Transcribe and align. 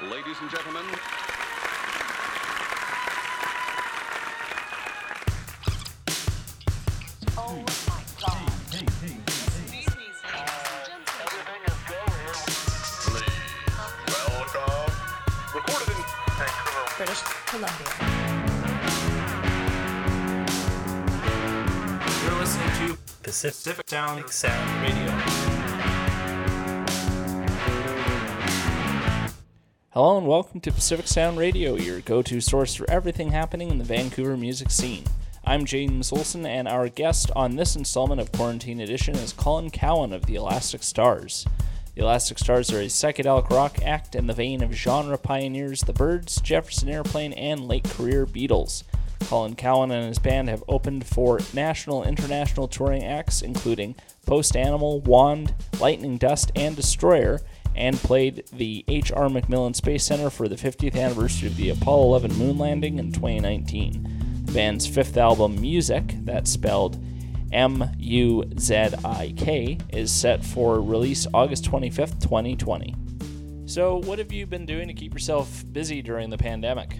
Ladies 0.00 0.36
and 0.40 0.50
gentlemen, 0.50 0.84
Oh 7.36 7.64
my 7.86 8.02
god. 8.20 9.58
welcome. 14.08 14.92
Recorded 15.54 15.88
in 15.88 16.04
British 16.96 17.22
Columbia. 17.46 17.88
You're 22.24 22.38
listening 22.40 22.88
to 22.88 22.98
Pacific 23.22 23.88
Sound 23.88 24.28
Sound 24.30 24.82
Radio. 24.82 25.57
Hello 29.98 30.16
and 30.16 30.28
welcome 30.28 30.60
to 30.60 30.70
Pacific 30.70 31.08
Sound 31.08 31.38
Radio, 31.38 31.74
your 31.74 31.98
go 31.98 32.22
to 32.22 32.40
source 32.40 32.72
for 32.72 32.88
everything 32.88 33.32
happening 33.32 33.68
in 33.68 33.78
the 33.78 33.84
Vancouver 33.84 34.36
music 34.36 34.70
scene. 34.70 35.02
I'm 35.44 35.64
James 35.64 36.12
Olson, 36.12 36.46
and 36.46 36.68
our 36.68 36.88
guest 36.88 37.32
on 37.34 37.56
this 37.56 37.74
installment 37.74 38.20
of 38.20 38.30
Quarantine 38.30 38.78
Edition 38.78 39.16
is 39.16 39.32
Colin 39.32 39.70
Cowan 39.70 40.12
of 40.12 40.26
the 40.26 40.36
Elastic 40.36 40.84
Stars. 40.84 41.44
The 41.96 42.02
Elastic 42.02 42.38
Stars 42.38 42.72
are 42.72 42.78
a 42.78 42.84
psychedelic 42.84 43.50
rock 43.50 43.82
act 43.84 44.14
in 44.14 44.28
the 44.28 44.34
vein 44.34 44.62
of 44.62 44.72
genre 44.72 45.18
pioneers 45.18 45.80
The 45.80 45.92
Byrds, 45.92 46.40
Jefferson 46.42 46.88
Airplane, 46.88 47.32
and 47.32 47.66
late 47.66 47.82
career 47.82 48.24
Beatles. 48.24 48.84
Colin 49.24 49.56
Cowan 49.56 49.90
and 49.90 50.06
his 50.06 50.20
band 50.20 50.48
have 50.48 50.62
opened 50.68 51.08
for 51.08 51.40
national 51.52 52.04
international 52.04 52.68
touring 52.68 53.02
acts, 53.02 53.42
including 53.42 53.96
Post 54.26 54.54
Animal, 54.56 55.00
Wand, 55.00 55.56
Lightning 55.80 56.18
Dust, 56.18 56.52
and 56.54 56.76
Destroyer, 56.76 57.40
and 57.78 57.96
played 57.96 58.44
the 58.52 58.84
H.R. 58.88 59.28
MacMillan 59.28 59.74
Space 59.74 60.04
Center 60.04 60.30
for 60.30 60.48
the 60.48 60.56
50th 60.56 60.96
anniversary 60.96 61.48
of 61.48 61.56
the 61.56 61.70
Apollo 61.70 62.06
11 62.06 62.36
moon 62.36 62.58
landing 62.58 62.98
in 62.98 63.12
2019. 63.12 64.42
The 64.46 64.52
band's 64.52 64.86
fifth 64.86 65.16
album, 65.16 65.60
Music, 65.60 66.16
that's 66.24 66.50
spelled 66.50 66.98
M 67.52 67.88
U 67.98 68.44
Z 68.58 68.74
I 69.04 69.32
K, 69.36 69.78
is 69.90 70.12
set 70.12 70.44
for 70.44 70.82
release 70.82 71.26
August 71.32 71.70
25th, 71.70 72.20
2020. 72.20 72.94
So, 73.66 73.98
what 73.98 74.18
have 74.18 74.32
you 74.32 74.44
been 74.44 74.66
doing 74.66 74.88
to 74.88 74.94
keep 74.94 75.14
yourself 75.14 75.64
busy 75.72 76.02
during 76.02 76.30
the 76.30 76.38
pandemic? 76.38 76.98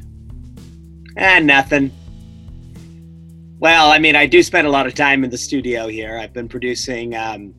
Ah, 1.19 1.41
nothing. 1.41 1.91
Well, 3.58 3.91
I 3.91 3.98
mean, 3.98 4.14
I 4.14 4.27
do 4.27 4.42
spend 4.42 4.69
a 4.69 4.70
lot 4.70 4.86
of 4.86 4.94
time 4.94 5.25
in 5.25 5.31
the 5.31 5.38
studio 5.38 5.88
here. 5.88 6.16
I've 6.16 6.33
been 6.33 6.48
producing 6.48 7.16
um, 7.16 7.55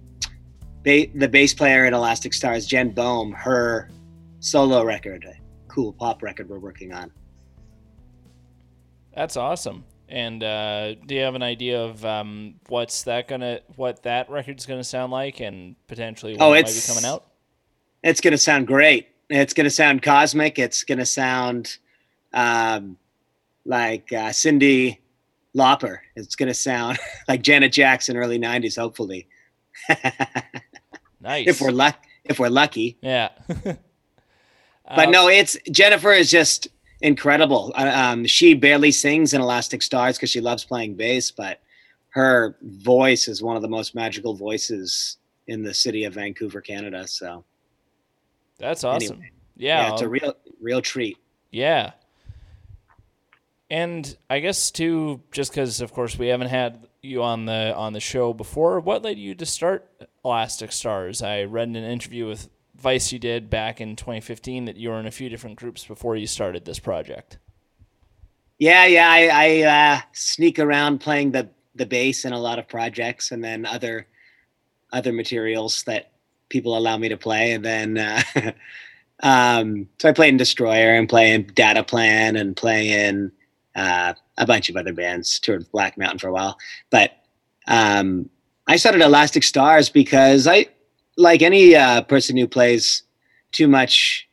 ba- 0.89 1.17
the 1.17 1.27
bass 1.27 1.53
player 1.53 1.85
in 1.85 1.93
Elastic 1.93 2.33
Stars, 2.33 2.65
Jen 2.65 2.89
Bohm, 2.89 3.31
her 3.31 3.89
solo 4.39 4.83
record, 4.83 5.25
a 5.25 5.33
cool 5.67 5.93
pop 5.93 6.23
record 6.23 6.49
we're 6.49 6.59
working 6.59 6.93
on. 6.93 7.11
That's 9.15 9.37
awesome. 9.37 9.83
And 10.07 10.43
uh, 10.43 10.95
do 11.05 11.13
you 11.15 11.21
have 11.21 11.35
an 11.35 11.43
idea 11.43 11.79
of 11.83 12.03
um, 12.03 12.55
what's 12.67 13.03
that 13.03 13.27
gonna, 13.27 13.59
what 13.75 14.01
that 14.03 14.29
record's 14.29 14.65
gonna 14.65 14.83
sound 14.83 15.11
like, 15.11 15.39
and 15.39 15.75
potentially 15.87 16.33
when 16.33 16.41
Oh, 16.41 16.53
it 16.53 16.65
might 16.65 16.73
be 16.73 16.81
coming 16.87 17.05
out? 17.05 17.25
It's 18.01 18.21
going 18.21 18.31
to 18.31 18.37
sound 18.37 18.65
great. 18.65 19.09
It's 19.29 19.53
going 19.53 19.65
to 19.65 19.69
sound 19.69 20.01
cosmic. 20.01 20.57
It's 20.57 20.83
going 20.85 20.99
to 20.99 21.05
sound 21.05 21.77
um, 22.33 22.97
like 23.65 24.13
uh, 24.13 24.29
Cyndi 24.29 24.99
Lauper. 25.53 25.97
It's 26.15 26.37
going 26.37 26.47
to 26.47 26.53
sound 26.53 26.97
like 27.27 27.41
Janet 27.41 27.73
Jackson, 27.73 28.15
early 28.15 28.39
'90s, 28.39 28.77
hopefully. 28.79 29.27
Nice. 31.22 31.48
if 31.48 31.62
we're 31.62 31.72
luck, 31.72 31.98
if 32.23 32.39
we're 32.39 32.50
lucky. 32.50 32.98
yeah. 33.02 33.30
but 33.64 33.78
Uh, 34.88 35.06
no, 35.09 35.28
it's 35.28 35.58
Jennifer 35.72 36.12
is 36.12 36.31
just 36.31 36.67
incredible. 37.02 37.72
Uh, 37.75 37.91
Um, 37.94 38.25
she 38.25 38.53
barely 38.53 38.91
sings 38.91 39.34
in 39.34 39.41
Elastic 39.41 39.81
Stars 39.81 40.18
because 40.18 40.29
she 40.29 40.41
loves 40.41 40.63
playing 40.63 40.96
bass, 40.96 41.29
but 41.31 41.59
her 42.09 42.58
voice 42.62 43.28
is 43.28 43.44
one 43.44 43.56
of 43.56 43.62
the 43.62 43.68
most 43.68 43.94
magical 43.96 44.34
voices 44.34 45.18
in 45.47 45.62
the 45.63 45.74
city 45.74 46.06
of 46.06 46.13
Vancouver, 46.13 46.62
Canada. 46.62 47.06
So 47.08 47.44
That's 48.58 48.84
awesome. 48.84 49.18
anyway, 49.18 49.31
yeah. 49.58 49.88
yeah, 49.88 49.94
it's 49.94 50.02
a 50.02 50.06
I'll- 50.06 50.09
real, 50.12 50.34
real 50.62 50.81
treat. 50.81 51.18
Yeah. 51.52 51.91
And 53.72 54.18
I 54.29 54.40
guess 54.40 54.72
too, 54.72 55.22
just 55.31 55.52
because 55.52 55.81
of 55.81 55.94
course 55.94 56.18
we 56.18 56.28
haven't 56.28 56.47
had 56.50 56.88
you 57.03 57.22
on 57.22 57.46
the 57.46 57.74
on 57.75 57.94
the 57.94 58.00
show 58.00 58.34
before, 58.34 58.79
what 58.79 59.03
led 59.03 59.18
you 59.19 59.35
to 59.35 59.46
start 59.46 59.88
Elastic 60.24 60.72
Stars? 60.72 61.22
I 61.22 61.44
read 61.44 61.69
in 61.69 61.75
an 61.75 61.90
interview 61.90 62.28
with 62.28 62.50
Vice 62.75 63.12
you 63.12 63.19
did 63.19 63.50
back 63.50 63.81
in 63.81 63.96
2015 63.96 64.66
that 64.66 64.78
you 64.78 64.90
were 64.90 65.00
in 65.00 65.06
a 65.06 65.12
few 65.12 65.30
different 65.30 65.57
groups 65.57 65.84
before 65.84 66.16
you 66.16 66.28
started 66.28 66.66
this 66.66 66.80
project. 66.80 67.38
Yeah, 68.58 68.85
yeah, 68.85 69.09
I, 69.09 69.29
I 69.31 69.62
uh, 69.63 70.02
sneak 70.13 70.59
around 70.59 71.00
playing 71.00 71.31
the 71.31 71.50
the 71.75 71.85
bass 71.85 72.25
in 72.25 72.34
a 72.34 72.40
lot 72.40 72.59
of 72.59 72.68
projects, 72.68 73.31
and 73.31 73.44
then 73.44 73.66
other 73.66 74.08
other 74.91 75.13
materials 75.13 75.84
that 75.84 76.12
people 76.50 76.78
allow 76.78 76.97
me 76.97 77.09
to 77.09 77.18
play, 77.18 77.53
and 77.53 77.63
then 77.63 77.97
uh, 77.97 78.22
um, 79.24 79.88
so 80.00 80.09
I 80.09 80.12
play 80.12 80.28
in 80.28 80.38
Destroyer 80.38 80.96
and 80.96 81.08
play 81.08 81.34
in 81.34 81.47
Data 81.53 81.84
Plan 81.84 82.35
and 82.35 82.56
play 82.56 83.08
in 83.08 83.31
uh, 83.75 84.13
a 84.38 84.46
bunch 84.46 84.69
of 84.69 84.75
other 84.75 84.94
bands. 84.94 85.40
Toured 85.40 85.72
Black 85.72 85.97
Mountain 85.97 86.19
for 86.19 86.28
a 86.28 86.34
while, 86.34 86.58
but 86.90 87.12
um, 87.68 88.29
I 88.69 88.75
started 88.75 89.02
Elastic 89.02 89.41
Stars 89.41 89.90
because 89.90 90.46
I, 90.46 90.68
like 91.18 91.41
any 91.41 91.75
uh, 91.75 92.03
person 92.03 92.38
who 92.38 92.47
plays 92.47 93.02
too 93.52 93.68
much 93.68 94.30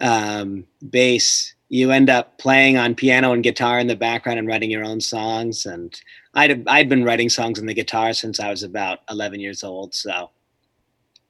um, 0.00 0.64
bass, 0.88 1.56
you 1.68 1.90
end 1.90 2.08
up 2.08 2.38
playing 2.38 2.76
on 2.76 2.94
piano 2.94 3.32
and 3.32 3.42
guitar 3.42 3.80
in 3.80 3.88
the 3.88 3.96
background 3.96 4.38
and 4.38 4.46
writing 4.46 4.70
your 4.70 4.84
own 4.84 5.00
songs. 5.00 5.66
And 5.66 6.00
I'd 6.34 6.68
I'd 6.68 6.88
been 6.88 7.02
writing 7.02 7.28
songs 7.28 7.58
on 7.58 7.66
the 7.66 7.74
guitar 7.74 8.12
since 8.12 8.38
I 8.38 8.50
was 8.50 8.62
about 8.62 9.00
11 9.10 9.40
years 9.40 9.64
old, 9.64 9.94
so 9.94 10.30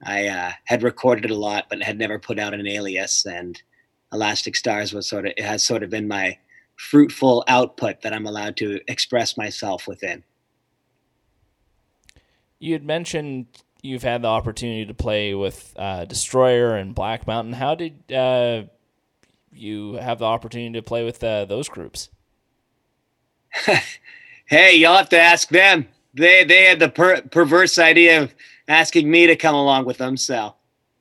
I 0.05 0.27
uh, 0.27 0.53
had 0.67 0.83
recorded 0.83 1.31
a 1.31 1.35
lot, 1.35 1.71
but 1.71 1.83
had 1.83 1.97
never 1.97 2.19
put 2.19 2.39
out 2.39 2.53
an 2.53 2.67
alias. 2.67 3.25
And 3.25 3.63
Elastic 4.13 4.57
Stars 4.57 4.93
was 4.93 5.09
sort 5.09 5.25
of 5.25 5.33
it 5.39 5.43
has 5.43 5.65
sort 5.65 5.83
of 5.83 5.89
been 5.89 6.07
my 6.07 6.37
fruitful 6.77 7.45
output 7.49 8.03
that 8.03 8.13
I'm 8.13 8.27
allowed 8.27 8.59
to 8.59 8.79
express 8.89 9.39
myself 9.39 9.89
within. 9.89 10.23
You 12.63 12.75
had 12.75 12.85
mentioned 12.85 13.47
you've 13.83 14.05
had 14.05 14.23
the 14.23 14.29
opportunity 14.29 14.87
to 14.87 14.95
play 14.95 15.35
with 15.35 15.75
uh, 15.77 16.05
Destroyer 16.05 16.77
and 16.77 16.95
Black 16.95 17.27
Mountain. 17.27 17.55
How 17.55 17.75
did 17.75 18.13
uh, 18.13 18.63
you 19.53 19.95
have 19.95 20.21
the 20.21 20.27
opportunity 20.27 20.73
to 20.79 20.83
play 20.83 21.05
with 21.05 21.25
uh, 21.25 21.45
those 21.45 21.69
groups? 21.69 22.09
Hey, 24.47 24.75
you'll 24.75 24.97
have 24.97 25.09
to 25.11 25.19
ask 25.19 25.49
them. 25.49 25.89
They 26.13 26.45
they 26.45 26.65
had 26.65 26.79
the 26.79 26.91
per- 26.91 27.23
perverse 27.23 27.79
idea 27.79 28.23
of 28.23 28.35
asking 28.69 29.11
me 29.11 29.27
to 29.27 29.35
come 29.35 29.55
along 29.55 29.87
with 29.87 29.97
them. 29.97 30.19
So, 30.19 30.57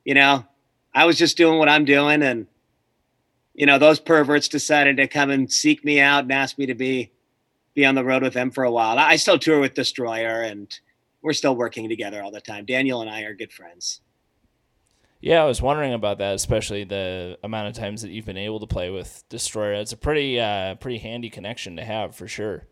you 0.06 0.14
know, 0.14 0.46
I 0.94 1.04
was 1.04 1.18
just 1.18 1.36
doing 1.36 1.58
what 1.58 1.68
I'm 1.68 1.84
doing, 1.84 2.22
and 2.22 2.46
you 3.52 3.66
know, 3.66 3.78
those 3.78 4.00
perverts 4.00 4.48
decided 4.48 4.96
to 4.96 5.06
come 5.06 5.28
and 5.28 5.52
seek 5.52 5.84
me 5.84 6.00
out 6.00 6.22
and 6.22 6.32
ask 6.32 6.56
me 6.56 6.64
to 6.64 6.74
be 6.74 7.12
be 7.74 7.84
on 7.84 7.94
the 7.94 8.04
road 8.04 8.22
with 8.22 8.32
them 8.32 8.50
for 8.50 8.64
a 8.64 8.70
while. 8.70 8.98
I 8.98 9.16
still 9.16 9.38
tour 9.38 9.60
with 9.60 9.74
Destroyer, 9.74 10.40
and 10.40 10.74
we're 11.22 11.32
still 11.32 11.56
working 11.56 11.88
together 11.88 12.22
all 12.22 12.30
the 12.30 12.40
time. 12.40 12.64
Daniel 12.64 13.00
and 13.00 13.10
I 13.10 13.22
are 13.22 13.34
good 13.34 13.52
friends. 13.52 14.00
Yeah, 15.20 15.42
I 15.42 15.46
was 15.46 15.62
wondering 15.62 15.92
about 15.92 16.18
that, 16.18 16.34
especially 16.34 16.82
the 16.82 17.38
amount 17.44 17.68
of 17.68 17.74
times 17.74 18.02
that 18.02 18.10
you've 18.10 18.26
been 18.26 18.36
able 18.36 18.58
to 18.58 18.66
play 18.66 18.90
with 18.90 19.22
Destroyer. 19.28 19.74
It's 19.74 19.92
a 19.92 19.96
pretty 19.96 20.40
uh, 20.40 20.74
pretty 20.74 20.98
handy 20.98 21.30
connection 21.30 21.76
to 21.76 21.84
have 21.84 22.16
for 22.16 22.26
sure. 22.26 22.66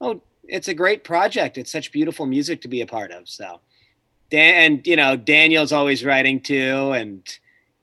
Oh, 0.00 0.20
it's 0.48 0.66
a 0.66 0.74
great 0.74 1.04
project. 1.04 1.56
It's 1.56 1.70
such 1.70 1.92
beautiful 1.92 2.26
music 2.26 2.60
to 2.62 2.68
be 2.68 2.80
a 2.80 2.86
part 2.86 3.12
of. 3.12 3.28
So, 3.28 3.60
Dan, 4.30 4.54
and 4.54 4.86
you 4.86 4.96
know, 4.96 5.14
Daniel's 5.14 5.70
always 5.70 6.04
writing 6.04 6.40
too, 6.40 6.90
and 6.90 7.22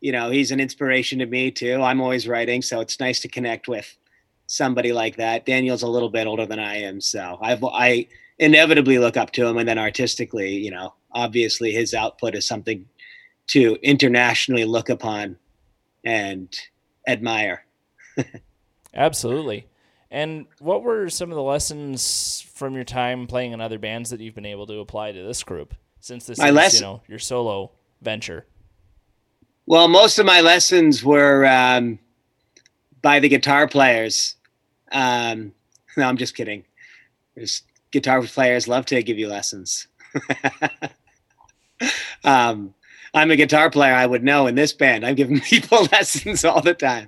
you 0.01 0.11
know, 0.11 0.31
he's 0.31 0.51
an 0.51 0.59
inspiration 0.59 1.19
to 1.19 1.25
me 1.25 1.49
too. 1.49 1.81
I'm 1.81 2.01
always 2.01 2.27
writing, 2.27 2.61
so 2.61 2.81
it's 2.81 2.99
nice 2.99 3.21
to 3.21 3.29
connect 3.29 3.69
with 3.69 3.95
somebody 4.47 4.91
like 4.91 5.15
that. 5.15 5.45
Daniel's 5.45 5.83
a 5.83 5.87
little 5.87 6.09
bit 6.09 6.27
older 6.27 6.45
than 6.45 6.59
I 6.59 6.81
am, 6.81 6.99
so 6.99 7.39
I've 7.41 7.63
I 7.63 8.07
inevitably 8.39 8.97
look 8.99 9.17
up 9.17 9.31
to 9.31 9.45
him, 9.45 9.57
and 9.57 9.67
then 9.67 9.77
artistically, 9.79 10.53
you 10.55 10.71
know, 10.71 10.93
obviously 11.11 11.71
his 11.71 11.93
output 11.93 12.35
is 12.35 12.45
something 12.47 12.85
to 13.47 13.77
internationally 13.81 14.65
look 14.65 14.89
upon 14.89 15.37
and 16.03 16.53
admire. 17.07 17.65
Absolutely. 18.93 19.67
And 20.11 20.45
what 20.59 20.83
were 20.83 21.09
some 21.09 21.29
of 21.31 21.35
the 21.35 21.43
lessons 21.43 22.45
from 22.53 22.75
your 22.75 22.83
time 22.83 23.27
playing 23.27 23.51
in 23.51 23.61
other 23.61 23.79
bands 23.79 24.09
that 24.11 24.19
you've 24.19 24.35
been 24.35 24.45
able 24.45 24.67
to 24.67 24.79
apply 24.79 25.11
to 25.11 25.23
this 25.23 25.43
group 25.43 25.73
since 25.99 26.25
this 26.25 26.37
My 26.37 26.49
is, 26.49 26.55
lesson- 26.55 26.79
you 26.79 26.85
know, 26.85 27.01
your 27.07 27.19
solo 27.19 27.71
venture? 28.01 28.45
Well, 29.67 29.87
most 29.87 30.19
of 30.19 30.25
my 30.27 30.41
lessons 30.41 31.03
were 31.03 31.45
um, 31.45 31.97
by 33.01 33.19
the 33.19 33.27
guitar 33.27 33.67
players. 33.67 34.35
Um, 34.91 35.53
no, 35.97 36.07
I'm 36.07 36.17
just 36.17 36.35
kidding. 36.35 36.63
There's 37.33 37.63
guitar 37.95 38.21
players 38.21 38.67
love 38.67 38.85
to 38.85 39.01
give 39.01 39.17
you 39.17 39.29
lessons. 39.29 39.87
um, 42.25 42.73
I'm 43.13 43.31
a 43.31 43.37
guitar 43.37 43.69
player, 43.69 43.93
I 43.93 44.05
would 44.05 44.21
know 44.21 44.47
in 44.47 44.55
this 44.55 44.73
band. 44.73 45.05
I'm 45.05 45.15
giving 45.15 45.39
people 45.53 45.87
lessons 45.93 46.43
all 46.43 46.61
the 46.61 46.73
time. 46.73 47.07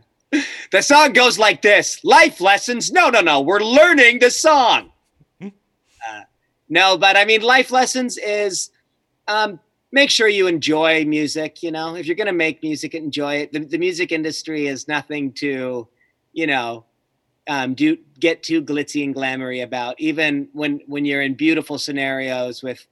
The 0.72 0.82
song 0.82 1.12
goes 1.12 1.38
like 1.38 1.62
this 1.62 2.04
Life 2.06 2.40
lessons. 2.40 2.92
No, 2.92 3.10
no, 3.10 3.20
no. 3.20 3.42
We're 3.42 3.60
learning 3.60 4.20
the 4.20 4.32
song. 4.32 4.92
Uh, 5.42 6.22
no, 6.70 6.98
but 6.98 7.18
I 7.18 7.26
mean, 7.26 7.42
life 7.42 7.70
lessons 7.70 8.18
is 8.18 8.72
um, 9.28 9.60
make 9.92 10.10
sure 10.10 10.30
you 10.30 10.48
enjoy 10.48 11.04
music. 11.04 11.64
You 11.64 11.72
know, 11.72 11.96
if 11.96 12.06
you're 12.06 12.16
going 12.16 12.28
to 12.28 12.34
make 12.34 12.64
music, 12.64 12.96
enjoy 12.96 13.36
it. 13.36 13.52
The, 13.52 13.60
the 13.60 13.78
music 13.78 14.14
industry 14.14 14.68
is 14.68 14.88
nothing 14.88 15.34
to, 15.34 15.90
you 16.32 16.48
know, 16.48 16.86
um, 17.48 17.74
do 17.74 17.98
get 18.20 18.44
too 18.44 18.62
glitzy 18.62 19.04
and 19.04 19.16
glamoury 19.16 19.64
about. 19.64 20.00
Even 20.00 20.50
when 20.54 20.82
when 20.88 21.06
you're 21.06 21.22
in 21.22 21.36
beautiful 21.36 21.78
scenarios 21.78 22.62
with 22.62 22.86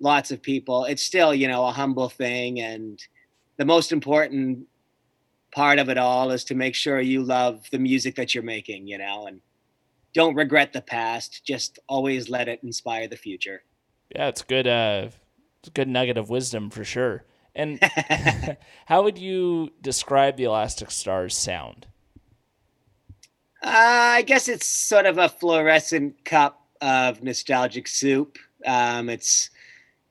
lots 0.00 0.30
of 0.30 0.42
people, 0.42 0.84
it's 0.84 1.02
still 1.02 1.34
you 1.34 1.48
know 1.48 1.66
a 1.66 1.72
humble 1.72 2.08
thing. 2.08 2.60
And 2.60 3.00
the 3.56 3.64
most 3.64 3.92
important 3.92 4.66
part 5.52 5.78
of 5.78 5.88
it 5.88 5.98
all 5.98 6.30
is 6.30 6.44
to 6.44 6.54
make 6.54 6.74
sure 6.74 7.00
you 7.00 7.22
love 7.22 7.64
the 7.70 7.78
music 7.78 8.16
that 8.16 8.34
you're 8.34 8.44
making. 8.44 8.86
You 8.86 8.98
know, 8.98 9.26
and 9.26 9.40
don't 10.12 10.34
regret 10.34 10.72
the 10.72 10.82
past. 10.82 11.44
Just 11.44 11.78
always 11.88 12.28
let 12.28 12.48
it 12.48 12.60
inspire 12.62 13.08
the 13.08 13.16
future. 13.16 13.62
Yeah, 14.14 14.28
it's 14.28 14.42
good. 14.42 14.66
Uh, 14.66 15.08
it's 15.60 15.68
a 15.68 15.72
good 15.72 15.88
nugget 15.88 16.18
of 16.18 16.30
wisdom 16.30 16.70
for 16.70 16.84
sure. 16.84 17.24
And 17.54 17.78
how 18.86 19.02
would 19.02 19.18
you 19.18 19.70
describe 19.80 20.36
the 20.36 20.44
Elastic 20.44 20.90
Stars 20.90 21.36
sound? 21.36 21.86
Uh, 23.64 24.16
I 24.16 24.22
guess 24.22 24.48
it's 24.48 24.66
sort 24.66 25.06
of 25.06 25.16
a 25.16 25.26
fluorescent 25.26 26.22
cup 26.26 26.60
of 26.82 27.22
nostalgic 27.22 27.88
soup. 27.88 28.36
Um, 28.66 29.08
it's 29.08 29.48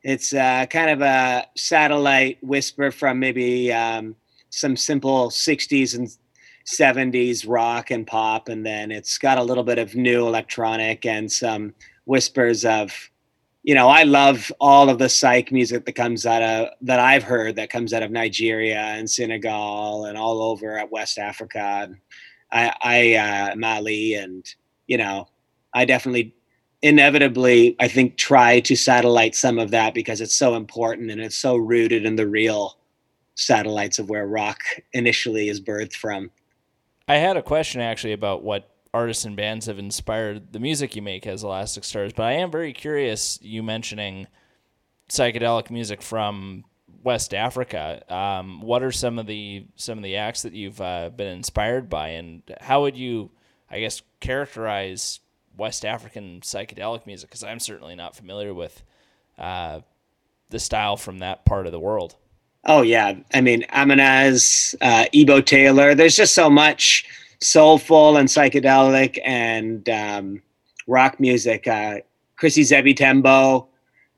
it's 0.01 0.33
uh, 0.33 0.65
kind 0.65 0.89
of 0.89 1.01
a 1.01 1.45
satellite 1.55 2.44
whisper 2.44 2.89
from 2.89 3.19
maybe 3.19 3.71
um, 3.71 4.15
some 4.50 4.75
simple 4.75 5.29
'60s 5.29 5.95
and 5.95 6.09
'70s 6.65 7.45
rock 7.47 7.91
and 7.91 8.07
pop, 8.07 8.50
and 8.50 8.65
then 8.65 8.91
it's 8.91 9.19
got 9.19 9.38
a 9.38 9.44
little 9.44 9.63
bit 9.63 9.77
of 9.77 9.94
new 9.94 10.25
electronic 10.27 11.06
and 11.06 11.31
some 11.31 11.75
whispers 12.06 12.65
of, 12.65 13.11
you 13.61 13.75
know, 13.75 13.88
I 13.88 14.01
love 14.01 14.51
all 14.59 14.89
of 14.89 14.97
the 14.97 15.09
psych 15.09 15.51
music 15.51 15.85
that 15.85 15.94
comes 15.94 16.25
out 16.25 16.41
of 16.41 16.69
that 16.81 16.99
I've 16.99 17.23
heard 17.23 17.57
that 17.57 17.69
comes 17.69 17.94
out 17.94 18.01
of 18.01 18.09
Nigeria 18.09 18.79
and 18.79 19.07
Senegal 19.07 20.06
and 20.06 20.17
all 20.17 20.41
over 20.41 20.79
at 20.79 20.91
West 20.91 21.19
Africa. 21.19 21.91
I, 22.53 22.73
I 22.81 23.13
uh, 23.15 23.55
Mali, 23.55 24.13
and 24.13 24.45
you 24.88 24.97
know, 24.97 25.27
I 25.73 25.85
definitely, 25.85 26.35
inevitably, 26.81 27.75
I 27.79 27.88
think 27.88 28.17
try 28.17 28.59
to 28.61 28.75
satellite 28.75 29.35
some 29.35 29.59
of 29.59 29.71
that 29.71 29.94
because 29.94 30.21
it's 30.21 30.35
so 30.35 30.55
important 30.55 31.11
and 31.11 31.19
it's 31.19 31.35
so 31.35 31.57
rooted 31.57 32.05
in 32.05 32.15
the 32.15 32.27
real 32.27 32.77
satellites 33.35 33.97
of 33.97 34.09
where 34.09 34.27
rock 34.27 34.59
initially 34.94 35.50
is 35.50 35.59
birthed 35.59 35.94
from. 35.94 36.29
I 37.07 37.15
had 37.15 37.35
a 37.35 37.41
question 37.41 37.81
actually 37.81 38.13
about 38.13 38.44
what 38.44 38.69
artists 38.94 39.25
and 39.25 39.35
bands 39.35 39.65
have 39.65 39.79
inspired 39.79 40.53
the 40.53 40.59
music 40.59 40.95
you 40.95 41.01
make 41.01 41.25
as 41.25 41.44
Elastic 41.44 41.83
Stars, 41.83 42.13
but 42.13 42.23
I 42.23 42.33
am 42.33 42.51
very 42.51 42.73
curious. 42.73 43.39
You 43.41 43.63
mentioning 43.63 44.27
psychedelic 45.09 45.71
music 45.71 46.01
from 46.01 46.63
West 47.03 47.33
Africa. 47.33 48.03
Um, 48.13 48.61
what 48.61 48.83
are 48.83 48.91
some 48.91 49.19
of 49.19 49.27
the 49.27 49.65
some 49.75 49.97
of 49.97 50.03
the 50.03 50.17
acts 50.17 50.44
that 50.44 50.53
you've 50.53 50.79
uh, 50.81 51.09
been 51.09 51.27
inspired 51.27 51.89
by, 51.89 52.09
and 52.09 52.41
how 52.61 52.81
would 52.81 52.97
you, 52.97 53.31
I 53.69 53.79
guess, 53.79 54.01
characterize 54.19 55.19
West 55.57 55.85
African 55.85 56.41
psychedelic 56.41 57.05
music? 57.05 57.29
Because 57.29 57.44
I'm 57.44 57.59
certainly 57.59 57.95
not 57.95 58.15
familiar 58.15 58.53
with 58.53 58.83
uh, 59.38 59.81
the 60.50 60.59
style 60.59 60.97
from 60.97 61.19
that 61.19 61.45
part 61.45 61.65
of 61.65 61.71
the 61.71 61.79
world. 61.79 62.15
Oh 62.65 62.81
yeah, 62.81 63.15
I 63.33 63.41
mean 63.41 63.63
Amanaz, 63.73 64.75
uh, 64.81 65.06
Ebo 65.13 65.41
Taylor. 65.41 65.95
There's 65.95 66.15
just 66.15 66.33
so 66.33 66.49
much 66.49 67.06
soulful 67.41 68.15
and 68.15 68.29
psychedelic 68.29 69.19
and 69.25 69.88
um, 69.89 70.41
rock 70.88 71.19
music. 71.19 71.67
Uh, 71.67 71.97
Chrissy 72.38 72.63
Zebby 72.63 72.95
Tembo 72.95 73.67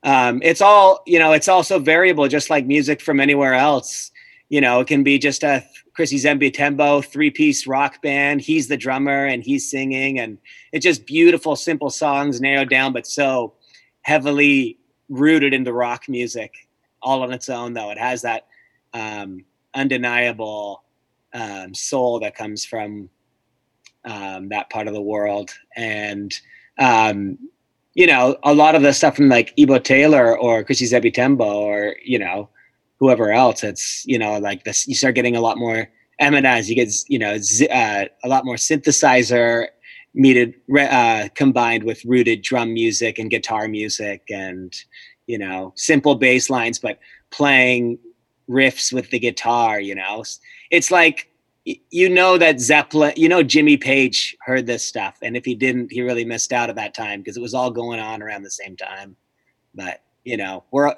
um, 0.06 0.40
it's 0.42 0.62
all 0.62 1.02
you 1.06 1.18
know 1.18 1.32
it's 1.32 1.48
also 1.48 1.78
variable 1.78 2.26
just 2.28 2.48
like 2.48 2.64
music 2.64 3.02
from 3.02 3.20
anywhere 3.20 3.52
else. 3.52 4.10
You 4.48 4.62
know 4.62 4.80
it 4.80 4.86
can 4.86 5.02
be 5.02 5.18
just 5.18 5.42
a 5.42 5.62
Chrissy 5.92 6.18
Zebby 6.18 6.50
Tembo 6.54 7.02
three-piece 7.02 7.66
rock 7.66 8.00
band. 8.00 8.40
He's 8.40 8.68
the 8.68 8.76
drummer 8.78 9.26
and 9.26 9.42
he's 9.42 9.70
singing 9.70 10.18
and 10.18 10.38
it's 10.72 10.84
just 10.84 11.06
beautiful 11.06 11.56
simple 11.56 11.90
songs 11.90 12.40
narrowed 12.40 12.70
down 12.70 12.92
but 12.92 13.06
so 13.06 13.54
heavily 14.02 14.78
rooted 15.08 15.52
in 15.52 15.64
the 15.64 15.72
rock 15.72 16.08
music 16.08 16.68
all 17.02 17.22
on 17.22 17.32
its 17.32 17.48
own 17.48 17.72
though. 17.72 17.90
It 17.90 17.98
has 17.98 18.22
that 18.22 18.46
um, 18.94 19.44
undeniable 19.74 20.84
um, 21.34 21.74
soul 21.74 22.20
that 22.20 22.34
comes 22.34 22.64
from 22.64 23.10
um, 24.04 24.48
that 24.48 24.70
part 24.70 24.88
of 24.88 24.94
the 24.94 25.02
world. 25.02 25.50
And 25.76 26.32
um, 26.78 27.38
you 27.96 28.06
know, 28.06 28.36
a 28.42 28.52
lot 28.52 28.74
of 28.74 28.82
the 28.82 28.92
stuff 28.92 29.16
from 29.16 29.30
like 29.30 29.54
Ebo 29.56 29.78
Taylor 29.78 30.38
or 30.38 30.62
Chrissy 30.62 30.84
Zebby 30.84 31.10
Tembo 31.10 31.46
or, 31.46 31.96
you 32.04 32.18
know, 32.18 32.50
whoever 33.00 33.32
else, 33.32 33.64
it's, 33.64 34.04
you 34.06 34.18
know, 34.18 34.38
like 34.38 34.64
this, 34.64 34.86
you 34.86 34.94
start 34.94 35.14
getting 35.14 35.34
a 35.34 35.40
lot 35.40 35.56
more 35.56 35.88
Amanaz, 36.20 36.68
you 36.68 36.74
get, 36.74 36.92
you 37.08 37.18
know, 37.18 37.38
uh, 37.70 38.04
a 38.22 38.28
lot 38.28 38.44
more 38.44 38.56
synthesizer 38.56 39.68
meted, 40.14 40.54
uh, 40.78 41.28
combined 41.34 41.84
with 41.84 42.04
rooted 42.04 42.42
drum 42.42 42.74
music 42.74 43.18
and 43.18 43.30
guitar 43.30 43.66
music 43.66 44.22
and, 44.28 44.74
you 45.26 45.38
know, 45.38 45.72
simple 45.74 46.16
bass 46.16 46.50
lines, 46.50 46.78
but 46.78 46.98
playing 47.30 47.98
riffs 48.48 48.92
with 48.92 49.08
the 49.08 49.18
guitar, 49.18 49.80
you 49.80 49.94
know, 49.94 50.22
it's 50.70 50.90
like, 50.90 51.30
you 51.66 52.08
know 52.08 52.38
that 52.38 52.60
Zeppelin, 52.60 53.12
you 53.16 53.28
know 53.28 53.42
Jimmy 53.42 53.76
Page 53.76 54.36
heard 54.40 54.66
this 54.66 54.84
stuff, 54.84 55.18
and 55.22 55.36
if 55.36 55.44
he 55.44 55.54
didn't, 55.54 55.90
he 55.90 56.00
really 56.00 56.24
missed 56.24 56.52
out 56.52 56.70
at 56.70 56.76
that 56.76 56.94
time 56.94 57.20
because 57.20 57.36
it 57.36 57.42
was 57.42 57.54
all 57.54 57.70
going 57.70 57.98
on 57.98 58.22
around 58.22 58.42
the 58.42 58.50
same 58.50 58.76
time. 58.76 59.16
But 59.74 60.02
you 60.24 60.36
know, 60.36 60.64
we're 60.70 60.94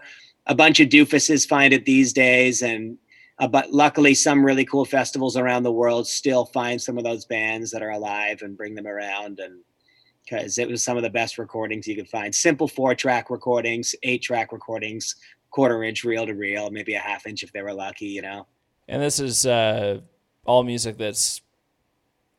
a 0.46 0.54
bunch 0.54 0.80
of 0.80 0.90
doofuses 0.90 1.48
find 1.48 1.72
it 1.72 1.86
these 1.86 2.12
days, 2.12 2.60
and 2.60 2.98
uh, 3.38 3.48
but 3.48 3.72
luckily, 3.72 4.12
some 4.12 4.44
really 4.44 4.66
cool 4.66 4.84
festivals 4.84 5.38
around 5.38 5.62
the 5.62 5.72
world 5.72 6.06
still 6.06 6.44
find 6.44 6.80
some 6.80 6.98
of 6.98 7.04
those 7.04 7.24
bands 7.24 7.70
that 7.70 7.82
are 7.82 7.90
alive 7.90 8.42
and 8.42 8.56
bring 8.56 8.74
them 8.74 8.86
around, 8.86 9.40
and 9.40 9.60
because 10.22 10.58
it 10.58 10.68
was 10.68 10.82
some 10.82 10.98
of 10.98 11.02
the 11.02 11.08
best 11.08 11.38
recordings 11.38 11.88
you 11.88 11.96
could 11.96 12.08
find. 12.08 12.34
Simple 12.34 12.68
four-track 12.68 13.30
recordings, 13.30 13.94
eight-track 14.02 14.52
recordings, 14.52 15.16
quarter-inch 15.48 16.04
reel 16.04 16.26
to 16.26 16.34
reel, 16.34 16.68
maybe 16.68 16.92
a 16.92 16.98
half 16.98 17.26
inch 17.26 17.42
if 17.42 17.50
they 17.54 17.62
were 17.62 17.72
lucky, 17.72 18.04
you 18.04 18.20
know. 18.20 18.46
And 18.86 19.00
this 19.00 19.18
is. 19.18 19.46
Uh 19.46 20.00
all 20.44 20.62
music 20.62 20.98
that's 20.98 21.40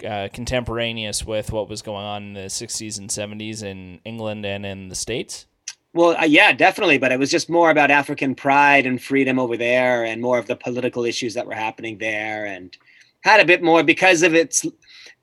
uh, 0.08 0.30
contemporaneous 0.34 1.26
with 1.26 1.52
what 1.52 1.70
was 1.70 1.82
going 1.82 2.06
on 2.06 2.24
in 2.24 2.34
the 2.34 2.42
60s 2.42 2.98
and 2.98 3.10
70s 3.10 3.64
in 3.64 4.00
England 4.06 4.46
and 4.46 4.66
in 4.66 4.90
the 4.90 4.96
States? 4.96 5.46
Well, 5.94 6.16
uh, 6.18 6.26
yeah, 6.26 6.54
definitely. 6.54 6.98
But 6.98 7.12
it 7.12 7.20
was 7.20 7.32
just 7.32 7.50
more 7.50 7.70
about 7.70 7.92
African 7.92 8.36
pride 8.36 8.86
and 8.86 9.02
freedom 9.02 9.40
over 9.40 9.58
there 9.58 10.06
and 10.06 10.22
more 10.22 10.38
of 10.38 10.48
the 10.48 10.56
political 10.56 11.04
issues 11.04 11.34
that 11.34 11.48
were 11.48 11.54
happening 11.54 11.98
there 11.98 12.46
and 12.46 12.76
had 13.22 13.40
a 13.40 13.46
bit 13.46 13.62
more 13.62 13.84
because 13.84 14.24
of 14.24 14.34
its 14.34 14.66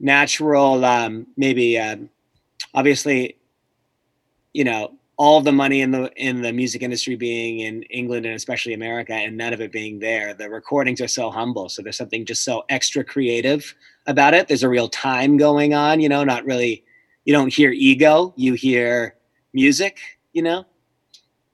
natural, 0.00 0.85
um, 0.85 1.26
maybe, 1.37 1.78
um, 1.78 2.11
obviously, 2.75 3.37
you 4.52 4.64
know, 4.64 4.92
all 5.18 5.40
the 5.40 5.52
money 5.52 5.80
in 5.80 5.90
the 5.90 6.12
in 6.16 6.42
the 6.42 6.52
music 6.52 6.82
industry 6.82 7.16
being 7.16 7.61
in 7.61 7.82
England 7.85 8.26
and 8.26 8.35
especially 8.35 8.75
America 8.75 9.14
and 9.14 9.37
none 9.37 9.52
of 9.52 9.61
it 9.61 9.73
being 9.73 9.99
there. 9.99 10.35
The 10.35 10.50
recordings 10.50 11.00
are 11.00 11.08
so 11.08 11.30
humble. 11.30 11.68
So 11.68 11.82
there's 11.82 11.96
something 11.96 12.26
just 12.26 12.44
so 12.44 12.64
extra 12.68 13.02
creative 13.02 13.75
about 14.06 14.35
it. 14.35 14.46
There's 14.46 14.62
a 14.62 14.68
real 14.68 14.88
time 14.88 15.38
going 15.38 15.73
on, 15.73 16.00
you 16.00 16.08
know, 16.08 16.23
not 16.23 16.44
really 16.44 16.85
you 17.25 17.32
don't 17.32 17.52
hear 17.52 17.73
ego, 17.73 18.35
you 18.37 18.54
hear 18.54 19.16
music, 19.52 19.99
you 20.32 20.42
know. 20.42 20.64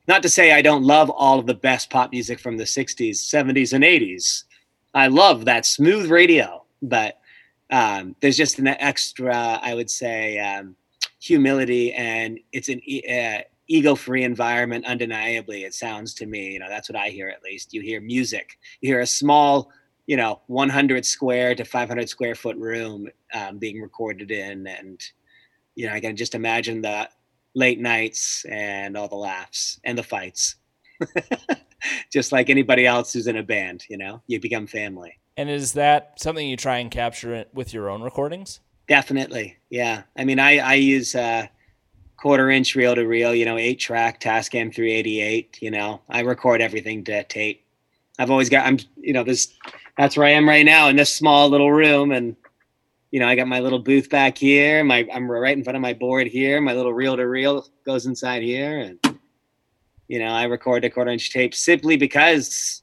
Not 0.09 0.23
to 0.23 0.29
say 0.29 0.53
I 0.53 0.63
don't 0.63 0.83
love 0.83 1.09
all 1.11 1.39
of 1.39 1.47
the 1.47 1.55
best 1.55 1.89
pop 1.89 2.11
music 2.11 2.41
from 2.41 2.57
the 2.57 2.65
60s, 2.65 3.11
70s 3.13 3.73
and 3.73 3.85
80s. 3.85 4.45
I 4.93 5.07
love 5.07 5.45
that 5.45 5.65
smooth 5.65 6.11
radio, 6.11 6.65
but 6.83 7.21
um, 7.71 8.17
there's 8.21 8.37
just 8.37 8.59
an 8.59 8.67
extra, 8.67 9.61
I 9.63 9.75
would 9.75 9.89
say, 9.89 10.39
um, 10.41 10.75
humility 11.21 11.93
and 11.93 12.41
it's 12.53 12.69
an 12.69 12.81
uh, 13.09 13.43
ego-free 13.73 14.23
environment 14.23 14.85
undeniably 14.87 15.65
it 15.65 15.73
sounds 15.73 16.13
to 16.13 16.27
me 16.27 16.53
you 16.53 16.59
know 16.59 16.69
that's 16.69 16.89
what 16.89 16.99
i 16.99 17.09
hear 17.09 17.29
at 17.29 17.43
least. 17.43 17.73
You 17.73 17.81
hear 17.81 18.01
music. 18.01 18.59
You 18.81 18.93
hear 18.93 19.01
a 19.01 19.07
small 19.07 19.71
you 20.07 20.17
know 20.17 20.41
100 20.49 21.07
square 21.07 21.55
to 21.55 21.65
500 21.65 22.09
square 22.09 22.35
foot 22.35 22.57
room 22.57 23.09
um, 23.35 23.59
being 23.59 23.81
recorded 23.81 24.31
in 24.31 24.67
and 24.67 25.01
you 25.75 25.87
know 25.87 25.93
i 25.93 26.01
can 26.01 26.17
just 26.17 26.35
imagine 26.35 26.83
the 26.83 27.09
late 27.55 27.81
nights 27.81 28.45
and 28.49 28.97
all 28.97 29.09
the 29.09 29.15
laughs 29.17 29.79
and 29.85 29.97
the 29.97 30.03
fights. 30.03 30.57
Just 32.13 32.33
like 32.33 32.49
anybody 32.49 32.87
else 32.87 33.13
who's 33.13 33.27
in 33.27 33.37
a 33.37 33.43
band 33.43 33.85
you 33.89 33.97
know? 33.99 34.23
You 34.27 34.41
become 34.41 34.67
family. 34.67 35.19
And 35.37 35.51
is 35.51 35.73
that 35.73 36.15
something 36.19 36.47
you 36.47 36.57
try 36.57 36.79
and 36.79 36.91
capture 36.91 37.35
it 37.35 37.49
with 37.53 37.75
your 37.75 37.91
own 37.91 38.03
recordings? 38.03 38.61
Definitely. 38.89 39.57
Yeah. 39.71 40.03
I 40.17 40.25
mean 40.25 40.39
i 40.39 40.59
i 40.59 40.75
use 40.75 41.15
uh 41.15 41.47
quarter 42.23 42.51
inch 42.51 42.75
reel 42.75 42.95
to 42.95 43.05
reel, 43.07 43.35
you 43.35 43.45
know, 43.45 43.59
eight 43.59 43.81
track 43.81 44.21
Tascam 44.21 44.75
388. 44.75 45.59
You 45.61 45.73
know, 45.73 46.01
I 46.09 46.21
record 46.21 46.63
everything 46.63 47.05
to 47.05 47.25
tape 47.25 47.63
I've 48.19 48.31
always 48.31 48.49
got 48.49 48.67
I'm 48.67 48.79
you 48.97 49.13
know 49.13 49.25
this 49.25 49.53
that's 49.99 50.17
where 50.17 50.27
I 50.27 50.31
am 50.31 50.49
right 50.49 50.65
now 50.65 50.89
in 50.89 50.97
this 50.97 51.15
small 51.15 51.49
little 51.49 51.73
room 51.73 52.13
and 52.13 52.37
you 53.11 53.21
know 53.21 53.27
I 53.27 53.35
got 53.35 53.49
my 53.49 53.61
little 53.61 53.79
booth 53.79 54.11
back 54.11 54.39
here 54.39 54.85
my 54.85 55.07
I'm 55.13 55.31
right 55.31 55.57
in 55.57 55.65
front 55.65 55.77
of 55.77 55.83
my 55.83 55.93
board 55.93 56.27
here 56.27 56.61
my 56.61 56.75
little 56.75 56.93
reel 56.93 57.17
to 57.17 57.27
reel 57.27 57.69
goes 57.85 58.07
inside 58.07 58.43
here 58.43 58.79
and 58.79 59.19
you 60.09 60.19
know 60.19 60.29
I 60.29 60.45
record 60.45 60.85
a 60.85 60.91
quarter 60.91 61.11
inch 61.11 61.33
tape 61.33 61.55
simply 61.55 61.97
because 61.97 62.83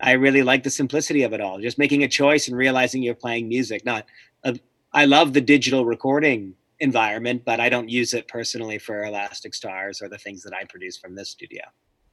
I 0.00 0.12
really 0.12 0.42
like 0.42 0.62
the 0.62 0.70
simplicity 0.70 1.22
of 1.22 1.32
it 1.32 1.40
all 1.40 1.60
just 1.60 1.78
making 1.78 2.04
a 2.04 2.08
choice 2.08 2.48
and 2.48 2.56
realizing 2.56 3.02
you're 3.02 3.14
playing 3.14 3.48
music 3.48 3.84
not 3.84 4.06
a, 4.44 4.58
I 4.92 5.06
love 5.06 5.32
the 5.32 5.40
digital 5.40 5.84
recording 5.84 6.54
environment 6.80 7.42
but 7.44 7.60
I 7.60 7.68
don't 7.68 7.88
use 7.88 8.14
it 8.14 8.28
personally 8.28 8.78
for 8.78 9.04
Elastic 9.04 9.54
Stars 9.54 10.00
or 10.00 10.08
the 10.08 10.18
things 10.18 10.42
that 10.42 10.52
I 10.54 10.64
produce 10.64 10.96
from 10.96 11.14
this 11.14 11.30
studio 11.30 11.62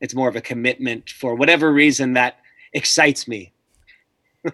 it's 0.01 0.15
more 0.15 0.27
of 0.27 0.35
a 0.35 0.41
commitment 0.41 1.09
for 1.09 1.35
whatever 1.35 1.71
reason 1.71 2.13
that 2.13 2.39
excites 2.73 3.27
me 3.27 3.53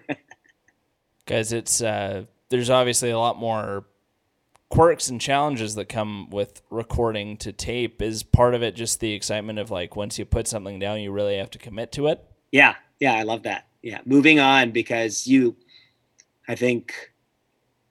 Guys, 1.26 1.52
it's 1.52 1.80
uh, 1.80 2.24
there's 2.48 2.70
obviously 2.70 3.10
a 3.10 3.18
lot 3.18 3.38
more 3.38 3.84
quirks 4.68 5.08
and 5.08 5.20
challenges 5.20 5.74
that 5.76 5.88
come 5.88 6.30
with 6.30 6.62
recording 6.70 7.36
to 7.38 7.52
tape. 7.52 8.02
Is 8.02 8.22
part 8.22 8.54
of 8.54 8.62
it 8.62 8.74
just 8.74 9.00
the 9.00 9.12
excitement 9.12 9.58
of 9.58 9.70
like 9.70 9.94
once 9.94 10.18
you 10.18 10.24
put 10.24 10.48
something 10.48 10.78
down, 10.78 11.00
you 11.00 11.12
really 11.12 11.36
have 11.36 11.50
to 11.50 11.58
commit 11.58 11.92
to 11.92 12.08
it? 12.08 12.24
Yeah, 12.50 12.74
yeah, 12.98 13.14
I 13.14 13.22
love 13.22 13.44
that. 13.44 13.68
Yeah, 13.82 14.00
moving 14.04 14.40
on 14.40 14.72
because 14.72 15.26
you, 15.26 15.56
I 16.48 16.54
think, 16.54 17.11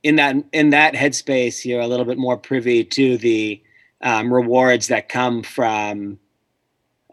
in 0.03 0.15
that 0.15 0.35
in 0.51 0.71
that 0.71 0.93
headspace, 0.93 1.65
you're 1.65 1.81
a 1.81 1.87
little 1.87 2.05
bit 2.05 2.17
more 2.17 2.37
privy 2.37 2.83
to 2.83 3.17
the 3.17 3.61
um, 4.01 4.33
rewards 4.33 4.87
that 4.87 5.09
come 5.09 5.43
from 5.43 6.19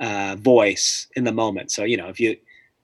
uh, 0.00 0.36
voice 0.38 1.06
in 1.16 1.24
the 1.24 1.32
moment. 1.32 1.70
So 1.70 1.84
you 1.84 1.96
know, 1.96 2.08
if 2.08 2.18
you 2.18 2.36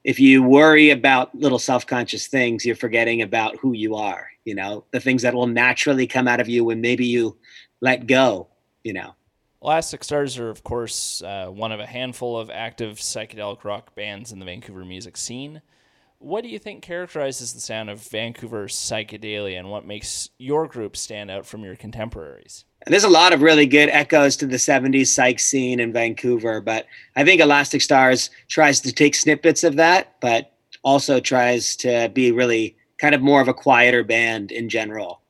if 0.04 0.20
you 0.20 0.42
worry 0.42 0.90
about 0.90 1.34
little 1.34 1.58
self-conscious 1.58 2.26
things 2.26 2.64
you're 2.64 2.76
forgetting 2.76 3.22
about 3.22 3.56
who 3.56 3.72
you 3.72 3.96
are 3.96 4.28
you 4.44 4.54
know 4.54 4.84
the 4.92 5.00
things 5.00 5.22
that 5.22 5.34
will 5.34 5.46
naturally 5.46 6.06
come 6.06 6.28
out 6.28 6.40
of 6.40 6.48
you 6.48 6.64
when 6.64 6.80
maybe 6.80 7.06
you 7.06 7.36
let 7.80 8.06
go 8.06 8.46
you 8.84 8.92
know 8.92 9.14
elastic 9.62 10.04
stars 10.04 10.38
are 10.38 10.50
of 10.50 10.62
course 10.62 11.22
uh, 11.22 11.46
one 11.46 11.72
of 11.72 11.80
a 11.80 11.86
handful 11.86 12.38
of 12.38 12.50
active 12.50 12.98
psychedelic 12.98 13.64
rock 13.64 13.94
bands 13.94 14.30
in 14.30 14.38
the 14.38 14.44
vancouver 14.44 14.84
music 14.84 15.16
scene 15.16 15.60
what 16.24 16.42
do 16.42 16.48
you 16.48 16.58
think 16.58 16.82
characterizes 16.82 17.52
the 17.52 17.60
sound 17.60 17.90
of 17.90 18.00
vancouver 18.00 18.66
psychedelia 18.66 19.58
and 19.58 19.70
what 19.70 19.86
makes 19.86 20.30
your 20.38 20.66
group 20.66 20.96
stand 20.96 21.30
out 21.30 21.46
from 21.46 21.62
your 21.62 21.76
contemporaries 21.76 22.64
and 22.84 22.92
there's 22.92 23.04
a 23.04 23.08
lot 23.08 23.32
of 23.32 23.40
really 23.40 23.66
good 23.66 23.88
echoes 23.88 24.36
to 24.36 24.46
the 24.46 24.56
70s 24.56 25.06
psych 25.06 25.40
scene 25.40 25.80
in 25.80 25.90
Vancouver, 25.92 26.60
but 26.60 26.86
I 27.16 27.24
think 27.24 27.40
Elastic 27.40 27.80
Stars 27.80 28.28
tries 28.48 28.80
to 28.82 28.92
take 28.92 29.14
snippets 29.14 29.64
of 29.64 29.76
that, 29.76 30.20
but 30.20 30.52
also 30.82 31.18
tries 31.18 31.76
to 31.76 32.10
be 32.12 32.30
really 32.30 32.76
kind 32.98 33.14
of 33.14 33.22
more 33.22 33.40
of 33.40 33.48
a 33.48 33.54
quieter 33.54 34.04
band 34.04 34.52
in 34.52 34.68
general. 34.68 35.22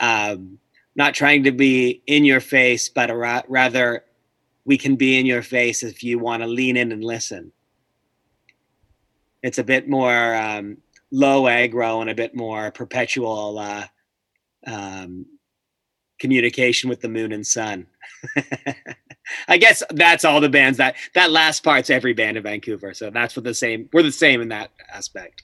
Um, 0.00 0.58
not 0.96 1.14
trying 1.14 1.44
to 1.44 1.52
be 1.52 2.02
in 2.08 2.24
your 2.24 2.40
face, 2.40 2.88
but 2.88 3.08
ra- 3.14 3.42
rather 3.48 4.04
we 4.64 4.76
can 4.76 4.96
be 4.96 5.18
in 5.18 5.26
your 5.26 5.42
face 5.42 5.84
if 5.84 6.02
you 6.02 6.18
want 6.18 6.42
to 6.42 6.48
lean 6.48 6.76
in 6.76 6.90
and 6.90 7.04
listen. 7.04 7.52
It's 9.42 9.58
a 9.58 9.64
bit 9.64 9.88
more 9.88 10.34
um, 10.34 10.78
low 11.10 11.44
aggro 11.44 12.00
and 12.00 12.10
a 12.10 12.14
bit 12.14 12.34
more 12.34 12.70
perpetual 12.70 13.58
uh, 13.58 13.86
um, 14.66 15.26
communication 16.18 16.88
with 16.88 17.00
the 17.00 17.08
moon 17.08 17.32
and 17.32 17.46
sun. 17.46 17.86
I 19.48 19.56
guess 19.56 19.82
that's 19.90 20.24
all 20.24 20.40
the 20.40 20.48
bands 20.48 20.78
that 20.78 20.96
that 21.14 21.30
last 21.30 21.62
part's 21.62 21.90
every 21.90 22.12
band 22.12 22.36
in 22.36 22.42
Vancouver. 22.42 22.94
So 22.94 23.10
that's 23.10 23.36
what 23.36 23.44
the 23.44 23.54
same 23.54 23.88
we're 23.92 24.02
the 24.02 24.12
same 24.12 24.40
in 24.40 24.48
that 24.48 24.70
aspect. 24.92 25.42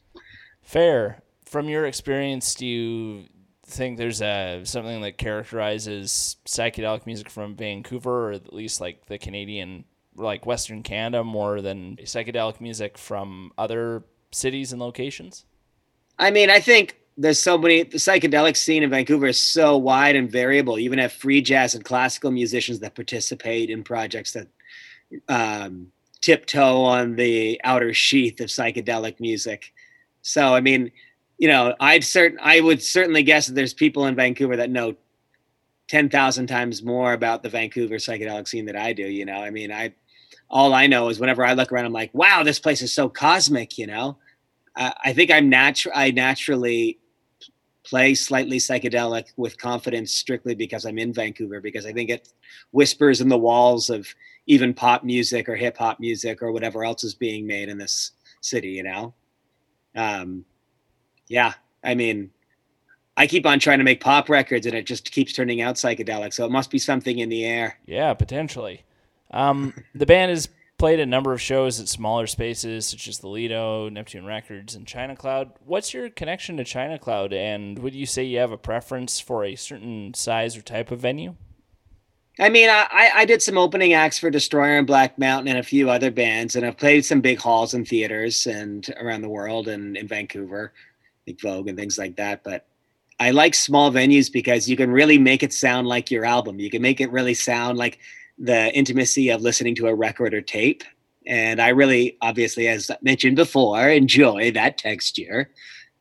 Fair. 0.62 1.22
From 1.44 1.68
your 1.68 1.86
experience, 1.86 2.54
do 2.54 2.66
you 2.66 3.24
think 3.64 3.98
there's 3.98 4.22
a 4.22 4.62
something 4.64 5.00
that 5.02 5.18
characterizes 5.18 6.36
psychedelic 6.46 7.06
music 7.06 7.28
from 7.30 7.56
Vancouver 7.56 8.28
or 8.28 8.32
at 8.32 8.52
least 8.52 8.80
like 8.80 9.06
the 9.06 9.18
Canadian 9.18 9.84
like 10.18 10.46
Western 10.46 10.82
Canada 10.82 11.24
more 11.24 11.60
than 11.60 11.96
psychedelic 11.96 12.60
music 12.60 12.98
from 12.98 13.52
other 13.56 14.04
cities 14.32 14.72
and 14.72 14.80
locations? 14.80 15.44
I 16.18 16.30
mean, 16.30 16.50
I 16.50 16.60
think 16.60 16.98
there's 17.16 17.38
so 17.38 17.58
many 17.58 17.82
the 17.82 17.98
psychedelic 17.98 18.56
scene 18.56 18.82
in 18.82 18.90
Vancouver 18.90 19.26
is 19.26 19.40
so 19.40 19.76
wide 19.76 20.16
and 20.16 20.30
variable. 20.30 20.78
You 20.78 20.84
even 20.84 21.00
have 21.00 21.12
free 21.12 21.42
jazz 21.42 21.74
and 21.74 21.84
classical 21.84 22.30
musicians 22.30 22.78
that 22.80 22.94
participate 22.94 23.70
in 23.70 23.82
projects 23.82 24.32
that 24.34 24.46
um, 25.28 25.90
tiptoe 26.20 26.82
on 26.82 27.16
the 27.16 27.60
outer 27.64 27.92
sheath 27.92 28.40
of 28.40 28.48
psychedelic 28.48 29.18
music. 29.20 29.72
So 30.22 30.54
I 30.54 30.60
mean, 30.60 30.92
you 31.38 31.48
know, 31.48 31.74
I'd 31.80 32.04
certain 32.04 32.38
I 32.40 32.60
would 32.60 32.82
certainly 32.82 33.24
guess 33.24 33.48
that 33.48 33.54
there's 33.54 33.74
people 33.74 34.06
in 34.06 34.14
Vancouver 34.14 34.56
that 34.56 34.70
know 34.70 34.94
ten 35.88 36.08
thousand 36.08 36.46
times 36.46 36.82
more 36.84 37.12
about 37.12 37.42
the 37.42 37.48
Vancouver 37.48 37.96
psychedelic 37.96 38.46
scene 38.46 38.66
that 38.66 38.76
I 38.76 38.92
do. 38.92 39.04
You 39.04 39.24
know, 39.24 39.40
I 39.42 39.50
mean, 39.50 39.72
I 39.72 39.92
all 40.50 40.74
I 40.74 40.86
know 40.86 41.08
is 41.08 41.20
whenever 41.20 41.44
I 41.44 41.54
look 41.54 41.72
around, 41.72 41.84
I'm 41.84 41.92
like, 41.92 42.12
wow, 42.14 42.42
this 42.42 42.58
place 42.58 42.82
is 42.82 42.92
so 42.92 43.08
cosmic. 43.08 43.78
You 43.78 43.86
know, 43.86 44.18
I 44.76 45.12
think 45.12 45.30
I'm 45.30 45.48
natural. 45.48 45.94
I 45.96 46.10
naturally 46.10 46.98
play 47.84 48.14
slightly 48.14 48.58
psychedelic 48.58 49.32
with 49.36 49.56
confidence 49.58 50.12
strictly 50.12 50.54
because 50.54 50.84
I'm 50.84 50.98
in 50.98 51.12
Vancouver 51.12 51.60
because 51.60 51.86
I 51.86 51.92
think 51.92 52.10
it 52.10 52.28
whispers 52.70 53.20
in 53.20 53.28
the 53.28 53.38
walls 53.38 53.88
of 53.88 54.06
even 54.46 54.74
pop 54.74 55.04
music 55.04 55.48
or 55.48 55.56
hip 55.56 55.78
hop 55.78 55.98
music 55.98 56.42
or 56.42 56.52
whatever 56.52 56.84
else 56.84 57.02
is 57.02 57.14
being 57.14 57.46
made 57.46 57.68
in 57.68 57.78
this 57.78 58.12
city, 58.42 58.68
you 58.68 58.82
know? 58.82 59.14
Um, 59.96 60.44
yeah, 61.28 61.54
I 61.82 61.94
mean, 61.94 62.30
I 63.16 63.26
keep 63.26 63.46
on 63.46 63.58
trying 63.58 63.78
to 63.78 63.84
make 63.84 64.00
pop 64.00 64.28
records 64.28 64.66
and 64.66 64.74
it 64.74 64.86
just 64.86 65.10
keeps 65.10 65.32
turning 65.32 65.60
out 65.60 65.76
psychedelic. 65.76 66.34
So 66.34 66.44
it 66.44 66.50
must 66.50 66.70
be 66.70 66.78
something 66.78 67.18
in 67.18 67.30
the 67.30 67.44
air. 67.44 67.78
Yeah, 67.86 68.12
potentially. 68.14 68.84
Um, 69.30 69.74
the 69.94 70.06
band 70.06 70.30
has 70.30 70.48
played 70.78 71.00
a 71.00 71.06
number 71.06 71.32
of 71.32 71.40
shows 71.40 71.80
at 71.80 71.88
smaller 71.88 72.26
spaces 72.26 72.86
such 72.86 73.08
as 73.08 73.18
the 73.18 73.28
Lido, 73.28 73.88
Neptune 73.88 74.24
Records, 74.24 74.74
and 74.74 74.86
China 74.86 75.16
Cloud. 75.16 75.50
What's 75.64 75.92
your 75.92 76.08
connection 76.08 76.56
to 76.56 76.64
China 76.64 76.98
Cloud, 76.98 77.32
and 77.32 77.78
would 77.80 77.94
you 77.94 78.06
say 78.06 78.22
you 78.24 78.38
have 78.38 78.52
a 78.52 78.56
preference 78.56 79.18
for 79.18 79.44
a 79.44 79.56
certain 79.56 80.14
size 80.14 80.56
or 80.56 80.62
type 80.62 80.90
of 80.90 81.00
venue? 81.00 81.34
I 82.40 82.48
mean, 82.48 82.68
I, 82.70 83.10
I 83.12 83.24
did 83.24 83.42
some 83.42 83.58
opening 83.58 83.94
acts 83.94 84.18
for 84.20 84.30
Destroyer 84.30 84.78
and 84.78 84.86
Black 84.86 85.18
Mountain 85.18 85.48
and 85.48 85.58
a 85.58 85.62
few 85.64 85.90
other 85.90 86.12
bands, 86.12 86.54
and 86.54 86.64
I've 86.64 86.76
played 86.76 87.04
some 87.04 87.20
big 87.20 87.40
halls 87.40 87.74
and 87.74 87.86
theaters 87.86 88.46
and 88.46 88.88
around 89.00 89.22
the 89.22 89.28
world 89.28 89.66
and 89.66 89.96
in 89.96 90.06
Vancouver, 90.06 90.72
like 91.26 91.40
Vogue 91.40 91.66
and 91.66 91.76
things 91.76 91.98
like 91.98 92.14
that. 92.14 92.44
But 92.44 92.66
I 93.18 93.32
like 93.32 93.54
small 93.54 93.90
venues 93.90 94.32
because 94.32 94.68
you 94.68 94.76
can 94.76 94.92
really 94.92 95.18
make 95.18 95.42
it 95.42 95.52
sound 95.52 95.88
like 95.88 96.12
your 96.12 96.24
album. 96.24 96.60
You 96.60 96.70
can 96.70 96.80
make 96.80 97.00
it 97.00 97.10
really 97.10 97.34
sound 97.34 97.76
like 97.76 97.98
the 98.38 98.72
intimacy 98.74 99.30
of 99.30 99.42
listening 99.42 99.74
to 99.76 99.88
a 99.88 99.94
record 99.94 100.34
or 100.34 100.40
tape. 100.40 100.84
And 101.26 101.60
I 101.60 101.68
really, 101.68 102.16
obviously, 102.22 102.68
as 102.68 102.90
mentioned 103.02 103.36
before, 103.36 103.88
enjoy 103.88 104.52
that 104.52 104.78
texture. 104.78 105.50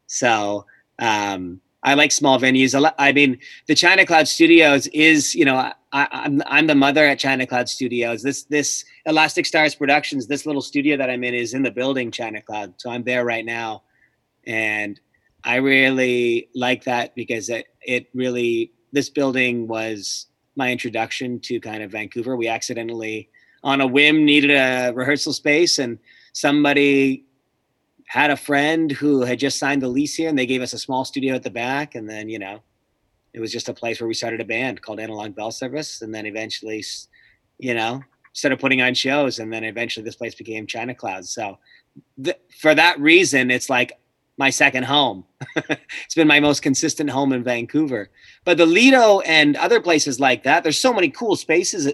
So 0.08 0.65
um, 1.00 1.60
I 1.84 1.94
like 1.94 2.12
small 2.12 2.39
venues. 2.39 2.91
I 2.98 3.12
mean, 3.12 3.39
the 3.67 3.75
China 3.75 4.06
Cloud 4.06 4.27
Studios 4.27 4.88
is, 4.88 5.36
you 5.36 5.46
know, 5.46 5.72
I, 5.94 6.08
I'm 6.12 6.41
I'm 6.46 6.67
the 6.67 6.75
mother 6.75 7.06
at 7.06 7.20
China 7.20 7.46
Cloud 7.46 7.70
Studios. 7.70 8.24
This 8.24 8.44
this 8.44 8.84
Elastic 9.06 9.46
Stars 9.46 9.75
Productions, 9.75 10.27
this 10.27 10.46
little 10.46 10.62
studio 10.62 10.98
that 10.98 11.10
I'm 11.10 11.24
in 11.24 11.34
is 11.34 11.53
in 11.53 11.63
the 11.63 11.72
building 11.72 12.12
China 12.12 12.41
Cloud. 12.41 12.74
So 12.77 12.89
I'm 12.89 13.03
there 13.03 13.25
right 13.25 13.46
now, 13.46 13.84
and 14.46 15.00
I 15.44 15.56
really 15.58 16.50
like 16.53 16.84
that 16.86 17.15
because 17.15 17.50
it 17.50 17.67
it 17.82 18.08
really 18.13 18.74
this 18.91 19.10
building 19.10 19.67
was 19.67 20.27
my 20.57 20.71
introduction 20.71 21.39
to 21.41 21.59
kind 21.59 21.83
of 21.83 21.91
Vancouver. 21.91 22.35
We 22.35 22.47
accidentally, 22.47 23.29
on 23.63 23.81
a 23.81 23.87
whim, 23.87 24.25
needed 24.25 24.51
a 24.51 24.91
rehearsal 24.93 25.33
space, 25.33 25.79
and 25.79 25.99
somebody 26.33 27.25
had 28.07 28.31
a 28.31 28.37
friend 28.37 28.91
who 28.91 29.21
had 29.21 29.39
just 29.39 29.59
signed 29.59 29.81
the 29.81 29.87
lease 29.87 30.15
here, 30.15 30.29
and 30.29 30.37
they 30.37 30.45
gave 30.45 30.61
us 30.61 30.73
a 30.73 30.79
small 30.79 31.05
studio 31.05 31.35
at 31.35 31.43
the 31.43 31.49
back. 31.49 31.95
And 31.95 32.09
then, 32.09 32.29
you 32.29 32.39
know, 32.39 32.61
it 33.33 33.39
was 33.39 33.51
just 33.51 33.69
a 33.69 33.73
place 33.73 33.99
where 33.99 34.07
we 34.07 34.13
started 34.13 34.41
a 34.41 34.45
band 34.45 34.81
called 34.81 34.99
Analog 34.99 35.35
Bell 35.35 35.51
Service, 35.51 36.01
and 36.01 36.13
then 36.13 36.25
eventually, 36.25 36.83
you 37.59 37.73
know, 37.73 38.01
started 38.33 38.59
putting 38.59 38.81
on 38.81 38.93
shows, 38.93 39.39
and 39.39 39.51
then 39.51 39.63
eventually 39.63 40.03
this 40.03 40.15
place 40.15 40.35
became 40.35 40.65
China 40.65 40.95
Cloud. 40.95 41.25
So, 41.25 41.57
th- 42.23 42.39
for 42.59 42.73
that 42.73 42.99
reason, 42.99 43.51
it's 43.51 43.69
like 43.69 43.93
my 44.38 44.50
second 44.50 44.84
home. 44.84 45.25
it's 45.56 46.15
been 46.15 46.27
my 46.27 46.39
most 46.39 46.62
consistent 46.62 47.10
home 47.10 47.34
in 47.34 47.44
Vancouver. 47.44 48.10
But 48.46 48.58
the 48.58 48.65
Lido 48.65 49.20
and 49.22 49.56
other 49.58 49.82
places 49.82 50.20
like 50.20 50.44
that, 50.44 50.63
there's 50.63 50.79
so 50.79 50.94
many 50.94 51.10
cool 51.10 51.36
spaces. 51.36 51.91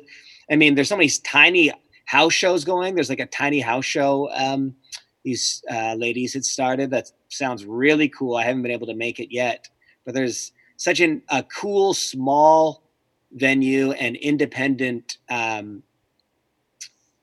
I 0.52 0.56
mean, 0.56 0.76
there's 0.76 0.90
so 0.90 0.98
many 0.98 1.10
tiny 1.24 1.72
house 2.06 2.34
shows 2.34 2.66
going. 2.66 2.96
There's 2.96 3.10
like 3.10 3.20
a 3.20 3.26
tiny 3.26 3.62
house 3.62 3.86
show 3.86 4.30
um, 4.34 4.76
these 5.24 5.64
uh, 5.72 5.96
ladies 5.96 6.34
had 6.34 6.46
started 6.46 6.92
that 6.92 7.10
sounds 7.30 7.66
really 7.66 8.10
cool. 8.10 8.36
I 8.36 8.44
haven't 8.44 8.62
been 8.62 8.72
able 8.72 8.88
to 8.88 8.94
make 8.94 9.20
it 9.20 9.34
yet, 9.34 9.70
but 10.06 10.14
there's 10.14 10.52
such 10.78 11.00
an, 11.00 11.22
a 11.30 11.44
cool 11.44 11.94
small 11.94 12.84
venue 13.32 13.92
and 13.94 14.16
independent 14.18 15.18
um, 15.30 15.82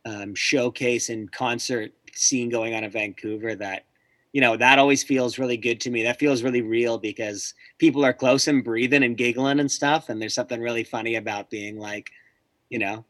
um, 0.05 0.35
showcase 0.35 1.11
and 1.11 1.31
concert 1.31 1.93
scene 2.15 2.49
going 2.49 2.75
on 2.75 2.85
in 2.85 2.91
Vancouver 2.91 3.55
that 3.55 3.85
you 4.33 4.41
know 4.41 4.57
that 4.57 4.79
always 4.79 5.03
feels 5.03 5.39
really 5.39 5.57
good 5.57 5.81
to 5.81 5.91
me. 5.91 6.03
That 6.03 6.19
feels 6.19 6.43
really 6.43 6.63
real 6.63 6.99
because 6.99 7.55
people 7.79 8.05
are 8.05 8.13
close 8.13 8.49
and 8.49 8.65
breathing 8.65 9.03
and 9.03 9.17
giggling 9.17 9.61
and 9.61 9.71
stuff, 9.71 10.09
and 10.09 10.21
there's 10.21 10.35
something 10.35 10.61
really 10.61 10.85
funny 10.85 11.17
about 11.17 11.51
being 11.51 11.79
like, 11.79 12.11
you 12.69 12.79
know, 12.79 13.05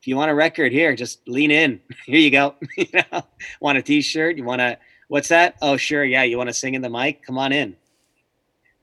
if 0.00 0.06
you 0.06 0.16
want 0.16 0.30
a 0.30 0.34
record 0.34 0.72
here, 0.72 0.94
just 0.94 1.26
lean 1.26 1.50
in. 1.50 1.80
Here 2.06 2.18
you 2.18 2.30
go. 2.30 2.54
you 2.76 2.86
know, 2.94 3.22
want 3.60 3.78
a 3.78 3.82
T-shirt? 3.82 4.36
You 4.36 4.44
want 4.44 4.60
to? 4.60 4.78
What's 5.08 5.28
that? 5.28 5.56
Oh, 5.62 5.76
sure, 5.76 6.04
yeah. 6.04 6.22
You 6.22 6.36
want 6.36 6.48
to 6.48 6.54
sing 6.54 6.74
in 6.74 6.82
the 6.82 6.90
mic? 6.90 7.22
Come 7.24 7.38
on 7.38 7.52
in. 7.52 7.76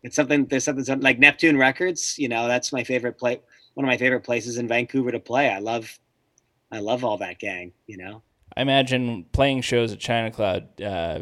It's 0.04 0.16
something. 0.16 0.46
There's 0.46 0.64
something, 0.64 0.84
something 0.84 1.04
like 1.04 1.20
Neptune 1.20 1.58
Records. 1.58 2.18
You 2.18 2.30
know, 2.30 2.48
that's 2.48 2.74
my 2.74 2.84
favorite 2.84 3.18
play. 3.18 3.40
One 3.76 3.86
of 3.86 3.88
my 3.88 3.98
favorite 3.98 4.22
places 4.22 4.58
in 4.58 4.68
Vancouver 4.68 5.12
to 5.12 5.20
play. 5.20 5.50
I 5.50 5.60
love, 5.60 6.00
I 6.72 6.80
love 6.80 7.04
all 7.04 7.18
that 7.18 7.40
gang. 7.40 7.72
You 7.88 7.98
know. 7.98 8.22
I 8.58 8.62
imagine 8.62 9.26
playing 9.32 9.62
shows 9.62 9.94
at 9.94 10.00
China 10.00 10.32
Cloud. 10.32 10.82
Uh, 10.82 11.22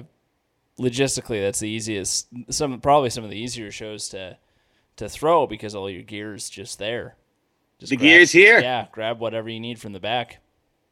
logistically, 0.80 1.42
that's 1.42 1.60
the 1.60 1.70
easiest. 1.70 2.27
Some 2.50 2.80
probably 2.80 3.10
some 3.10 3.24
of 3.24 3.30
the 3.30 3.38
easier 3.38 3.72
shows 3.72 4.10
to 4.10 4.38
to 4.98 5.10
throw 5.10 5.48
because 5.48 5.75
all 5.75 5.89
your 5.89 6.03
gear's 6.03 6.50
just 6.50 6.80
there. 6.80 7.15
Just 7.80 7.89
The 7.89 7.98
gear's 7.98 8.32
here. 8.32 8.60
Yeah, 8.60 8.88
grab 8.92 9.20
whatever 9.20 9.50
you 9.50 9.60
need 9.60 9.80
from 9.80 9.94
the 9.94 10.00
back. 10.00 10.39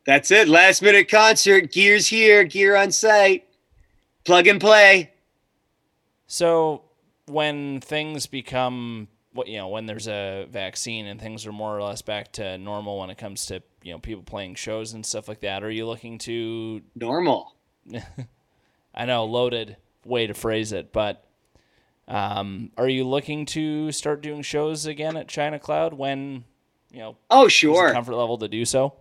That's 0.05 0.31
it. 0.31 0.47
Last 0.47 0.81
minute 0.81 1.09
concert. 1.09 1.71
Gears 1.71 2.07
here. 2.07 2.43
Gear 2.43 2.75
on 2.75 2.91
site. 2.91 3.47
Plug 4.25 4.47
and 4.47 4.59
play. 4.59 5.11
So 6.27 6.83
when 7.27 7.81
things 7.81 8.25
become 8.25 9.07
what 9.33 9.47
you 9.47 9.57
know, 9.57 9.67
when 9.69 9.85
there's 9.85 10.07
a 10.07 10.47
vaccine 10.49 11.05
and 11.05 11.21
things 11.21 11.45
are 11.45 11.51
more 11.51 11.77
or 11.77 11.83
less 11.83 12.01
back 12.01 12.31
to 12.33 12.57
normal 12.57 12.99
when 12.99 13.09
it 13.09 13.17
comes 13.17 13.45
to 13.47 13.61
you 13.83 13.93
know 13.93 13.99
people 13.99 14.23
playing 14.23 14.55
shows 14.55 14.93
and 14.93 15.05
stuff 15.05 15.27
like 15.27 15.41
that, 15.41 15.63
are 15.63 15.71
you 15.71 15.85
looking 15.85 16.17
to? 16.19 16.81
Normal. 16.95 17.55
I 18.93 19.05
know 19.05 19.25
loaded 19.25 19.77
way 20.05 20.27
to 20.27 20.33
phrase 20.33 20.71
it, 20.73 20.91
but 20.91 21.23
um, 22.07 22.71
are 22.77 22.89
you 22.89 23.05
looking 23.07 23.45
to 23.47 23.91
start 23.91 24.21
doing 24.21 24.41
shows 24.41 24.85
again 24.85 25.15
at 25.15 25.27
China 25.27 25.59
Cloud 25.59 25.93
when 25.93 26.43
you 26.91 26.99
know 26.99 27.17
Oh, 27.29 27.47
sure. 27.47 27.93
comfort 27.93 28.15
level 28.15 28.37
to 28.39 28.47
do 28.47 28.65
so? 28.65 28.93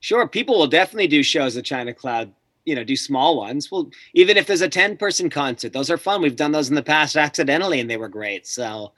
Sure. 0.00 0.26
People 0.26 0.58
will 0.58 0.66
definitely 0.66 1.06
do 1.06 1.22
shows 1.22 1.56
at 1.56 1.64
China 1.64 1.92
Cloud, 1.92 2.32
you 2.64 2.74
know, 2.74 2.82
do 2.82 2.96
small 2.96 3.36
ones. 3.36 3.70
Well, 3.70 3.90
even 4.14 4.36
if 4.36 4.46
there's 4.46 4.62
a 4.62 4.68
10 4.68 4.96
person 4.96 5.28
concert, 5.28 5.72
those 5.72 5.90
are 5.90 5.98
fun. 5.98 6.22
We've 6.22 6.34
done 6.36 6.52
those 6.52 6.70
in 6.70 6.74
the 6.74 6.82
past 6.82 7.16
accidentally 7.16 7.80
and 7.80 7.90
they 7.90 7.98
were 7.98 8.08
great. 8.08 8.46
So, 8.46 8.92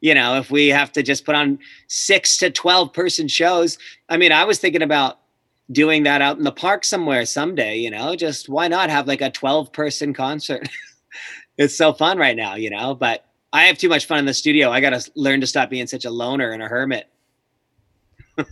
you 0.00 0.12
know, 0.12 0.36
if 0.36 0.50
we 0.50 0.68
have 0.68 0.90
to 0.92 1.02
just 1.04 1.24
put 1.24 1.36
on 1.36 1.58
six 1.86 2.36
to 2.38 2.50
12 2.50 2.92
person 2.92 3.28
shows, 3.28 3.78
I 4.08 4.16
mean, 4.16 4.32
I 4.32 4.44
was 4.44 4.58
thinking 4.58 4.82
about 4.82 5.19
doing 5.72 6.02
that 6.02 6.22
out 6.22 6.38
in 6.38 6.44
the 6.44 6.52
park 6.52 6.84
somewhere 6.84 7.24
someday, 7.24 7.78
you 7.78 7.90
know, 7.90 8.16
just 8.16 8.48
why 8.48 8.68
not 8.68 8.90
have 8.90 9.06
like 9.06 9.20
a 9.20 9.30
12 9.30 9.72
person 9.72 10.12
concert? 10.12 10.68
it's 11.58 11.76
so 11.76 11.92
fun 11.92 12.18
right 12.18 12.36
now, 12.36 12.54
you 12.54 12.70
know, 12.70 12.94
but 12.94 13.26
I 13.52 13.64
have 13.64 13.78
too 13.78 13.88
much 13.88 14.06
fun 14.06 14.18
in 14.18 14.26
the 14.26 14.34
studio. 14.34 14.70
I 14.70 14.80
got 14.80 14.90
to 14.90 15.10
learn 15.16 15.40
to 15.40 15.46
stop 15.46 15.70
being 15.70 15.86
such 15.86 16.04
a 16.04 16.10
loner 16.10 16.50
and 16.50 16.62
a 16.62 16.68
hermit. 16.68 17.08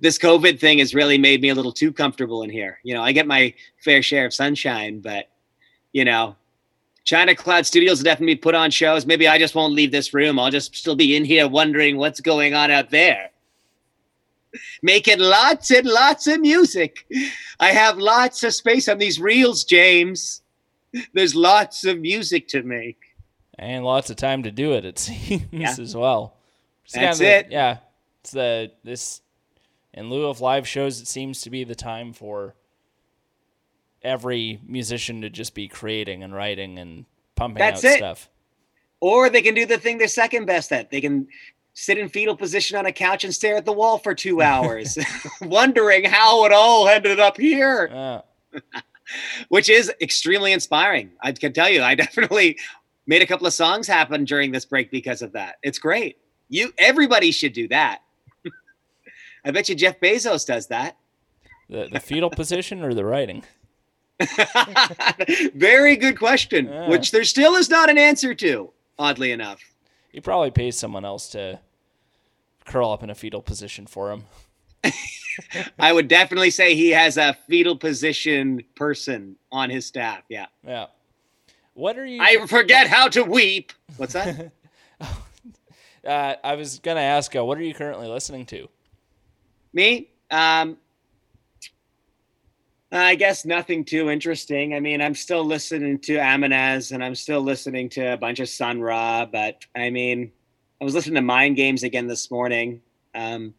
this 0.00 0.18
COVID 0.18 0.58
thing 0.58 0.78
has 0.78 0.94
really 0.94 1.18
made 1.18 1.40
me 1.40 1.50
a 1.50 1.54
little 1.54 1.72
too 1.72 1.92
comfortable 1.92 2.42
in 2.42 2.50
here. 2.50 2.78
You 2.82 2.94
know, 2.94 3.02
I 3.02 3.12
get 3.12 3.26
my 3.26 3.54
fair 3.82 4.02
share 4.02 4.26
of 4.26 4.34
sunshine, 4.34 5.00
but 5.00 5.30
you 5.92 6.04
know, 6.04 6.36
China 7.04 7.34
Cloud 7.34 7.66
Studios 7.66 7.98
will 7.98 8.04
definitely 8.04 8.36
put 8.36 8.54
on 8.54 8.70
shows. 8.70 9.06
Maybe 9.06 9.28
I 9.28 9.38
just 9.38 9.54
won't 9.54 9.74
leave 9.74 9.92
this 9.92 10.14
room. 10.14 10.38
I'll 10.38 10.50
just 10.50 10.74
still 10.74 10.96
be 10.96 11.16
in 11.16 11.24
here 11.24 11.46
wondering 11.46 11.98
what's 11.98 12.20
going 12.20 12.54
on 12.54 12.70
out 12.70 12.90
there. 12.90 13.30
Making 14.82 15.18
lots 15.20 15.70
and 15.70 15.86
lots 15.86 16.26
of 16.26 16.40
music. 16.40 17.06
I 17.60 17.72
have 17.72 17.98
lots 17.98 18.42
of 18.44 18.54
space 18.54 18.88
on 18.88 18.98
these 18.98 19.20
reels, 19.20 19.64
James. 19.64 20.42
There's 21.12 21.34
lots 21.34 21.84
of 21.84 21.98
music 22.00 22.46
to 22.48 22.62
make. 22.62 22.98
and 23.58 23.84
lots 23.84 24.10
of 24.10 24.16
time 24.16 24.42
to 24.44 24.50
do 24.50 24.72
it. 24.72 24.84
It 24.84 24.98
seems 25.00 25.42
Yeah. 25.52 25.74
as 25.78 25.96
well. 25.96 26.36
It's 26.84 26.94
That's 26.94 27.18
kinda 27.18 27.32
the- 27.32 27.38
it. 27.46 27.52
Yeah, 27.52 27.78
it's 28.20 28.30
the 28.32 28.72
this 28.84 29.20
in 29.92 30.10
lieu 30.10 30.26
of 30.26 30.40
live 30.40 30.66
shows. 30.68 31.00
It 31.00 31.06
seems 31.08 31.40
to 31.42 31.50
be 31.50 31.64
the 31.64 31.74
time 31.74 32.12
for 32.12 32.54
every 34.02 34.60
musician 34.66 35.22
to 35.22 35.30
just 35.30 35.54
be 35.54 35.68
creating 35.68 36.22
and 36.22 36.34
writing 36.34 36.78
and 36.78 37.06
pumping 37.36 37.58
That's 37.60 37.84
out 37.84 37.90
it. 37.92 37.96
stuff. 37.98 38.28
Or 39.00 39.28
they 39.30 39.42
can 39.42 39.54
do 39.54 39.66
the 39.66 39.78
thing 39.78 39.98
they're 39.98 40.08
second 40.08 40.46
best 40.46 40.72
at. 40.72 40.90
They 40.90 41.00
can 41.00 41.28
sit 41.74 41.98
in 41.98 42.08
fetal 42.08 42.36
position 42.36 42.78
on 42.78 42.86
a 42.86 42.92
couch 42.92 43.24
and 43.24 43.34
stare 43.34 43.56
at 43.56 43.64
the 43.64 43.72
wall 43.72 43.98
for 43.98 44.14
two 44.14 44.40
hours, 44.40 44.96
wondering 45.42 46.04
how 46.04 46.44
it 46.46 46.52
all 46.52 46.88
ended 46.88 47.20
up 47.20 47.36
here, 47.36 47.90
Uh, 48.54 48.70
which 49.48 49.68
is 49.68 49.92
extremely 50.00 50.52
inspiring. 50.52 51.10
I 51.20 51.32
can 51.32 51.52
tell 51.52 51.68
you, 51.68 51.82
I 51.82 51.94
definitely 52.04 52.56
made 53.06 53.20
a 53.20 53.26
couple 53.26 53.46
of 53.46 53.52
songs 53.52 53.86
happen 53.86 54.24
during 54.24 54.52
this 54.52 54.64
break 54.64 54.90
because 54.90 55.20
of 55.20 55.32
that. 55.32 55.56
It's 55.62 55.78
great. 55.78 56.18
You 56.48 56.72
everybody 56.78 57.30
should 57.32 57.52
do 57.52 57.68
that. 57.68 58.00
I 59.44 59.50
bet 59.50 59.68
you 59.68 59.74
Jeff 59.74 60.00
Bezos 60.00 60.46
does 60.46 60.68
that. 60.68 60.96
the 61.68 61.88
the 61.92 62.00
fetal 62.00 62.30
position 62.30 62.82
or 62.82 62.94
the 62.94 63.04
writing. 63.04 63.44
Very 65.54 65.96
good 65.96 66.18
question, 66.18 66.66
which 66.88 67.10
there 67.10 67.24
still 67.24 67.56
is 67.56 67.68
not 67.68 67.90
an 67.90 67.98
answer 67.98 68.34
to, 68.34 68.70
oddly 68.98 69.32
enough. 69.32 69.60
He 70.14 70.20
probably 70.20 70.52
pays 70.52 70.78
someone 70.78 71.04
else 71.04 71.28
to 71.30 71.58
curl 72.66 72.92
up 72.92 73.02
in 73.02 73.10
a 73.10 73.16
fetal 73.16 73.42
position 73.42 73.84
for 73.84 74.12
him. 74.12 74.22
I 75.80 75.92
would 75.92 76.06
definitely 76.06 76.50
say 76.50 76.76
he 76.76 76.90
has 76.90 77.16
a 77.16 77.36
fetal 77.48 77.76
position 77.76 78.62
person 78.76 79.34
on 79.50 79.70
his 79.70 79.86
staff. 79.86 80.22
Yeah. 80.28 80.46
Yeah. 80.64 80.86
What 81.72 81.98
are 81.98 82.06
you? 82.06 82.22
I 82.22 82.46
forget 82.46 82.86
how 82.86 83.08
to 83.08 83.24
weep. 83.24 83.72
What's 83.96 84.12
that? 84.12 84.52
uh, 85.00 86.34
I 86.44 86.54
was 86.54 86.78
gonna 86.78 87.00
ask. 87.00 87.34
Uh, 87.34 87.44
what 87.44 87.58
are 87.58 87.64
you 87.64 87.74
currently 87.74 88.06
listening 88.06 88.46
to? 88.46 88.68
Me? 89.72 90.10
Um, 90.30 90.76
I 92.94 93.16
guess 93.16 93.44
nothing 93.44 93.84
too 93.84 94.08
interesting. 94.08 94.72
I 94.74 94.78
mean, 94.78 95.02
I'm 95.02 95.16
still 95.16 95.44
listening 95.44 95.98
to 96.00 96.14
Amanaz 96.14 96.92
and 96.92 97.02
I'm 97.02 97.16
still 97.16 97.40
listening 97.40 97.88
to 97.90 98.12
a 98.12 98.16
bunch 98.16 98.38
of 98.38 98.48
Sun 98.48 98.80
Ra, 98.80 99.26
but 99.26 99.64
I 99.74 99.90
mean, 99.90 100.30
I 100.80 100.84
was 100.84 100.94
listening 100.94 101.16
to 101.16 101.22
Mind 101.22 101.56
Games 101.56 101.82
again 101.82 102.06
this 102.06 102.30
morning. 102.30 102.80
Um, 103.12 103.52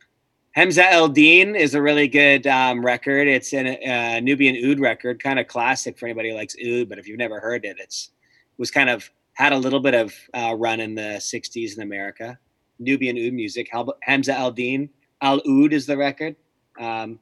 Hamza 0.54 0.90
El 0.90 1.10
Din 1.10 1.54
is 1.54 1.76
a 1.76 1.82
really 1.82 2.08
good 2.08 2.48
um, 2.48 2.86
record. 2.86 3.28
It's 3.28 3.54
a 3.54 3.78
uh, 3.86 4.22
Nubian 4.22 4.72
Oud 4.72 4.80
record, 4.80 5.22
kind 5.22 5.38
of 5.38 5.48
classic 5.48 6.00
for 6.00 6.06
anybody 6.06 6.30
who 6.30 6.36
likes 6.36 6.56
Oud. 6.66 6.88
But 6.88 6.98
if 6.98 7.06
you've 7.06 7.18
never 7.18 7.42
heard 7.42 7.66
it, 7.66 7.76
it's 7.78 8.12
it 8.16 8.60
was 8.60 8.72
kind 8.72 8.90
of 8.90 9.12
had 9.34 9.52
a 9.52 9.58
little 9.58 9.82
bit 9.82 9.94
of 9.94 10.14
uh, 10.34 10.56
run 10.58 10.80
in 10.80 10.96
the 10.96 11.20
'60s 11.20 11.76
in 11.76 11.84
America. 11.84 12.40
Nubian 12.80 13.18
Oud 13.18 13.34
music. 13.34 13.70
Hamza 14.04 14.54
Din 14.56 14.90
Al 15.22 15.42
Oud 15.46 15.74
is 15.74 15.86
the 15.86 15.98
record. 15.98 16.38
Um, 16.80 17.20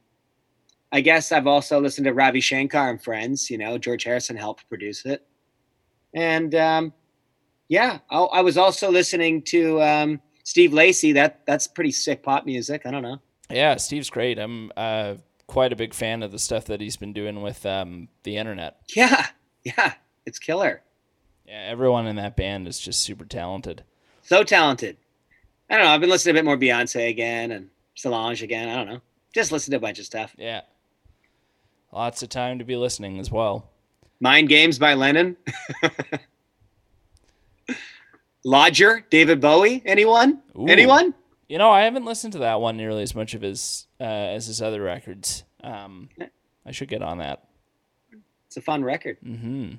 I 0.94 1.02
guess 1.02 1.32
I've 1.32 1.48
also 1.48 1.82
listened 1.82 2.06
to 2.06 2.14
Ravi 2.14 2.40
Shankar 2.40 2.92
and 2.92 3.02
Friends. 3.02 3.50
You 3.50 3.58
know, 3.58 3.80
George 3.80 4.04
Harrison 4.04 4.38
helped 4.38 4.70
produce 4.70 5.06
it, 5.06 5.26
and 6.14 6.54
um, 6.54 6.94
yeah, 7.68 7.98
I, 8.12 8.20
I 8.20 8.42
was 8.42 8.58
also 8.58 8.92
listening 8.92 9.42
to 9.44 9.82
um, 9.82 10.22
Steve 10.44 10.72
Lacy. 10.72 11.12
That 11.12 11.42
that's 11.48 11.66
pretty 11.66 11.92
sick 11.92 12.22
pop 12.22 12.46
music. 12.46 12.84
I 12.86 12.92
don't 12.92 13.02
know. 13.02 13.18
Yeah, 13.50 13.76
Steve's 13.78 14.12
great. 14.12 14.38
I'm 14.38 14.72
uh, 14.78 15.16
quite 15.48 15.74
a 15.74 15.76
big 15.76 15.96
fan 15.96 16.22
of 16.22 16.32
the 16.32 16.40
stuff 16.40 16.66
that 16.66 16.80
he's 16.80 16.96
been 16.96 17.12
doing 17.12 17.42
with 17.42 17.66
um, 17.66 18.08
the 18.22 18.38
internet. 18.38 18.78
Yeah, 18.96 19.26
yeah, 19.64 19.94
it's 20.28 20.38
killer. 20.38 20.84
Yeah, 21.48 21.66
everyone 21.68 22.06
in 22.06 22.18
that 22.18 22.38
band 22.38 22.68
is 22.68 22.80
just 22.80 23.02
super 23.02 23.26
talented. 23.26 23.84
So 24.22 24.44
talented. 24.44 24.98
I 25.70 25.78
don't 25.78 25.86
know. 25.86 25.92
I've 25.92 26.02
been 26.02 26.10
listening 26.12 26.36
to 26.36 26.40
a 26.40 26.44
bit 26.44 26.46
more 26.46 26.58
Beyonce 26.58 27.10
again 27.10 27.52
and 27.52 27.70
Solange 27.96 28.44
again. 28.44 28.70
I 28.70 28.76
don't 28.76 28.88
know. 28.88 29.02
Just 29.34 29.52
listen 29.52 29.72
to 29.72 29.78
a 29.78 29.80
bunch 29.80 29.98
of 29.98 30.06
stuff. 30.06 30.36
Yeah. 30.38 30.62
Lots 31.94 32.24
of 32.24 32.30
time 32.30 32.58
to 32.58 32.66
be 32.66 32.76
listening 32.76 33.20
as 33.20 33.30
well. 33.30 33.70
Mind 34.20 34.50
Games 34.50 34.80
by 34.80 34.96
Lennon. 34.96 35.38
Lodger, 38.44 39.06
David 39.12 39.40
Bowie. 39.40 39.84
Anyone? 39.86 40.42
Ooh. 40.58 40.66
Anyone? 40.68 41.14
You 41.48 41.60
know, 41.60 41.70
I 41.70 41.82
haven't 41.82 42.06
listened 42.06 42.34
to 42.34 42.40
that 42.40 42.60
one 42.60 42.78
nearly 42.78 43.04
as 43.04 43.14
much 43.14 43.36
of 43.36 43.44
his 43.44 43.86
uh, 44.02 44.04
as 44.04 44.48
his 44.48 44.60
other 44.60 44.82
records. 44.82 45.44
Um, 45.64 46.10
I 46.66 46.72
should 46.72 46.90
get 46.90 47.04
on 47.04 47.20
that. 47.20 47.48
It's 48.48 48.58
a 48.58 48.62
fun 48.62 48.84
record. 48.84 49.18
hmm 49.24 49.74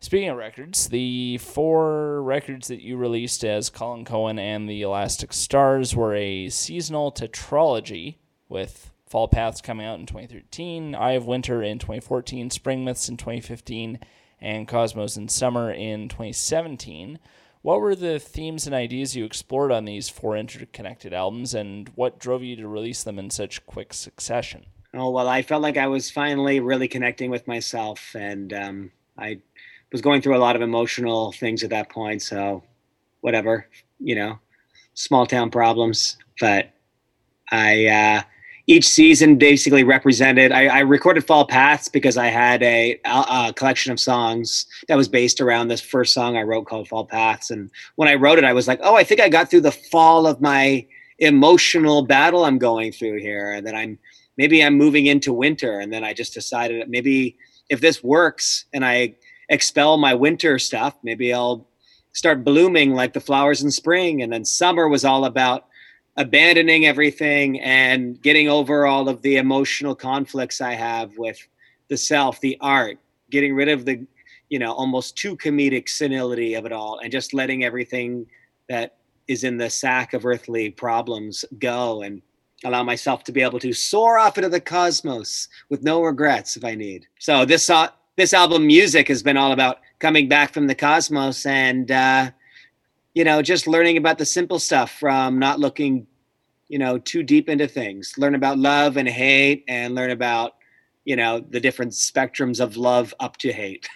Speaking 0.00 0.28
of 0.28 0.36
records, 0.36 0.88
the 0.88 1.38
four 1.38 2.22
records 2.22 2.68
that 2.68 2.82
you 2.82 2.98
released 2.98 3.42
as 3.42 3.70
Colin 3.70 4.04
Cohen 4.04 4.38
and 4.38 4.68
the 4.68 4.82
Elastic 4.82 5.32
Stars 5.32 5.96
were 5.96 6.14
a 6.14 6.50
seasonal 6.50 7.10
tetralogy, 7.10 8.16
with 8.50 8.90
Fall 9.06 9.28
Paths 9.28 9.60
coming 9.60 9.86
out 9.86 9.98
in 9.98 10.06
2013, 10.06 10.94
Eye 10.94 11.12
of 11.12 11.26
Winter 11.26 11.62
in 11.62 11.78
2014, 11.78 12.50
Spring 12.50 12.84
Myths 12.84 13.08
in 13.08 13.16
2015, 13.16 13.98
and 14.40 14.68
Cosmos 14.68 15.16
in 15.16 15.28
Summer 15.28 15.70
in 15.70 16.08
2017. 16.08 17.18
What 17.62 17.80
were 17.80 17.94
the 17.94 18.18
themes 18.18 18.66
and 18.66 18.74
ideas 18.74 19.16
you 19.16 19.24
explored 19.24 19.72
on 19.72 19.84
these 19.84 20.08
four 20.08 20.36
interconnected 20.36 21.14
albums, 21.14 21.54
and 21.54 21.90
what 21.94 22.18
drove 22.18 22.42
you 22.42 22.56
to 22.56 22.68
release 22.68 23.02
them 23.02 23.18
in 23.18 23.30
such 23.30 23.64
quick 23.66 23.94
succession? 23.94 24.66
Oh 24.92 25.10
well, 25.10 25.28
I 25.28 25.42
felt 25.42 25.62
like 25.62 25.76
I 25.76 25.86
was 25.86 26.10
finally 26.10 26.60
really 26.60 26.88
connecting 26.88 27.30
with 27.30 27.48
myself, 27.48 28.14
and 28.14 28.52
um, 28.52 28.92
I 29.18 29.40
was 29.92 30.02
going 30.02 30.22
through 30.22 30.36
a 30.36 30.38
lot 30.38 30.56
of 30.56 30.62
emotional 30.62 31.32
things 31.32 31.62
at 31.62 31.70
that 31.70 31.88
point. 31.88 32.20
So, 32.22 32.62
whatever, 33.20 33.66
you 33.98 34.14
know, 34.14 34.38
small 34.94 35.26
town 35.26 35.50
problems. 35.50 36.18
But 36.40 36.70
I 37.50 37.86
uh, 37.86 38.22
each 38.66 38.88
season 38.88 39.36
basically 39.36 39.84
represented. 39.84 40.50
I, 40.50 40.66
I 40.66 40.78
recorded 40.80 41.26
Fall 41.26 41.46
Paths 41.46 41.88
because 41.88 42.16
I 42.16 42.28
had 42.28 42.62
a, 42.62 42.98
a, 43.04 43.52
collection 43.54 43.92
of 43.92 44.00
songs 44.00 44.66
that 44.88 44.96
was 44.96 45.06
based 45.06 45.40
around 45.40 45.68
this 45.68 45.82
first 45.82 46.14
song 46.14 46.36
I 46.36 46.42
wrote 46.42 46.66
called 46.66 46.88
Fall 46.88 47.04
Paths. 47.04 47.50
And 47.50 47.70
when 47.96 48.08
I 48.08 48.14
wrote 48.14 48.38
it, 48.38 48.44
I 48.44 48.54
was 48.54 48.66
like, 48.66 48.80
oh, 48.82 48.94
I 48.94 49.04
think 49.04 49.20
I 49.20 49.28
got 49.28 49.50
through 49.50 49.62
the 49.62 49.72
fall 49.72 50.26
of 50.26 50.40
my 50.40 50.86
emotional 51.18 52.02
battle 52.02 52.44
I'm 52.44 52.58
going 52.58 52.90
through 52.90 53.20
here, 53.20 53.52
and 53.52 53.66
that 53.66 53.74
I'm 53.74 53.98
maybe 54.36 54.64
I'm 54.64 54.76
moving 54.76 55.06
into 55.06 55.32
winter. 55.32 55.78
And 55.78 55.92
then 55.92 56.02
I 56.02 56.14
just 56.14 56.34
decided 56.34 56.88
maybe 56.88 57.36
if 57.68 57.80
this 57.80 58.02
works 58.02 58.64
and 58.72 58.84
I 58.84 59.14
expel 59.48 59.98
my 59.98 60.14
winter 60.14 60.58
stuff, 60.58 60.94
maybe 61.02 61.32
I'll 61.32 61.68
start 62.12 62.44
blooming 62.44 62.94
like 62.94 63.12
the 63.12 63.20
flowers 63.20 63.62
in 63.62 63.70
spring. 63.70 64.22
And 64.22 64.32
then 64.32 64.44
summer 64.44 64.88
was 64.88 65.04
all 65.04 65.24
about 65.26 65.66
abandoning 66.16 66.86
everything 66.86 67.60
and 67.60 68.20
getting 68.22 68.48
over 68.48 68.86
all 68.86 69.08
of 69.08 69.20
the 69.22 69.36
emotional 69.36 69.94
conflicts 69.94 70.60
I 70.60 70.74
have 70.74 71.16
with 71.18 71.38
the 71.88 71.96
self, 71.96 72.40
the 72.40 72.56
art, 72.60 72.98
getting 73.30 73.54
rid 73.54 73.68
of 73.68 73.84
the, 73.84 74.06
you 74.48 74.58
know, 74.58 74.72
almost 74.72 75.16
too 75.16 75.36
comedic 75.36 75.88
senility 75.88 76.54
of 76.54 76.66
it 76.66 76.72
all 76.72 77.00
and 77.00 77.10
just 77.10 77.34
letting 77.34 77.64
everything 77.64 78.26
that 78.68 78.96
is 79.26 79.44
in 79.44 79.56
the 79.56 79.70
sack 79.70 80.12
of 80.12 80.24
earthly 80.24 80.70
problems 80.70 81.44
go 81.58 82.02
and 82.02 82.22
allow 82.64 82.82
myself 82.82 83.24
to 83.24 83.32
be 83.32 83.42
able 83.42 83.58
to 83.58 83.72
soar 83.72 84.18
off 84.18 84.38
into 84.38 84.48
the 84.48 84.60
cosmos 84.60 85.48
with 85.68 85.82
no 85.82 86.02
regrets 86.02 86.56
if 86.56 86.64
I 86.64 86.74
need. 86.74 87.06
So 87.18 87.44
this 87.44 87.68
uh, 87.68 87.88
this 88.16 88.32
album 88.32 88.66
music 88.66 89.08
has 89.08 89.22
been 89.22 89.36
all 89.36 89.52
about 89.52 89.80
coming 89.98 90.28
back 90.28 90.52
from 90.52 90.66
the 90.66 90.74
cosmos 90.74 91.46
and 91.46 91.90
uh, 91.90 92.30
you 93.14 93.22
know, 93.22 93.40
just 93.40 93.66
learning 93.66 93.96
about 93.96 94.18
the 94.18 94.26
simple 94.26 94.58
stuff 94.58 94.90
from 94.98 95.38
not 95.38 95.60
looking, 95.60 96.06
you 96.68 96.78
know, 96.78 96.98
too 96.98 97.22
deep 97.22 97.48
into 97.48 97.68
things. 97.68 98.14
Learn 98.18 98.34
about 98.34 98.58
love 98.58 98.96
and 98.96 99.08
hate 99.08 99.64
and 99.68 99.94
learn 99.94 100.10
about, 100.10 100.56
you 101.04 101.14
know, 101.14 101.38
the 101.38 101.60
different 101.60 101.92
spectrums 101.92 102.60
of 102.60 102.76
love 102.76 103.14
up 103.20 103.36
to 103.38 103.52
hate. 103.52 103.88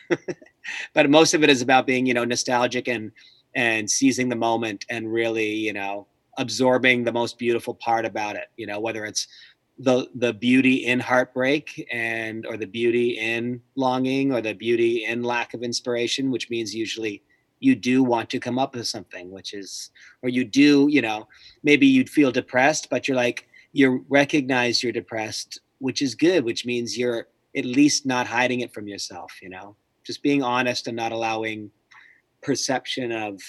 but 0.94 1.10
most 1.10 1.34
of 1.34 1.42
it 1.42 1.50
is 1.50 1.62
about 1.62 1.86
being, 1.86 2.06
you 2.06 2.14
know, 2.14 2.24
nostalgic 2.24 2.88
and 2.88 3.10
and 3.54 3.90
seizing 3.90 4.28
the 4.28 4.36
moment 4.36 4.84
and 4.88 5.12
really, 5.12 5.50
you 5.50 5.72
know, 5.72 6.06
absorbing 6.36 7.02
the 7.02 7.12
most 7.12 7.38
beautiful 7.38 7.74
part 7.74 8.04
about 8.04 8.36
it, 8.36 8.48
you 8.56 8.66
know, 8.66 8.78
whether 8.78 9.04
it's 9.04 9.26
the 9.80 10.08
the 10.14 10.32
beauty 10.32 10.86
in 10.86 11.00
heartbreak 11.00 11.88
and 11.92 12.46
or 12.46 12.56
the 12.56 12.66
beauty 12.66 13.18
in 13.18 13.60
longing 13.74 14.32
or 14.32 14.40
the 14.40 14.52
beauty 14.52 15.04
in 15.06 15.24
lack 15.24 15.54
of 15.54 15.64
inspiration, 15.64 16.30
which 16.30 16.50
means 16.50 16.72
usually 16.72 17.22
you 17.60 17.74
do 17.74 18.02
want 18.02 18.30
to 18.30 18.40
come 18.40 18.58
up 18.58 18.74
with 18.74 18.86
something 18.86 19.30
which 19.30 19.54
is 19.54 19.90
or 20.22 20.28
you 20.28 20.44
do 20.44 20.88
you 20.90 21.02
know 21.02 21.26
maybe 21.62 21.86
you'd 21.86 22.10
feel 22.10 22.30
depressed 22.30 22.88
but 22.90 23.06
you're 23.06 23.16
like 23.16 23.48
you 23.72 24.04
recognize 24.08 24.82
you're 24.82 24.92
depressed 24.92 25.60
which 25.78 26.02
is 26.02 26.14
good 26.14 26.44
which 26.44 26.64
means 26.64 26.96
you're 26.96 27.28
at 27.56 27.64
least 27.64 28.06
not 28.06 28.26
hiding 28.26 28.60
it 28.60 28.72
from 28.72 28.88
yourself 28.88 29.32
you 29.42 29.48
know? 29.48 29.76
Just 30.04 30.22
being 30.22 30.42
honest 30.42 30.86
and 30.86 30.96
not 30.96 31.12
allowing 31.12 31.70
perception 32.42 33.12
of 33.12 33.40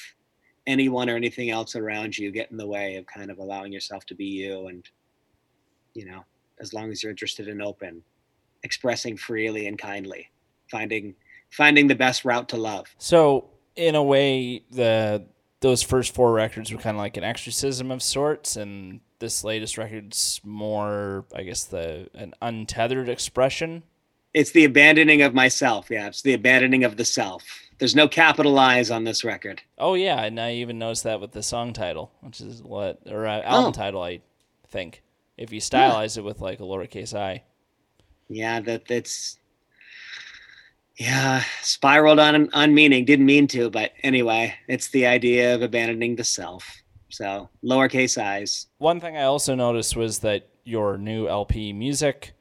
anyone 0.67 1.09
or 1.09 1.15
anything 1.15 1.49
else 1.49 1.75
around 1.75 2.17
you 2.17 2.31
get 2.31 2.51
in 2.51 2.57
the 2.57 2.67
way 2.67 2.97
of 2.97 3.05
kind 3.05 3.31
of 3.31 3.39
allowing 3.39 3.71
yourself 3.71 4.05
to 4.07 4.15
be 4.15 4.25
you 4.25 4.67
and 4.67 4.89
you 5.93 6.05
know 6.05 6.25
as 6.59 6.73
long 6.73 6.91
as 6.91 7.01
you're 7.01 7.09
interested 7.09 7.47
and 7.47 7.61
open 7.61 8.01
expressing 8.63 9.15
freely 9.15 9.67
and 9.67 9.77
kindly 9.77 10.29
finding 10.69 11.15
finding 11.49 11.87
the 11.87 11.95
best 11.95 12.25
route 12.25 12.47
to 12.49 12.57
love. 12.57 12.87
So 12.97 13.49
in 13.79 13.95
a 13.95 14.03
way, 14.03 14.63
the 14.71 15.25
those 15.61 15.81
first 15.81 16.13
four 16.13 16.31
records 16.31 16.71
were 16.71 16.79
kind 16.79 16.95
of 16.95 17.01
like 17.01 17.17
an 17.17 17.23
exorcism 17.23 17.91
of 17.91 18.01
sorts, 18.03 18.55
and 18.55 18.99
this 19.19 19.43
latest 19.43 19.77
record's 19.77 20.41
more, 20.43 21.25
I 21.33 21.43
guess, 21.43 21.63
the 21.63 22.09
an 22.13 22.33
untethered 22.41 23.09
expression. 23.09 23.83
It's 24.33 24.51
the 24.51 24.65
abandoning 24.65 25.21
of 25.21 25.33
myself. 25.33 25.89
Yeah, 25.89 26.07
it's 26.07 26.21
the 26.21 26.33
abandoning 26.33 26.83
of 26.83 26.97
the 26.97 27.05
self. 27.05 27.43
There's 27.79 27.95
no 27.95 28.07
capital 28.07 28.59
I's 28.59 28.91
on 28.91 29.05
this 29.05 29.23
record. 29.23 29.61
Oh 29.77 29.93
yeah, 29.95 30.23
and 30.23 30.39
I 30.39 30.53
even 30.55 30.77
noticed 30.77 31.05
that 31.05 31.21
with 31.21 31.31
the 31.31 31.41
song 31.41 31.73
title, 31.73 32.11
which 32.21 32.41
is 32.41 32.61
what 32.61 32.99
or 33.07 33.25
uh, 33.25 33.41
album 33.41 33.69
oh. 33.69 33.71
title, 33.71 34.03
I 34.03 34.21
think. 34.67 35.01
If 35.37 35.53
you 35.53 35.61
stylize 35.61 36.17
yeah. 36.17 36.21
it 36.21 36.25
with 36.25 36.41
like 36.41 36.59
a 36.59 36.63
lowercase 36.63 37.17
i. 37.17 37.43
Yeah, 38.27 38.59
that 38.59 38.85
that's 38.87 39.38
yeah, 40.99 41.43
spiraled 41.61 42.19
on 42.19 42.49
on 42.53 42.73
meaning. 42.73 43.05
Didn't 43.05 43.25
mean 43.25 43.47
to, 43.47 43.69
but 43.69 43.93
anyway, 44.03 44.53
it's 44.67 44.89
the 44.89 45.07
idea 45.07 45.55
of 45.55 45.61
abandoning 45.61 46.17
the 46.17 46.25
self. 46.25 46.83
So 47.07 47.49
lowercase 47.63 48.21
i's. 48.21 48.67
One 48.77 48.99
thing 48.99 49.17
I 49.17 49.23
also 49.23 49.55
noticed 49.55 49.95
was 49.95 50.19
that 50.19 50.49
your 50.65 50.97
new 50.97 51.27
LP 51.27 51.73
music 51.73 52.33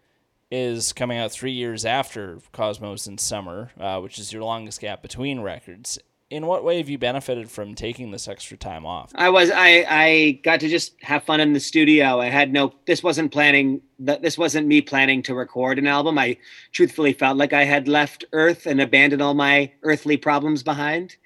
is 0.51 0.93
coming 0.93 1.19
out 1.19 1.31
three 1.31 1.53
years 1.53 1.85
after 1.85 2.41
Cosmos 2.53 3.07
in 3.07 3.17
Summer, 3.17 3.71
uh, 3.79 4.01
which 4.01 4.19
is 4.19 4.33
your 4.33 4.43
longest 4.43 4.81
gap 4.81 5.03
between 5.03 5.41
records 5.41 5.99
in 6.31 6.47
what 6.47 6.63
way 6.63 6.77
have 6.77 6.89
you 6.89 6.99
benefited 6.99 7.51
from 7.51 7.75
taking 7.75 8.11
this 8.11 8.29
extra 8.29 8.57
time 8.57 8.85
off? 8.85 9.13
I 9.15 9.31
was 9.31 9.51
I 9.51 9.87
I 9.89 10.41
got 10.43 10.61
to 10.61 10.69
just 10.69 10.95
have 11.03 11.25
fun 11.25 11.41
in 11.41 11.55
the 11.55 11.61
studio. 11.61 12.21
I 12.21 12.27
had 12.27 12.53
no 12.53 12.75
this 12.87 13.03
wasn't 13.03 13.33
planning 13.33 13.81
this 13.99 14.37
wasn't 14.37 14.67
me 14.67 14.83
planning 14.83 15.23
to 15.23 15.35
record 15.35 15.79
an 15.79 15.87
album. 15.87 16.19
I 16.19 16.37
truthfully 16.73 17.13
felt 17.13 17.39
like 17.39 17.53
I 17.53 17.65
had 17.65 17.89
left 17.89 18.25
Earth 18.33 18.67
and 18.67 18.81
abandoned 18.81 19.23
all 19.23 19.35
my 19.35 19.73
earthly 19.83 20.17
problems 20.17 20.63
behind. 20.63 21.17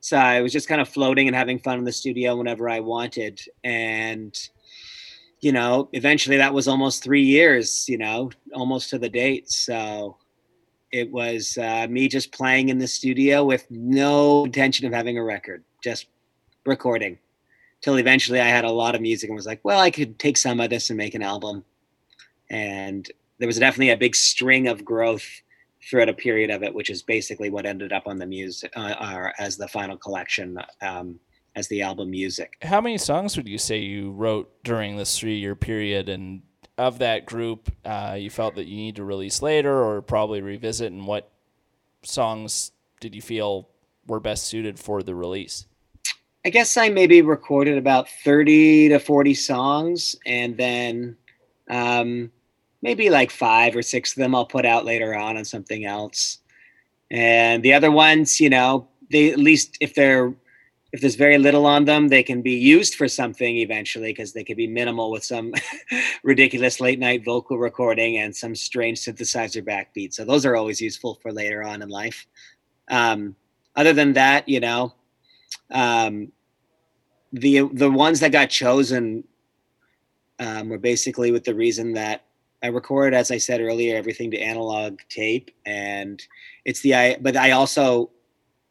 So 0.00 0.16
I 0.16 0.40
was 0.40 0.52
just 0.52 0.68
kind 0.68 0.80
of 0.80 0.88
floating 0.88 1.26
and 1.26 1.36
having 1.36 1.58
fun 1.58 1.78
in 1.78 1.84
the 1.84 1.92
studio 1.92 2.36
whenever 2.36 2.68
I 2.68 2.80
wanted 2.80 3.42
and 3.62 4.36
you 5.40 5.52
know, 5.52 5.90
eventually 5.92 6.38
that 6.38 6.54
was 6.54 6.66
almost 6.66 7.04
3 7.04 7.20
years, 7.22 7.86
you 7.90 7.98
know, 7.98 8.30
almost 8.54 8.88
to 8.90 8.98
the 8.98 9.10
date. 9.10 9.50
So 9.50 10.16
it 10.92 11.10
was 11.10 11.58
uh, 11.58 11.86
me 11.88 12.08
just 12.08 12.32
playing 12.32 12.68
in 12.68 12.78
the 12.78 12.86
studio 12.86 13.44
with 13.44 13.66
no 13.70 14.44
intention 14.44 14.86
of 14.86 14.92
having 14.92 15.18
a 15.18 15.24
record, 15.24 15.64
just 15.82 16.06
recording. 16.64 17.18
Till 17.82 17.98
eventually 17.98 18.40
I 18.40 18.48
had 18.48 18.64
a 18.64 18.70
lot 18.70 18.94
of 18.94 19.00
music 19.00 19.28
and 19.28 19.36
was 19.36 19.46
like, 19.46 19.60
well, 19.62 19.80
I 19.80 19.90
could 19.90 20.18
take 20.18 20.36
some 20.36 20.60
of 20.60 20.70
this 20.70 20.90
and 20.90 20.96
make 20.96 21.14
an 21.14 21.22
album. 21.22 21.64
And 22.50 23.10
there 23.38 23.46
was 23.46 23.58
definitely 23.58 23.90
a 23.90 23.96
big 23.96 24.16
string 24.16 24.68
of 24.68 24.84
growth 24.84 25.26
throughout 25.88 26.08
a 26.08 26.14
period 26.14 26.50
of 26.50 26.62
it, 26.62 26.74
which 26.74 26.90
is 26.90 27.02
basically 27.02 27.50
what 27.50 27.66
ended 27.66 27.92
up 27.92 28.06
on 28.06 28.18
the 28.18 28.26
music 28.26 28.72
uh, 28.76 29.30
as 29.38 29.56
the 29.56 29.68
final 29.68 29.96
collection, 29.96 30.58
um, 30.82 31.18
as 31.54 31.68
the 31.68 31.82
album 31.82 32.10
music. 32.10 32.56
How 32.62 32.80
many 32.80 32.98
songs 32.98 33.36
would 33.36 33.48
you 33.48 33.58
say 33.58 33.78
you 33.78 34.12
wrote 34.12 34.50
during 34.64 34.96
this 34.96 35.18
three 35.18 35.38
year 35.38 35.54
period? 35.54 36.08
And 36.08 36.42
of 36.78 36.98
that 36.98 37.26
group 37.26 37.70
uh, 37.84 38.16
you 38.18 38.30
felt 38.30 38.54
that 38.56 38.66
you 38.66 38.76
need 38.76 38.96
to 38.96 39.04
release 39.04 39.42
later 39.42 39.82
or 39.82 40.02
probably 40.02 40.40
revisit? 40.40 40.92
And 40.92 41.06
what 41.06 41.30
songs 42.02 42.72
did 43.00 43.14
you 43.14 43.22
feel 43.22 43.68
were 44.06 44.20
best 44.20 44.46
suited 44.46 44.78
for 44.78 45.02
the 45.02 45.14
release? 45.14 45.66
I 46.44 46.50
guess 46.50 46.76
i 46.76 46.88
maybe 46.88 47.22
recorded 47.22 47.76
about 47.76 48.08
30 48.08 48.90
to 48.90 49.00
40 49.00 49.34
songs 49.34 50.14
and 50.26 50.56
then 50.56 51.16
um, 51.68 52.30
maybe 52.82 53.10
like 53.10 53.32
five 53.32 53.74
or 53.74 53.82
six 53.82 54.12
of 54.12 54.18
them 54.18 54.32
i'll 54.32 54.46
put 54.46 54.64
out 54.64 54.84
later 54.84 55.14
on 55.16 55.36
on 55.36 55.44
something 55.44 55.84
else. 55.84 56.38
And 57.10 57.62
the 57.62 57.72
other 57.72 57.90
ones 57.90 58.40
you 58.40 58.48
know 58.48 58.86
they 59.10 59.32
at 59.32 59.38
least 59.38 59.76
if 59.80 59.94
they're 59.94 60.32
if 60.96 61.02
there's 61.02 61.14
very 61.14 61.36
little 61.36 61.66
on 61.66 61.84
them, 61.84 62.08
they 62.08 62.22
can 62.22 62.40
be 62.40 62.54
used 62.54 62.94
for 62.94 63.06
something 63.06 63.58
eventually 63.58 64.14
because 64.14 64.32
they 64.32 64.42
could 64.42 64.56
be 64.56 64.66
minimal 64.66 65.10
with 65.10 65.22
some 65.22 65.52
ridiculous 66.24 66.80
late 66.80 66.98
night 66.98 67.22
vocal 67.22 67.58
recording 67.58 68.16
and 68.16 68.34
some 68.34 68.54
strange 68.54 69.00
synthesizer 69.00 69.62
backbeat. 69.62 70.14
So 70.14 70.24
those 70.24 70.46
are 70.46 70.56
always 70.56 70.80
useful 70.80 71.16
for 71.16 71.34
later 71.34 71.62
on 71.62 71.82
in 71.82 71.90
life. 71.90 72.26
Um, 72.88 73.36
other 73.76 73.92
than 73.92 74.14
that, 74.14 74.48
you 74.48 74.58
know, 74.58 74.94
um, 75.70 76.32
the 77.30 77.68
the 77.74 77.90
ones 77.90 78.20
that 78.20 78.32
got 78.32 78.48
chosen 78.48 79.22
um, 80.38 80.70
were 80.70 80.78
basically 80.78 81.30
with 81.30 81.44
the 81.44 81.54
reason 81.54 81.92
that 81.92 82.24
I 82.62 82.68
record, 82.68 83.12
as 83.12 83.30
I 83.30 83.36
said 83.36 83.60
earlier, 83.60 83.96
everything 83.96 84.30
to 84.30 84.38
analog 84.38 85.00
tape, 85.10 85.50
and 85.66 86.26
it's 86.64 86.80
the 86.80 86.94
I. 86.94 87.16
But 87.20 87.36
I 87.36 87.50
also 87.50 88.12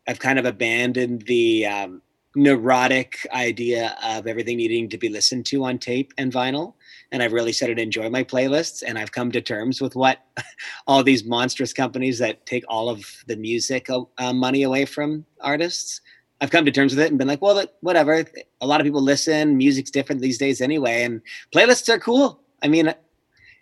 I've 0.08 0.20
kind 0.20 0.40
of 0.40 0.46
abandoned 0.46 1.24
the 1.24 1.68
um, 1.68 2.02
neurotic 2.36 3.26
idea 3.34 3.98
of 4.04 4.28
everything 4.28 4.58
needing 4.58 4.90
to 4.90 4.98
be 4.98 5.10
listened 5.10 5.46
to 5.48 5.64
on 5.64 5.80
tape 5.80 6.14
and 6.18 6.32
vinyl. 6.32 6.74
And 7.12 7.24
I've 7.24 7.34
really 7.34 7.54
started 7.54 7.76
to 7.76 7.84
enjoy 7.84 8.10
my 8.10 8.24
playlists. 8.24 8.84
And 8.86 8.98
I've 8.98 9.12
come 9.12 9.32
to 9.32 9.42
terms 9.42 9.82
with 9.82 9.96
what 9.96 10.20
all 10.88 11.04
these 11.04 11.24
monstrous 11.24 11.74
companies 11.74 12.20
that 12.20 12.46
take 12.46 12.64
all 12.68 12.90
of 12.90 13.06
the 13.28 13.38
music 13.38 13.90
uh, 13.90 14.34
money 14.34 14.64
away 14.64 14.86
from 14.86 15.26
artists. 15.42 16.02
I've 16.42 16.52
come 16.52 16.66
to 16.66 16.72
terms 16.72 16.94
with 16.94 17.06
it 17.06 17.10
and 17.10 17.18
been 17.18 17.28
like, 17.28 17.42
well, 17.42 17.64
whatever. 17.82 18.26
A 18.62 18.68
lot 18.68 18.82
of 18.82 18.86
people 18.86 19.02
listen. 19.02 19.58
Music's 19.58 19.92
different 19.92 20.22
these 20.22 20.38
days 20.38 20.60
anyway. 20.60 21.04
And 21.04 21.22
playlists 21.54 21.88
are 21.88 22.00
cool. 22.00 22.42
I 22.62 22.68
mean, 22.68 22.94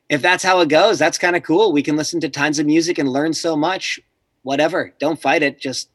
if 0.09 0.21
that's 0.21 0.43
how 0.43 0.59
it 0.61 0.69
goes, 0.69 0.97
that's 0.97 1.17
kind 1.17 1.35
of 1.35 1.43
cool. 1.43 1.71
We 1.71 1.83
can 1.83 1.95
listen 1.95 2.19
to 2.21 2.29
tons 2.29 2.59
of 2.59 2.65
music 2.65 2.97
and 2.97 3.09
learn 3.09 3.33
so 3.33 3.55
much. 3.55 3.99
Whatever. 4.41 4.93
Don't 4.99 5.21
fight 5.21 5.43
it. 5.43 5.59
Just 5.59 5.89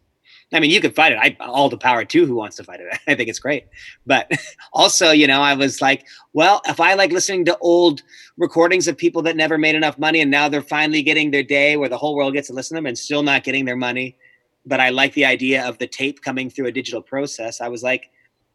I 0.52 0.60
mean, 0.60 0.70
you 0.70 0.80
could 0.80 0.94
fight 0.94 1.12
it. 1.12 1.18
I 1.18 1.36
all 1.40 1.68
the 1.68 1.76
power 1.76 2.04
to 2.04 2.26
who 2.26 2.34
wants 2.34 2.56
to 2.56 2.64
fight 2.64 2.80
it. 2.80 2.98
I 3.06 3.14
think 3.14 3.28
it's 3.28 3.38
great. 3.38 3.66
But 4.06 4.30
also, 4.72 5.10
you 5.10 5.26
know, 5.26 5.42
I 5.42 5.54
was 5.54 5.82
like, 5.82 6.06
well, 6.32 6.62
if 6.66 6.80
I 6.80 6.94
like 6.94 7.12
listening 7.12 7.44
to 7.46 7.58
old 7.58 8.02
recordings 8.38 8.88
of 8.88 8.96
people 8.96 9.20
that 9.22 9.36
never 9.36 9.58
made 9.58 9.74
enough 9.74 9.98
money 9.98 10.20
and 10.20 10.30
now 10.30 10.48
they're 10.48 10.62
finally 10.62 11.02
getting 11.02 11.30
their 11.30 11.42
day 11.42 11.76
where 11.76 11.88
the 11.88 11.98
whole 11.98 12.16
world 12.16 12.32
gets 12.32 12.48
to 12.48 12.54
listen 12.54 12.76
to 12.76 12.78
them 12.78 12.86
and 12.86 12.98
still 12.98 13.22
not 13.22 13.44
getting 13.44 13.66
their 13.66 13.76
money, 13.76 14.16
but 14.64 14.80
I 14.80 14.88
like 14.88 15.12
the 15.12 15.26
idea 15.26 15.66
of 15.66 15.78
the 15.78 15.86
tape 15.86 16.22
coming 16.22 16.48
through 16.48 16.66
a 16.66 16.72
digital 16.72 17.02
process. 17.02 17.60
I 17.60 17.68
was 17.68 17.82
like, 17.82 18.10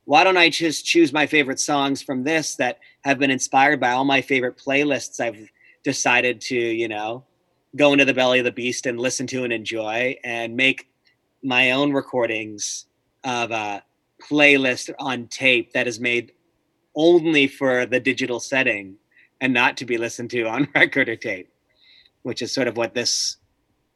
why 0.05 0.23
don't 0.23 0.37
I 0.37 0.49
just 0.49 0.85
choose 0.85 1.13
my 1.13 1.27
favorite 1.27 1.59
songs 1.59 2.01
from 2.01 2.23
this 2.23 2.55
that 2.55 2.79
have 3.03 3.19
been 3.19 3.31
inspired 3.31 3.79
by 3.79 3.91
all 3.91 4.03
my 4.03 4.21
favorite 4.21 4.57
playlists 4.57 5.19
I've 5.19 5.49
decided 5.83 6.41
to, 6.41 6.55
you 6.55 6.87
know, 6.87 7.23
go 7.75 7.93
into 7.93 8.05
the 8.05 8.13
belly 8.13 8.39
of 8.39 8.45
the 8.45 8.51
beast 8.51 8.85
and 8.85 8.99
listen 8.99 9.27
to 9.27 9.43
and 9.43 9.53
enjoy 9.53 10.17
and 10.23 10.55
make 10.55 10.89
my 11.43 11.71
own 11.71 11.91
recordings 11.91 12.85
of 13.23 13.51
a 13.51 13.83
playlist 14.21 14.93
on 14.99 15.27
tape 15.27 15.73
that 15.73 15.87
is 15.87 15.99
made 15.99 16.31
only 16.95 17.47
for 17.47 17.85
the 17.85 17.99
digital 17.99 18.39
setting 18.39 18.95
and 19.41 19.53
not 19.53 19.75
to 19.77 19.85
be 19.85 19.97
listened 19.97 20.29
to 20.31 20.43
on 20.43 20.67
record 20.75 21.09
or 21.09 21.15
tape, 21.15 21.49
which 22.23 22.41
is 22.41 22.53
sort 22.53 22.67
of 22.67 22.77
what 22.77 22.93
this 22.93 23.37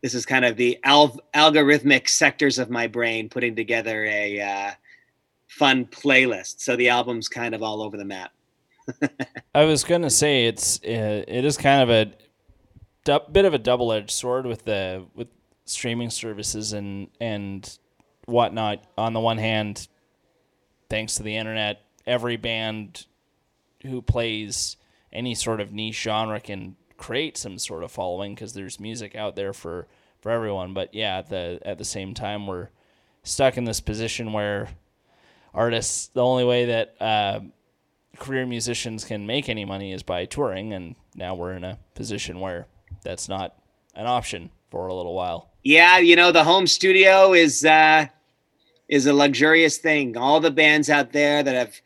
this 0.03 0.13
is 0.13 0.25
kind 0.25 0.45
of 0.45 0.57
the 0.57 0.77
al- 0.83 1.19
algorithmic 1.33 2.07
sectors 2.07 2.59
of 2.59 2.69
my 2.69 2.85
brain 2.85 3.27
putting 3.29 3.55
together 3.55 4.05
a 4.05 4.39
uh, 4.39 4.71
fun 5.47 5.85
playlist. 5.85 6.61
So 6.61 6.75
the 6.75 6.89
album's 6.89 7.27
kind 7.27 7.55
of 7.55 7.63
all 7.63 7.81
over 7.81 7.97
the 7.97 8.05
map. 8.05 8.31
I 9.55 9.65
was 9.65 9.83
gonna 9.83 10.09
say 10.09 10.45
it's 10.45 10.79
uh, 10.83 11.23
it 11.27 11.45
is 11.45 11.57
kind 11.57 11.81
of 11.81 11.89
a 11.89 12.13
du- 13.03 13.31
bit 13.31 13.45
of 13.45 13.53
a 13.53 13.57
double 13.57 13.91
edged 13.91 14.11
sword 14.11 14.45
with 14.45 14.65
the 14.65 15.05
with 15.15 15.27
streaming 15.67 16.09
services 16.09 16.73
and 16.73 17.09
and 17.19 17.77
whatnot. 18.25 18.83
On 18.97 19.13
the 19.13 19.19
one 19.19 19.37
hand, 19.37 19.87
thanks 20.89 21.15
to 21.15 21.23
the 21.23 21.35
internet, 21.35 21.81
every 22.05 22.37
band 22.37 23.05
who 23.83 24.01
plays 24.01 24.77
any 25.11 25.35
sort 25.35 25.61
of 25.61 25.71
niche 25.71 26.01
genre 26.01 26.39
can 26.39 26.75
create 26.97 27.37
some 27.37 27.57
sort 27.57 27.83
of 27.83 27.91
following 27.91 28.33
because 28.33 28.53
there's 28.53 28.79
music 28.79 29.15
out 29.15 29.35
there 29.35 29.53
for 29.53 29.87
for 30.19 30.31
everyone. 30.31 30.73
But 30.73 30.93
yeah, 30.93 31.19
at 31.19 31.29
the 31.29 31.59
at 31.63 31.77
the 31.77 31.85
same 31.85 32.13
time, 32.13 32.47
we're 32.47 32.69
stuck 33.23 33.57
in 33.57 33.65
this 33.65 33.81
position 33.81 34.33
where 34.33 34.69
artists 35.53 36.07
the 36.07 36.23
only 36.23 36.43
way 36.43 36.65
that 36.65 36.95
uh, 37.01 37.39
career 38.17 38.45
musicians 38.45 39.05
can 39.05 39.25
make 39.27 39.49
any 39.49 39.65
money 39.65 39.93
is 39.93 40.03
by 40.03 40.25
touring, 40.25 40.73
and 40.73 40.95
now 41.15 41.35
we're 41.35 41.53
in 41.53 41.63
a 41.63 41.79
position 41.95 42.39
where 42.39 42.67
that's 43.03 43.29
not 43.29 43.55
an 43.95 44.07
option 44.07 44.49
for 44.69 44.87
a 44.87 44.93
little 44.93 45.13
while. 45.13 45.49
Yeah, 45.67 45.97
you 45.97 46.15
know, 46.15 46.31
the 46.31 46.45
home 46.45 46.65
studio 46.65 47.33
is 47.33 47.65
uh 47.65 48.05
is 48.87 49.05
a 49.05 49.11
luxurious 49.13 49.77
thing. 49.77 50.15
All 50.15 50.39
the 50.39 50.49
bands 50.49 50.89
out 50.89 51.11
there 51.11 51.43
that 51.43 51.55
have 51.55 51.81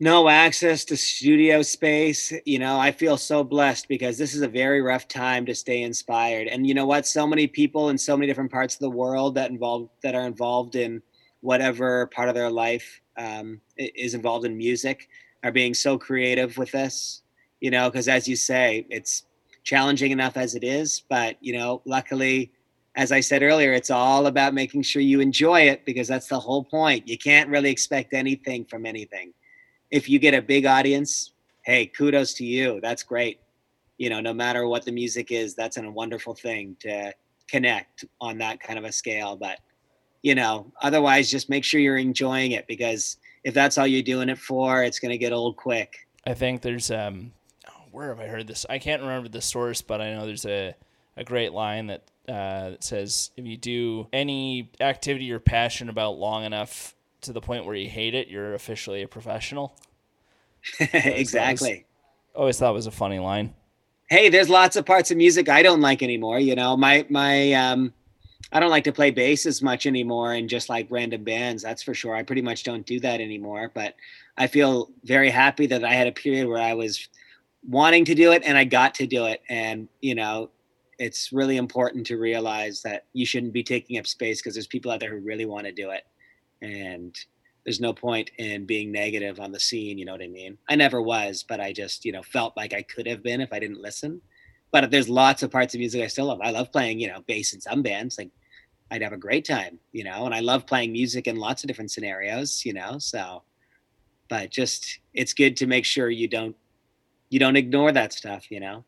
no 0.00 0.28
access 0.28 0.84
to 0.84 0.98
studio 0.98 1.62
space, 1.62 2.30
you 2.44 2.58
know, 2.58 2.78
I 2.78 2.92
feel 2.92 3.16
so 3.16 3.42
blessed 3.42 3.88
because 3.88 4.18
this 4.18 4.34
is 4.34 4.42
a 4.42 4.48
very 4.48 4.82
rough 4.82 5.08
time 5.08 5.46
to 5.46 5.54
stay 5.54 5.80
inspired. 5.80 6.46
And 6.46 6.66
you 6.66 6.74
know 6.74 6.84
what? 6.84 7.06
So 7.06 7.26
many 7.26 7.46
people 7.46 7.88
in 7.88 7.96
so 7.96 8.18
many 8.18 8.26
different 8.26 8.52
parts 8.52 8.74
of 8.74 8.80
the 8.80 8.90
world 8.90 9.34
that 9.36 9.50
involved 9.50 9.88
that 10.02 10.14
are 10.14 10.26
involved 10.26 10.76
in 10.76 11.00
whatever 11.40 12.08
part 12.08 12.28
of 12.28 12.34
their 12.34 12.50
life 12.50 13.00
um, 13.16 13.62
is 13.78 14.12
involved 14.12 14.44
in 14.44 14.58
music 14.58 15.08
are 15.42 15.52
being 15.52 15.72
so 15.72 15.96
creative 15.96 16.58
with 16.58 16.70
this. 16.72 17.22
You 17.62 17.70
know, 17.70 17.88
because 17.88 18.08
as 18.08 18.28
you 18.28 18.36
say, 18.36 18.84
it's 18.90 19.22
challenging 19.64 20.10
enough 20.10 20.36
as 20.36 20.54
it 20.54 20.64
is, 20.64 21.02
but 21.08 21.38
you 21.40 21.54
know, 21.54 21.80
luckily 21.86 22.52
as 23.00 23.12
I 23.12 23.20
said 23.20 23.42
earlier, 23.42 23.72
it's 23.72 23.88
all 23.88 24.26
about 24.26 24.52
making 24.52 24.82
sure 24.82 25.00
you 25.00 25.20
enjoy 25.20 25.62
it 25.62 25.86
because 25.86 26.06
that's 26.06 26.26
the 26.28 26.38
whole 26.38 26.62
point. 26.62 27.08
You 27.08 27.16
can't 27.16 27.48
really 27.48 27.70
expect 27.70 28.12
anything 28.12 28.66
from 28.66 28.84
anything. 28.84 29.32
If 29.90 30.06
you 30.06 30.18
get 30.18 30.34
a 30.34 30.42
big 30.42 30.66
audience, 30.66 31.32
hey, 31.62 31.86
kudos 31.86 32.34
to 32.34 32.44
you. 32.44 32.78
That's 32.82 33.02
great. 33.02 33.40
You 33.96 34.10
know, 34.10 34.20
no 34.20 34.34
matter 34.34 34.68
what 34.68 34.84
the 34.84 34.92
music 34.92 35.32
is, 35.32 35.54
that's 35.54 35.78
a 35.78 35.90
wonderful 35.90 36.34
thing 36.34 36.76
to 36.80 37.14
connect 37.48 38.04
on 38.20 38.36
that 38.36 38.60
kind 38.60 38.78
of 38.78 38.84
a 38.84 38.92
scale. 38.92 39.34
But, 39.34 39.60
you 40.20 40.34
know, 40.34 40.70
otherwise, 40.82 41.30
just 41.30 41.48
make 41.48 41.64
sure 41.64 41.80
you're 41.80 41.96
enjoying 41.96 42.52
it 42.52 42.66
because 42.66 43.16
if 43.44 43.54
that's 43.54 43.78
all 43.78 43.86
you're 43.86 44.02
doing 44.02 44.28
it 44.28 44.38
for, 44.38 44.84
it's 44.84 44.98
going 44.98 45.12
to 45.12 45.18
get 45.18 45.32
old 45.32 45.56
quick. 45.56 46.06
I 46.26 46.34
think 46.34 46.60
there's 46.60 46.90
um, 46.90 47.32
where 47.92 48.08
have 48.08 48.20
I 48.20 48.26
heard 48.26 48.46
this? 48.46 48.66
I 48.68 48.78
can't 48.78 49.00
remember 49.00 49.30
the 49.30 49.40
source, 49.40 49.80
but 49.80 50.02
I 50.02 50.12
know 50.12 50.26
there's 50.26 50.44
a 50.44 50.74
a 51.16 51.24
great 51.24 51.52
line 51.52 51.86
that 51.88 52.02
uh, 52.30 52.70
that 52.70 52.84
says 52.84 53.30
if 53.36 53.44
you 53.44 53.56
do 53.56 54.06
any 54.12 54.70
activity 54.80 55.24
you're 55.24 55.40
passionate 55.40 55.90
about 55.90 56.18
long 56.18 56.44
enough 56.44 56.94
to 57.22 57.32
the 57.32 57.40
point 57.40 57.64
where 57.64 57.74
you 57.74 57.88
hate 57.88 58.14
it, 58.14 58.28
you're 58.28 58.54
officially 58.54 59.02
a 59.02 59.08
professional. 59.08 59.74
exactly. 60.80 61.84
Always 62.34 62.58
thought 62.58 62.74
was 62.74 62.86
a 62.86 62.92
funny 62.92 63.18
line. 63.18 63.54
Hey, 64.08 64.28
there's 64.28 64.48
lots 64.48 64.76
of 64.76 64.86
parts 64.86 65.10
of 65.10 65.16
music 65.16 65.48
I 65.48 65.62
don't 65.62 65.80
like 65.80 66.02
anymore. 66.02 66.38
You 66.40 66.54
know, 66.54 66.76
my 66.76 67.06
my 67.08 67.52
um, 67.52 67.92
I 68.52 68.60
don't 68.60 68.70
like 68.70 68.84
to 68.84 68.92
play 68.92 69.10
bass 69.10 69.46
as 69.46 69.62
much 69.62 69.86
anymore 69.86 70.32
and 70.32 70.48
just 70.48 70.68
like 70.68 70.86
random 70.90 71.22
bands. 71.24 71.62
That's 71.62 71.82
for 71.82 71.94
sure. 71.94 72.14
I 72.14 72.22
pretty 72.22 72.42
much 72.42 72.64
don't 72.64 72.84
do 72.84 72.98
that 73.00 73.20
anymore. 73.20 73.70
But 73.72 73.94
I 74.36 74.46
feel 74.46 74.90
very 75.04 75.30
happy 75.30 75.66
that 75.66 75.84
I 75.84 75.94
had 75.94 76.06
a 76.06 76.12
period 76.12 76.48
where 76.48 76.60
I 76.60 76.74
was 76.74 77.08
wanting 77.68 78.04
to 78.06 78.14
do 78.14 78.32
it 78.32 78.42
and 78.44 78.56
I 78.58 78.64
got 78.64 78.94
to 78.96 79.06
do 79.06 79.26
it. 79.26 79.42
And 79.48 79.88
you 80.00 80.14
know, 80.14 80.50
it's 81.00 81.32
really 81.32 81.56
important 81.56 82.06
to 82.06 82.18
realize 82.18 82.82
that 82.82 83.06
you 83.14 83.24
shouldn't 83.24 83.54
be 83.54 83.62
taking 83.62 83.98
up 83.98 84.06
space 84.06 84.40
because 84.40 84.54
there's 84.54 84.66
people 84.66 84.90
out 84.92 85.00
there 85.00 85.10
who 85.10 85.24
really 85.24 85.46
want 85.46 85.64
to 85.64 85.72
do 85.72 85.90
it. 85.90 86.04
And 86.60 87.16
there's 87.64 87.80
no 87.80 87.94
point 87.94 88.30
in 88.36 88.66
being 88.66 88.92
negative 88.92 89.40
on 89.40 89.52
the 89.52 89.60
scene 89.60 89.98
you 89.98 90.04
know 90.04 90.12
what 90.12 90.22
i 90.22 90.26
mean? 90.26 90.56
I 90.68 90.76
never 90.76 91.02
was 91.02 91.44
but 91.46 91.60
i 91.60 91.72
just 91.72 92.04
you 92.04 92.12
know 92.12 92.22
felt 92.22 92.56
like 92.56 92.72
i 92.74 92.82
could 92.82 93.06
have 93.06 93.22
been 93.22 93.40
if 93.40 93.52
i 93.52 93.58
didn't 93.58 93.80
listen. 93.80 94.20
But 94.72 94.90
there's 94.90 95.08
lots 95.08 95.42
of 95.42 95.50
parts 95.50 95.74
of 95.74 95.80
music 95.80 96.02
i 96.02 96.06
still 96.06 96.26
love. 96.26 96.40
I 96.42 96.50
love 96.50 96.70
playing 96.70 97.00
you 97.00 97.08
know 97.08 97.22
bass 97.26 97.54
in 97.54 97.60
some 97.60 97.82
bands 97.82 98.18
like 98.18 98.30
i'd 98.90 99.02
have 99.02 99.12
a 99.12 99.18
great 99.18 99.44
time 99.46 99.78
you 99.92 100.04
know? 100.04 100.26
And 100.26 100.34
i 100.34 100.40
love 100.40 100.66
playing 100.66 100.92
music 100.92 101.26
in 101.26 101.36
lots 101.36 101.62
of 101.62 101.68
different 101.68 101.90
scenarios 101.90 102.64
you 102.64 102.74
know? 102.74 102.98
So 102.98 103.42
but 104.28 104.50
just 104.50 105.00
it's 105.14 105.34
good 105.34 105.56
to 105.58 105.66
make 105.66 105.84
sure 105.84 106.10
you 106.10 106.28
don't 106.28 106.56
you 107.30 107.38
don't 107.38 107.56
ignore 107.56 107.92
that 107.92 108.12
stuff 108.12 108.50
you 108.50 108.60
know 108.60 108.84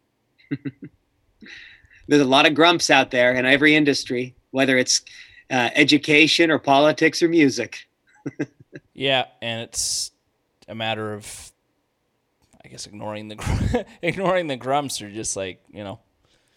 there's 2.13 2.23
a 2.23 2.29
lot 2.29 2.45
of 2.45 2.53
grumps 2.53 2.91
out 2.91 3.11
there 3.11 3.33
in 3.33 3.47
every 3.47 3.75
industry, 3.75 4.35
whether 4.51 4.77
it's 4.77 5.01
uh, 5.51 5.71
education 5.75 6.51
or 6.51 6.59
politics 6.59 7.23
or 7.23 7.29
music. 7.29 7.89
yeah, 8.93 9.25
and 9.41 9.63
it's 9.63 10.11
a 10.69 10.75
matter 10.75 11.15
of, 11.15 11.53
I 12.63 12.69
guess, 12.69 12.87
ignoring 12.87 13.29
the 13.29 13.87
ignoring 14.03 14.47
the 14.47 14.57
grumps 14.57 15.01
or 15.01 15.11
just 15.11 15.37
like 15.37 15.63
you 15.73 15.83
know. 15.83 16.01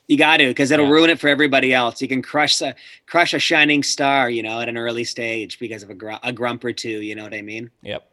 You 0.08 0.18
got 0.18 0.38
to, 0.38 0.48
because 0.48 0.70
it'll 0.72 0.86
yeah. 0.88 0.92
ruin 0.92 1.10
it 1.10 1.20
for 1.22 1.30
everybody 1.30 1.74
else. 1.74 2.00
You 2.02 2.10
can 2.10 2.22
crush 2.22 2.62
a 2.62 2.76
crush 3.08 3.34
a 3.34 3.40
shining 3.40 3.82
star, 3.82 4.30
you 4.30 4.44
know, 4.44 4.60
at 4.60 4.68
an 4.68 4.78
early 4.78 5.06
stage 5.06 5.58
because 5.58 5.84
of 5.84 5.90
a, 5.90 5.96
gr- 5.96 6.12
a 6.22 6.34
grump 6.34 6.66
or 6.66 6.74
two. 6.74 7.02
You 7.02 7.16
know 7.16 7.24
what 7.24 7.34
I 7.34 7.42
mean? 7.42 7.72
Yep. 7.82 8.12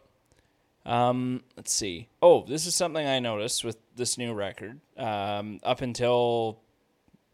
Um, 0.86 1.42
let's 1.56 1.72
see. 1.72 2.08
Oh, 2.22 2.44
this 2.46 2.66
is 2.66 2.74
something 2.76 3.04
I 3.04 3.18
noticed 3.18 3.64
with 3.64 3.76
this 3.96 4.16
new 4.16 4.32
record. 4.32 4.80
Um, 4.96 5.60
up 5.64 5.82
until 5.82 6.62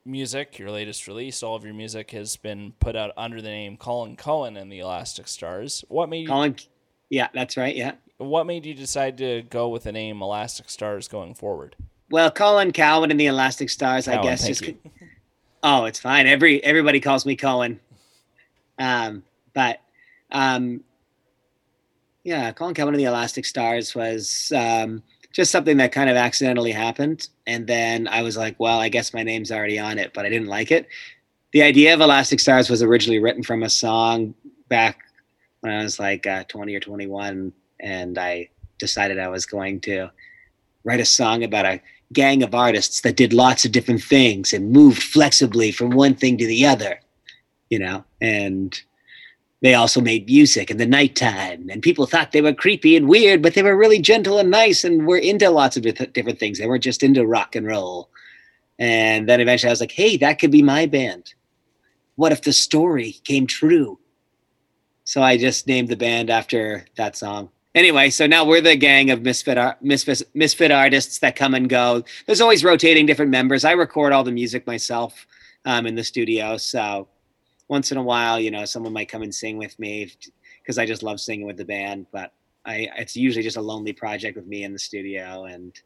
music, 0.08 0.58
your 0.58 0.70
latest 0.70 1.06
release, 1.06 1.42
all 1.42 1.54
of 1.54 1.64
your 1.64 1.74
music 1.74 2.10
has 2.12 2.36
been 2.36 2.72
put 2.80 2.96
out 2.96 3.12
under 3.16 3.40
the 3.40 3.48
name 3.48 3.76
Colin 3.76 4.16
Cohen 4.16 4.56
and 4.56 4.72
the 4.72 4.80
Elastic 4.80 5.28
Stars. 5.28 5.84
What 5.88 6.08
made 6.08 6.22
you, 6.22 6.28
Colin? 6.28 6.56
Yeah, 7.10 7.28
that's 7.32 7.56
right. 7.56 7.76
Yeah. 7.76 7.92
What 8.16 8.46
made 8.46 8.66
you 8.66 8.74
decide 8.74 9.18
to 9.18 9.42
go 9.42 9.68
with 9.68 9.84
the 9.84 9.92
name 9.92 10.22
Elastic 10.22 10.70
Stars 10.70 11.06
going 11.06 11.34
forward? 11.34 11.76
Well, 12.10 12.30
Colin 12.30 12.72
Cowan 12.72 13.10
and 13.10 13.20
the 13.20 13.26
Elastic 13.26 13.70
Stars, 13.70 14.06
Cowan, 14.06 14.18
I 14.18 14.22
guess. 14.22 14.46
Just 14.46 14.66
you. 14.66 14.76
oh, 15.62 15.84
it's 15.84 16.00
fine. 16.00 16.26
Every 16.26 16.64
everybody 16.64 17.00
calls 17.00 17.26
me 17.26 17.36
Cohen. 17.36 17.78
Um, 18.78 19.22
but 19.54 19.80
um, 20.32 20.82
yeah, 22.24 22.50
Colin 22.52 22.74
Cowan 22.74 22.94
and 22.94 23.00
the 23.00 23.04
Elastic 23.04 23.44
Stars 23.44 23.94
was 23.94 24.52
um, 24.56 25.02
just 25.32 25.50
something 25.50 25.76
that 25.76 25.92
kind 25.92 26.10
of 26.10 26.16
accidentally 26.16 26.72
happened. 26.72 27.28
And 27.46 27.66
then 27.66 28.08
I 28.08 28.22
was 28.22 28.36
like, 28.36 28.56
well, 28.58 28.80
I 28.80 28.88
guess 28.88 29.14
my 29.14 29.22
name's 29.22 29.52
already 29.52 29.78
on 29.78 29.98
it, 29.98 30.12
but 30.14 30.24
I 30.24 30.28
didn't 30.28 30.48
like 30.48 30.70
it. 30.70 30.88
The 31.52 31.62
idea 31.62 31.94
of 31.94 32.00
Elastic 32.00 32.40
Stars 32.40 32.68
was 32.68 32.82
originally 32.82 33.20
written 33.20 33.42
from 33.42 33.62
a 33.62 33.70
song 33.70 34.34
back 34.68 35.00
when 35.60 35.72
I 35.72 35.82
was 35.82 35.98
like 35.98 36.26
uh, 36.26 36.44
20 36.44 36.74
or 36.74 36.80
21. 36.80 37.52
And 37.80 38.18
I 38.18 38.48
decided 38.78 39.18
I 39.18 39.28
was 39.28 39.46
going 39.46 39.80
to 39.80 40.10
write 40.84 41.00
a 41.00 41.04
song 41.04 41.44
about 41.44 41.66
a 41.66 41.80
gang 42.12 42.42
of 42.42 42.54
artists 42.54 43.02
that 43.02 43.16
did 43.16 43.32
lots 43.32 43.64
of 43.64 43.72
different 43.72 44.02
things 44.02 44.52
and 44.52 44.72
moved 44.72 45.02
flexibly 45.02 45.70
from 45.72 45.90
one 45.90 46.14
thing 46.14 46.38
to 46.38 46.46
the 46.46 46.66
other, 46.66 47.00
you 47.70 47.78
know? 47.78 48.04
And 48.20 48.80
they 49.60 49.74
also 49.74 50.00
made 50.00 50.26
music 50.26 50.70
in 50.70 50.76
the 50.76 50.86
nighttime 50.86 51.68
and 51.68 51.82
people 51.82 52.06
thought 52.06 52.32
they 52.32 52.42
were 52.42 52.52
creepy 52.52 52.96
and 52.96 53.08
weird 53.08 53.42
but 53.42 53.54
they 53.54 53.62
were 53.62 53.76
really 53.76 53.98
gentle 53.98 54.38
and 54.38 54.50
nice 54.50 54.84
and 54.84 55.06
were 55.06 55.18
into 55.18 55.50
lots 55.50 55.76
of 55.76 55.82
different 55.82 56.38
things. 56.38 56.58
They 56.58 56.66
weren't 56.66 56.84
just 56.84 57.02
into 57.02 57.26
rock 57.26 57.56
and 57.56 57.66
roll. 57.66 58.10
And 58.78 59.28
then 59.28 59.40
eventually 59.40 59.68
i 59.68 59.72
was 59.72 59.80
like 59.80 59.92
hey 59.92 60.16
that 60.18 60.38
could 60.38 60.50
be 60.50 60.62
my 60.62 60.86
band. 60.86 61.34
What 62.16 62.32
if 62.32 62.42
the 62.42 62.52
story 62.52 63.12
came 63.24 63.46
true? 63.46 63.98
So 65.04 65.22
i 65.22 65.36
just 65.36 65.66
named 65.66 65.88
the 65.88 65.96
band 65.96 66.30
after 66.30 66.86
that 66.96 67.16
song. 67.16 67.50
Anyway 67.74 68.10
so 68.10 68.26
now 68.26 68.44
we're 68.44 68.60
the 68.60 68.76
gang 68.76 69.10
of 69.10 69.22
misfit 69.22 69.58
ar- 69.58 69.78
misfit, 69.80 70.22
misfit 70.34 70.70
artists 70.70 71.18
that 71.18 71.36
come 71.36 71.54
and 71.54 71.68
go. 71.68 72.04
There's 72.26 72.40
always 72.40 72.62
rotating 72.62 73.06
different 73.06 73.32
members. 73.32 73.64
I 73.64 73.72
record 73.72 74.12
all 74.12 74.24
the 74.24 74.32
music 74.32 74.66
myself 74.68 75.26
um, 75.64 75.84
in 75.86 75.96
the 75.96 76.04
studio 76.04 76.56
so 76.58 77.08
once 77.68 77.92
in 77.92 77.98
a 77.98 78.02
while, 78.02 78.40
you 78.40 78.50
know, 78.50 78.64
someone 78.64 78.92
might 78.92 79.08
come 79.08 79.22
and 79.22 79.34
sing 79.34 79.58
with 79.58 79.78
me 79.78 80.10
because 80.62 80.78
I 80.78 80.86
just 80.86 81.02
love 81.02 81.20
singing 81.20 81.46
with 81.46 81.56
the 81.56 81.64
band. 81.64 82.06
But 82.12 82.32
I, 82.64 82.88
it's 82.96 83.16
usually 83.16 83.42
just 83.42 83.56
a 83.56 83.62
lonely 83.62 83.92
project 83.92 84.36
with 84.36 84.46
me 84.46 84.64
in 84.64 84.72
the 84.72 84.78
studio, 84.78 85.44
and 85.44 85.78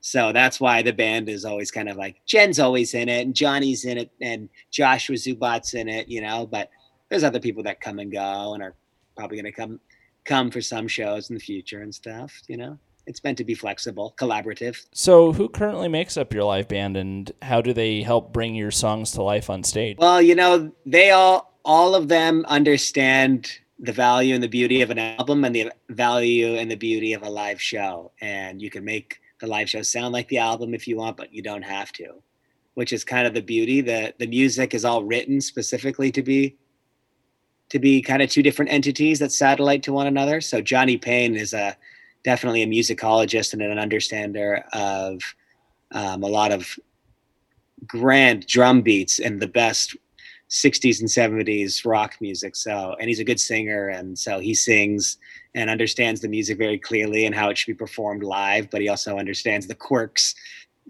so 0.00 0.32
that's 0.32 0.60
why 0.60 0.82
the 0.82 0.92
band 0.92 1.28
is 1.28 1.44
always 1.44 1.70
kind 1.70 1.88
of 1.88 1.96
like 1.96 2.20
Jen's 2.26 2.58
always 2.58 2.94
in 2.94 3.08
it, 3.08 3.22
and 3.22 3.34
Johnny's 3.34 3.84
in 3.84 3.98
it, 3.98 4.10
and 4.20 4.48
Joshua 4.70 5.16
Zubat's 5.16 5.74
in 5.74 5.88
it, 5.88 6.08
you 6.08 6.20
know. 6.20 6.46
But 6.46 6.70
there's 7.08 7.24
other 7.24 7.40
people 7.40 7.62
that 7.64 7.80
come 7.80 7.98
and 7.98 8.12
go 8.12 8.54
and 8.54 8.62
are 8.62 8.74
probably 9.16 9.40
going 9.40 9.52
to 9.52 9.52
come 9.52 9.80
come 10.24 10.50
for 10.50 10.60
some 10.60 10.88
shows 10.88 11.28
in 11.28 11.34
the 11.34 11.40
future 11.40 11.82
and 11.82 11.94
stuff, 11.94 12.40
you 12.48 12.56
know 12.56 12.78
it's 13.06 13.22
meant 13.22 13.38
to 13.38 13.44
be 13.44 13.54
flexible, 13.54 14.14
collaborative. 14.18 14.86
So, 14.92 15.32
who 15.32 15.48
currently 15.48 15.88
makes 15.88 16.16
up 16.16 16.32
your 16.32 16.44
live 16.44 16.68
band, 16.68 16.96
and 16.96 17.30
how 17.42 17.60
do 17.60 17.72
they 17.72 18.02
help 18.02 18.32
bring 18.32 18.54
your 18.54 18.70
songs 18.70 19.12
to 19.12 19.22
life 19.22 19.50
on 19.50 19.62
stage? 19.62 19.98
Well, 19.98 20.22
you 20.22 20.34
know, 20.34 20.72
they 20.86 21.10
all, 21.10 21.54
all 21.64 21.94
of 21.94 22.08
them 22.08 22.44
understand 22.48 23.58
the 23.78 23.92
value 23.92 24.34
and 24.34 24.42
the 24.42 24.48
beauty 24.48 24.82
of 24.82 24.90
an 24.90 24.98
album, 24.98 25.44
and 25.44 25.54
the 25.54 25.72
value 25.90 26.56
and 26.56 26.70
the 26.70 26.76
beauty 26.76 27.12
of 27.12 27.22
a 27.22 27.30
live 27.30 27.60
show. 27.60 28.12
And 28.20 28.62
you 28.62 28.70
can 28.70 28.84
make 28.84 29.20
the 29.40 29.46
live 29.46 29.68
show 29.68 29.82
sound 29.82 30.12
like 30.12 30.28
the 30.28 30.38
album 30.38 30.74
if 30.74 30.88
you 30.88 30.96
want, 30.96 31.16
but 31.16 31.32
you 31.32 31.42
don't 31.42 31.62
have 31.62 31.92
to. 31.92 32.22
Which 32.74 32.92
is 32.92 33.04
kind 33.04 33.26
of 33.26 33.34
the 33.34 33.42
beauty. 33.42 33.80
The 33.82 34.14
the 34.18 34.26
music 34.26 34.74
is 34.74 34.84
all 34.84 35.04
written 35.04 35.40
specifically 35.40 36.10
to 36.12 36.22
be 36.22 36.56
to 37.68 37.78
be 37.78 38.02
kind 38.02 38.22
of 38.22 38.30
two 38.30 38.42
different 38.42 38.72
entities 38.72 39.18
that 39.18 39.32
satellite 39.32 39.82
to 39.84 39.92
one 39.92 40.06
another. 40.06 40.40
So 40.40 40.60
Johnny 40.60 40.96
Payne 40.96 41.36
is 41.36 41.52
a 41.54 41.76
definitely 42.24 42.62
a 42.62 42.66
musicologist 42.66 43.52
and 43.52 43.62
an 43.62 43.78
understander 43.78 44.64
of 44.72 45.20
um, 45.92 46.22
a 46.22 46.28
lot 46.28 46.52
of 46.52 46.78
grand 47.86 48.46
drum 48.46 48.82
beats 48.82 49.20
and 49.20 49.40
the 49.40 49.46
best 49.46 49.96
60s 50.50 51.00
and 51.00 51.08
70s 51.08 51.84
rock 51.84 52.16
music. 52.20 52.56
So, 52.56 52.96
and 52.98 53.08
he's 53.08 53.20
a 53.20 53.24
good 53.24 53.40
singer. 53.40 53.88
And 53.88 54.18
so 54.18 54.40
he 54.40 54.54
sings 54.54 55.18
and 55.54 55.70
understands 55.70 56.20
the 56.20 56.28
music 56.28 56.58
very 56.58 56.78
clearly 56.78 57.26
and 57.26 57.34
how 57.34 57.50
it 57.50 57.58
should 57.58 57.72
be 57.72 57.74
performed 57.74 58.22
live, 58.22 58.70
but 58.70 58.80
he 58.80 58.88
also 58.88 59.18
understands 59.18 59.66
the 59.66 59.74
quirks 59.74 60.34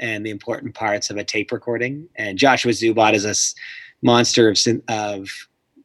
and 0.01 0.25
the 0.25 0.31
important 0.31 0.75
parts 0.75 1.11
of 1.11 1.17
a 1.17 1.25
tape 1.25 1.53
recording. 1.53 2.09
And 2.17 2.39
Joshua 2.39 2.73
Zubat 2.73 3.15
is 3.15 3.25
a 3.25 3.35
monster 4.05 4.49
of, 4.49 4.59
of 4.89 5.29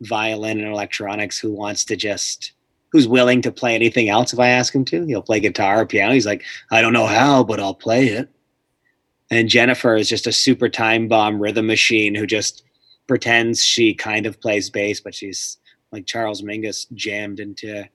violin 0.02 0.60
and 0.60 0.70
electronics 0.70 1.40
who 1.40 1.52
wants 1.52 1.86
to 1.86 1.96
just 1.96 2.54
who's 2.92 3.08
willing 3.08 3.42
to 3.44 3.52
play 3.52 3.76
anything 3.76 4.10
else 4.10 4.34
if 4.34 4.40
I 4.40 4.50
ask 4.50 4.74
him 4.74 4.86
to. 4.86 5.06
He'll 5.06 5.22
play 5.22 5.40
guitar 5.40 5.82
or 5.82 5.86
piano. 5.86 6.14
He's 6.14 6.26
like, 6.26 6.44
I 6.72 6.82
don't 6.82 6.94
know 6.94 7.06
how, 7.06 7.44
but 7.44 7.60
I'll 7.60 7.74
play 7.76 8.08
it. 8.08 8.30
And 9.32 9.48
Jennifer 9.48 9.96
is 9.96 10.10
just 10.10 10.28
a 10.28 10.32
super 10.32 10.70
time 10.70 11.08
bomb 11.08 11.40
rhythm 11.40 11.68
machine 11.68 12.16
who 12.16 12.26
just 12.26 12.64
pretends 13.08 13.64
she 13.64 13.94
kind 13.94 14.26
of 14.26 14.42
plays 14.42 14.70
bass, 14.70 15.00
but 15.00 15.14
she's 15.14 15.58
like 15.92 16.08
Charles 16.08 16.42
Mingus 16.42 16.92
jammed 16.94 17.40
into, 17.40 17.88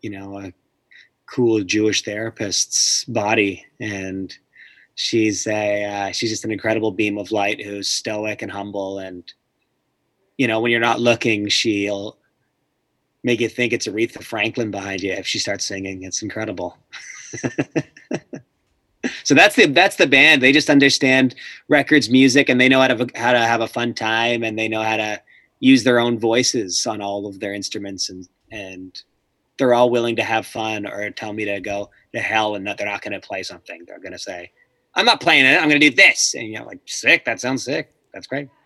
you 0.00 0.10
know, 0.10 0.38
a 0.38 0.52
cool 1.26 1.62
Jewish 1.62 2.02
therapist's 2.02 3.04
body. 3.04 3.66
And 3.78 4.34
she's 4.94 5.46
a 5.46 5.84
uh, 5.84 6.12
she's 6.12 6.30
just 6.30 6.44
an 6.44 6.50
incredible 6.50 6.90
beam 6.90 7.18
of 7.18 7.32
light 7.32 7.62
who's 7.62 7.88
stoic 7.88 8.42
and 8.42 8.52
humble 8.52 8.98
and 8.98 9.32
you 10.36 10.46
know 10.46 10.60
when 10.60 10.70
you're 10.70 10.80
not 10.80 11.00
looking 11.00 11.48
she'll 11.48 12.18
make 13.24 13.40
you 13.40 13.48
think 13.48 13.72
it's 13.72 13.86
Aretha 13.86 14.22
Franklin 14.22 14.70
behind 14.70 15.00
you 15.02 15.12
if 15.12 15.26
she 15.26 15.38
starts 15.38 15.64
singing. 15.64 16.02
It's 16.02 16.22
incredible. 16.22 16.76
so 19.24 19.34
that's 19.34 19.56
the 19.56 19.66
that's 19.66 19.96
the 19.96 20.06
band. 20.06 20.42
They 20.42 20.52
just 20.52 20.70
understand 20.70 21.34
records, 21.68 22.10
music, 22.10 22.48
and 22.48 22.60
they 22.60 22.68
know 22.68 22.80
how 22.80 22.88
to 22.88 23.08
how 23.14 23.32
to 23.32 23.38
have 23.38 23.60
a 23.60 23.68
fun 23.68 23.94
time, 23.94 24.42
and 24.42 24.58
they 24.58 24.68
know 24.68 24.82
how 24.82 24.96
to 24.96 25.20
use 25.60 25.84
their 25.84 26.00
own 26.00 26.18
voices 26.18 26.86
on 26.86 27.00
all 27.00 27.26
of 27.26 27.40
their 27.40 27.54
instruments, 27.54 28.10
and 28.10 28.28
and 28.50 29.02
they're 29.58 29.74
all 29.74 29.90
willing 29.90 30.16
to 30.16 30.24
have 30.24 30.46
fun 30.46 30.86
or 30.86 31.10
tell 31.10 31.32
me 31.32 31.44
to 31.44 31.60
go 31.60 31.90
to 32.14 32.20
hell 32.20 32.54
and 32.54 32.66
that 32.66 32.78
they're 32.78 32.86
not 32.86 33.02
going 33.02 33.12
to 33.12 33.20
play 33.26 33.42
something. 33.42 33.84
They're 33.86 33.98
going 33.98 34.12
to 34.12 34.18
say, 34.18 34.50
"I'm 34.94 35.06
not 35.06 35.20
playing 35.20 35.46
it. 35.46 35.56
I'm 35.56 35.68
going 35.68 35.80
to 35.80 35.90
do 35.90 35.94
this," 35.94 36.34
and 36.34 36.48
you're 36.48 36.64
like, 36.64 36.80
"Sick. 36.86 37.24
That 37.24 37.40
sounds 37.40 37.64
sick. 37.64 37.94
That's 38.12 38.26
great." 38.26 38.48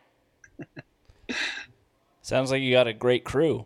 Sounds 2.22 2.50
like 2.50 2.60
you 2.60 2.72
got 2.72 2.88
a 2.88 2.92
great 2.92 3.22
crew. 3.22 3.64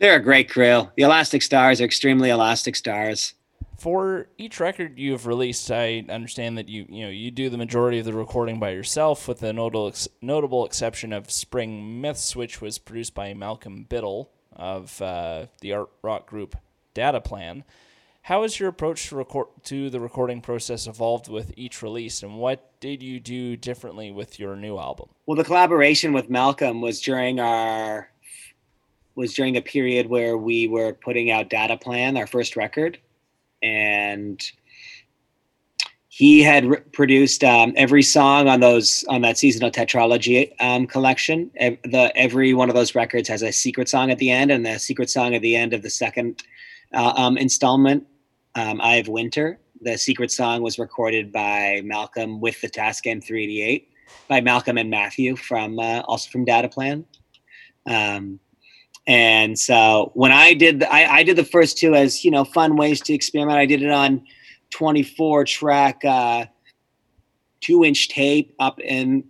They're 0.00 0.16
a 0.16 0.22
great 0.22 0.48
crew. 0.48 0.88
The 0.96 1.02
Elastic 1.02 1.42
Stars 1.42 1.78
are 1.78 1.84
extremely 1.84 2.30
elastic 2.30 2.74
stars. 2.74 3.34
For 3.76 4.28
each 4.38 4.58
record 4.58 4.98
you 4.98 5.12
have 5.12 5.26
released, 5.26 5.70
I 5.70 6.06
understand 6.08 6.56
that 6.56 6.70
you 6.70 6.86
you 6.88 7.04
know 7.04 7.10
you 7.10 7.30
do 7.30 7.50
the 7.50 7.58
majority 7.58 7.98
of 7.98 8.06
the 8.06 8.14
recording 8.14 8.58
by 8.58 8.70
yourself, 8.70 9.28
with 9.28 9.40
the 9.40 9.52
notable 9.52 9.92
notable 10.22 10.64
exception 10.64 11.12
of 11.12 11.30
Spring 11.30 12.00
Myths, 12.00 12.34
which 12.34 12.62
was 12.62 12.78
produced 12.78 13.14
by 13.14 13.34
Malcolm 13.34 13.84
Biddle 13.84 14.30
of 14.56 15.02
uh, 15.02 15.46
the 15.60 15.74
art 15.74 15.90
rock 16.00 16.26
group 16.26 16.56
Dada 16.94 17.20
Plan. 17.20 17.64
How 18.22 18.40
has 18.42 18.58
your 18.58 18.70
approach 18.70 19.08
to 19.08 19.16
record 19.16 19.48
to 19.64 19.90
the 19.90 20.00
recording 20.00 20.40
process 20.40 20.86
evolved 20.86 21.28
with 21.28 21.52
each 21.58 21.82
release, 21.82 22.22
and 22.22 22.38
what 22.38 22.80
did 22.80 23.02
you 23.02 23.20
do 23.20 23.54
differently 23.54 24.10
with 24.10 24.38
your 24.38 24.56
new 24.56 24.78
album? 24.78 25.10
Well, 25.26 25.36
the 25.36 25.44
collaboration 25.44 26.14
with 26.14 26.30
Malcolm 26.30 26.80
was 26.80 27.02
during 27.02 27.38
our 27.38 28.08
was 29.20 29.34
during 29.34 29.54
a 29.56 29.60
period 29.60 30.08
where 30.08 30.38
we 30.38 30.66
were 30.66 30.94
putting 30.94 31.30
out 31.30 31.50
Dada 31.50 31.76
Plan, 31.76 32.16
our 32.16 32.26
first 32.26 32.56
record, 32.56 32.98
and 33.62 34.40
he 36.08 36.42
had 36.42 36.64
re- 36.64 36.80
produced 36.92 37.44
um, 37.44 37.74
every 37.76 38.02
song 38.02 38.48
on 38.48 38.60
those 38.60 39.04
on 39.10 39.20
that 39.20 39.36
seasonal 39.36 39.70
tetralogy 39.70 40.50
um, 40.58 40.86
collection. 40.86 41.50
the 41.54 42.10
every 42.16 42.54
one 42.54 42.70
of 42.70 42.74
those 42.74 42.94
records 42.94 43.28
has 43.28 43.42
a 43.42 43.52
secret 43.52 43.90
song 43.90 44.10
at 44.10 44.16
the 44.16 44.30
end, 44.30 44.50
and 44.50 44.64
the 44.64 44.78
secret 44.78 45.10
song 45.10 45.34
at 45.34 45.42
the 45.42 45.54
end 45.54 45.74
of 45.74 45.82
the 45.82 45.90
second 45.90 46.42
uh, 46.94 47.12
um, 47.14 47.36
installment, 47.36 48.06
um, 48.54 48.80
"Eye 48.80 48.96
of 48.96 49.08
Winter." 49.08 49.60
The 49.82 49.98
secret 49.98 50.30
song 50.30 50.62
was 50.62 50.78
recorded 50.78 51.30
by 51.30 51.82
Malcolm 51.84 52.40
with 52.40 52.58
the 52.62 52.68
Tascam 52.68 53.22
388 53.22 53.86
by 54.28 54.40
Malcolm 54.40 54.78
and 54.78 54.88
Matthew 54.88 55.36
from 55.36 55.78
uh, 55.78 56.00
also 56.00 56.30
from 56.30 56.46
Dada 56.46 56.70
Plan. 56.70 57.04
Um, 57.86 58.40
and 59.10 59.58
so 59.58 60.12
when 60.14 60.30
I 60.30 60.54
did, 60.54 60.78
the, 60.78 60.92
I, 60.92 61.16
I, 61.16 61.22
did 61.24 61.34
the 61.34 61.44
first 61.44 61.76
two 61.76 61.96
as 61.96 62.24
you 62.24 62.30
know 62.30 62.44
fun 62.44 62.76
ways 62.76 63.00
to 63.00 63.12
experiment. 63.12 63.58
I 63.58 63.66
did 63.66 63.82
it 63.82 63.90
on 63.90 64.24
24 64.70 65.46
track, 65.46 66.04
uh, 66.04 66.46
two 67.60 67.84
inch 67.84 68.08
tape 68.08 68.54
up 68.60 68.78
in 68.78 69.24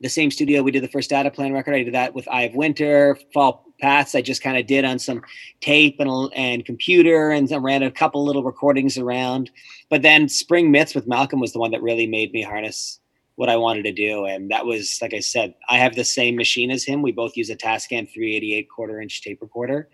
the 0.00 0.08
same 0.08 0.30
studio 0.30 0.62
we 0.62 0.70
did 0.70 0.84
the 0.84 0.88
first 0.88 1.10
Dada 1.10 1.28
Plan 1.28 1.52
record. 1.52 1.74
I 1.74 1.82
did 1.82 1.92
that 1.94 2.14
with 2.14 2.28
Eye 2.28 2.42
of 2.42 2.54
Winter, 2.54 3.18
Fall 3.34 3.66
Paths. 3.80 4.14
I 4.14 4.22
just 4.22 4.44
kind 4.44 4.56
of 4.56 4.68
did 4.68 4.84
on 4.84 5.00
some 5.00 5.22
tape 5.60 5.96
and 5.98 6.30
and 6.36 6.64
computer, 6.64 7.32
and 7.32 7.52
I 7.52 7.56
ran 7.56 7.82
a 7.82 7.90
couple 7.90 8.24
little 8.24 8.44
recordings 8.44 8.96
around. 8.96 9.50
But 9.88 10.02
then 10.02 10.28
Spring 10.28 10.70
Myths 10.70 10.94
with 10.94 11.08
Malcolm 11.08 11.40
was 11.40 11.52
the 11.52 11.58
one 11.58 11.72
that 11.72 11.82
really 11.82 12.06
made 12.06 12.32
me 12.32 12.42
harness 12.42 13.00
what 13.40 13.48
I 13.48 13.56
wanted 13.56 13.84
to 13.84 13.92
do. 13.92 14.26
And 14.26 14.50
that 14.50 14.66
was, 14.66 14.98
like 15.00 15.14
I 15.14 15.20
said, 15.20 15.54
I 15.70 15.78
have 15.78 15.94
the 15.94 16.04
same 16.04 16.36
machine 16.36 16.70
as 16.70 16.84
him. 16.84 17.00
We 17.00 17.10
both 17.10 17.38
use 17.38 17.48
a 17.48 17.56
Tascam 17.56 18.06
388 18.06 18.68
quarter 18.68 19.00
inch 19.00 19.22
tape 19.22 19.40
recorder, 19.40 19.88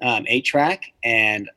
um, 0.00 0.24
eight 0.28 0.46
track. 0.46 0.84
And 1.04 1.50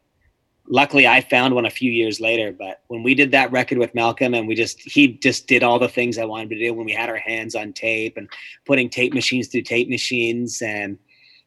luckily 0.67 1.07
I 1.07 1.21
found 1.21 1.55
one 1.55 1.65
a 1.65 1.69
few 1.69 1.93
years 1.93 2.19
later. 2.19 2.51
But 2.51 2.81
when 2.89 3.03
we 3.03 3.15
did 3.15 3.31
that 3.31 3.53
record 3.53 3.77
with 3.77 3.95
Malcolm 3.95 4.33
and 4.33 4.49
we 4.49 4.53
just, 4.53 4.81
he 4.81 5.13
just 5.13 5.47
did 5.47 5.63
all 5.63 5.79
the 5.79 5.87
things 5.87 6.17
I 6.17 6.25
wanted 6.25 6.49
to 6.49 6.59
do 6.59 6.73
when 6.73 6.85
we 6.85 6.91
had 6.91 7.07
our 7.07 7.15
hands 7.15 7.55
on 7.55 7.71
tape 7.71 8.17
and 8.17 8.27
putting 8.65 8.89
tape 8.89 9.13
machines 9.13 9.47
through 9.47 9.61
tape 9.61 9.87
machines 9.87 10.61
and, 10.61 10.97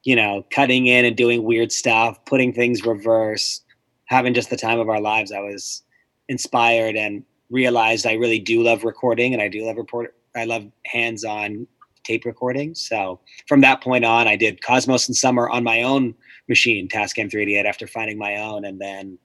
you 0.05 0.16
know, 0.16 0.43
cutting 0.51 0.86
in 0.86 1.05
and 1.05 1.18
doing 1.18 1.43
weird 1.43 1.70
stuff, 1.70 2.24
putting 2.24 2.55
things 2.55 2.86
reverse, 2.86 3.61
having 4.07 4.32
just 4.32 4.49
the 4.49 4.57
time 4.57 4.80
of 4.80 4.88
our 4.88 5.03
lives. 5.03 5.32
I 5.32 5.40
was 5.40 5.82
inspired 6.30 6.97
and 6.97 7.24
realized 7.53 8.07
I 8.07 8.14
really 8.14 8.38
do 8.38 8.62
love 8.62 8.82
recording 8.82 9.32
and 9.34 9.42
I 9.42 9.48
do 9.48 9.64
love 9.64 9.76
report. 9.76 10.16
I 10.34 10.44
love 10.44 10.64
hands-on 10.86 11.66
tape 12.05 12.24
recording. 12.24 12.74
So 12.74 13.20
from 13.46 13.61
that 13.61 13.82
point 13.82 14.05
on, 14.05 14.26
I 14.26 14.34
did 14.34 14.62
Cosmos 14.62 15.07
and 15.07 15.16
Summer 15.16 15.48
on 15.48 15.62
my 15.62 15.82
own 15.82 16.14
machine, 16.48 16.88
Tascam 16.88 17.30
388, 17.30 17.66
after 17.66 17.86
finding 17.86 18.18
my 18.18 18.36
own, 18.36 18.64
and 18.64 18.80
then 18.80 19.18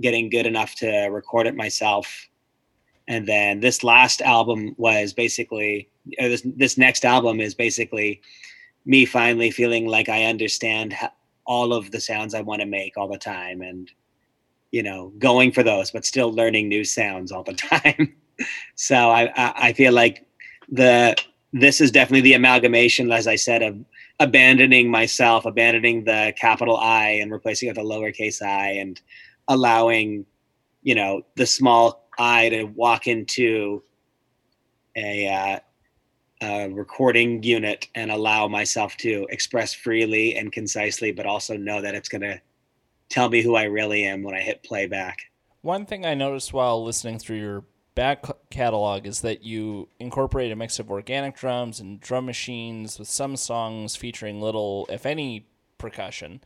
getting 0.00 0.28
good 0.30 0.46
enough 0.46 0.74
to 0.76 1.08
record 1.08 1.46
it 1.46 1.54
myself. 1.54 2.28
And 3.08 3.26
then 3.26 3.60
this 3.60 3.84
last 3.84 4.20
album 4.22 4.74
was 4.78 5.12
basically, 5.12 5.88
or 6.18 6.28
this 6.28 6.42
this 6.44 6.76
next 6.76 7.04
album 7.04 7.40
is 7.40 7.54
basically 7.54 8.20
me 8.84 9.04
finally 9.04 9.50
feeling 9.50 9.86
like 9.86 10.08
I 10.08 10.24
understand 10.24 10.94
all 11.44 11.72
of 11.72 11.90
the 11.92 12.00
sounds 12.00 12.34
I 12.34 12.40
want 12.40 12.60
to 12.60 12.66
make 12.66 12.96
all 12.96 13.08
the 13.08 13.18
time 13.18 13.62
and 13.62 13.90
you 14.72 14.82
know 14.82 15.12
going 15.18 15.52
for 15.52 15.62
those 15.62 15.90
but 15.90 16.04
still 16.04 16.32
learning 16.32 16.68
new 16.68 16.84
sounds 16.84 17.32
all 17.32 17.42
the 17.42 17.54
time. 17.54 18.14
So 18.74 19.10
I, 19.10 19.30
I 19.36 19.52
I 19.68 19.72
feel 19.72 19.92
like 19.92 20.26
the 20.68 21.16
this 21.52 21.80
is 21.80 21.90
definitely 21.90 22.22
the 22.22 22.34
amalgamation 22.34 23.10
as 23.10 23.26
I 23.26 23.36
said 23.36 23.62
of 23.62 23.78
abandoning 24.18 24.90
myself 24.90 25.44
abandoning 25.46 26.04
the 26.04 26.34
capital 26.38 26.76
I 26.76 27.10
and 27.10 27.30
replacing 27.30 27.68
it 27.68 27.76
with 27.76 27.84
a 27.84 27.88
lowercase 27.88 28.40
i 28.42 28.70
and 28.70 29.00
allowing 29.48 30.24
you 30.82 30.94
know 30.94 31.22
the 31.36 31.46
small 31.46 32.08
i 32.18 32.48
to 32.48 32.64
walk 32.64 33.06
into 33.06 33.82
a 34.96 35.28
uh, 35.28 35.58
uh, 36.42 36.68
recording 36.70 37.42
unit 37.42 37.88
and 37.94 38.10
allow 38.10 38.48
myself 38.48 38.96
to 38.98 39.26
express 39.30 39.72
freely 39.72 40.36
and 40.36 40.52
concisely, 40.52 41.12
but 41.12 41.26
also 41.26 41.56
know 41.56 41.80
that 41.80 41.94
it's 41.94 42.08
going 42.08 42.22
to 42.22 42.40
tell 43.08 43.28
me 43.28 43.42
who 43.42 43.54
I 43.54 43.64
really 43.64 44.04
am 44.04 44.22
when 44.22 44.34
I 44.34 44.40
hit 44.40 44.62
playback. 44.62 45.30
One 45.62 45.86
thing 45.86 46.06
I 46.06 46.14
noticed 46.14 46.52
while 46.52 46.84
listening 46.84 47.18
through 47.18 47.38
your 47.38 47.64
back 47.94 48.24
catalog 48.50 49.06
is 49.06 49.22
that 49.22 49.42
you 49.42 49.88
incorporate 49.98 50.52
a 50.52 50.56
mix 50.56 50.78
of 50.78 50.90
organic 50.90 51.34
drums 51.34 51.80
and 51.80 52.00
drum 52.00 52.26
machines 52.26 52.98
with 52.98 53.08
some 53.08 53.36
songs 53.36 53.96
featuring 53.96 54.40
little, 54.40 54.86
if 54.90 55.06
any, 55.06 55.46
percussion. 55.78 56.40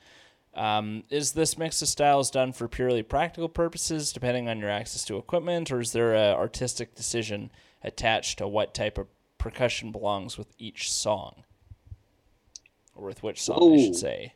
Um, 0.54 1.04
is 1.10 1.32
this 1.32 1.58
mix 1.58 1.82
of 1.82 1.88
styles 1.88 2.30
done 2.30 2.52
for 2.52 2.66
purely 2.68 3.02
practical 3.02 3.48
purposes, 3.48 4.12
depending 4.12 4.48
on 4.48 4.58
your 4.58 4.70
access 4.70 5.04
to 5.06 5.18
equipment, 5.18 5.70
or 5.70 5.80
is 5.80 5.92
there 5.92 6.14
an 6.14 6.34
artistic 6.34 6.94
decision 6.94 7.50
attached 7.82 8.38
to 8.38 8.48
what 8.48 8.74
type 8.74 8.98
of 8.98 9.06
percussion 9.38 9.92
belongs 9.92 10.38
with 10.38 10.48
each 10.58 10.92
song? 10.92 11.44
Or 12.94 13.06
with 13.06 13.22
which 13.22 13.42
song, 13.42 13.74
I 13.74 13.84
should 13.84 13.96
say. 13.96 14.34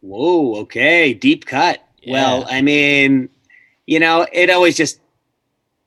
Whoa, 0.00 0.56
okay, 0.60 1.14
deep 1.14 1.46
cut. 1.46 1.82
Well, 2.06 2.46
I 2.48 2.62
mean, 2.62 3.28
you 3.86 3.98
know, 3.98 4.26
it 4.32 4.50
always 4.50 4.76
just 4.76 5.00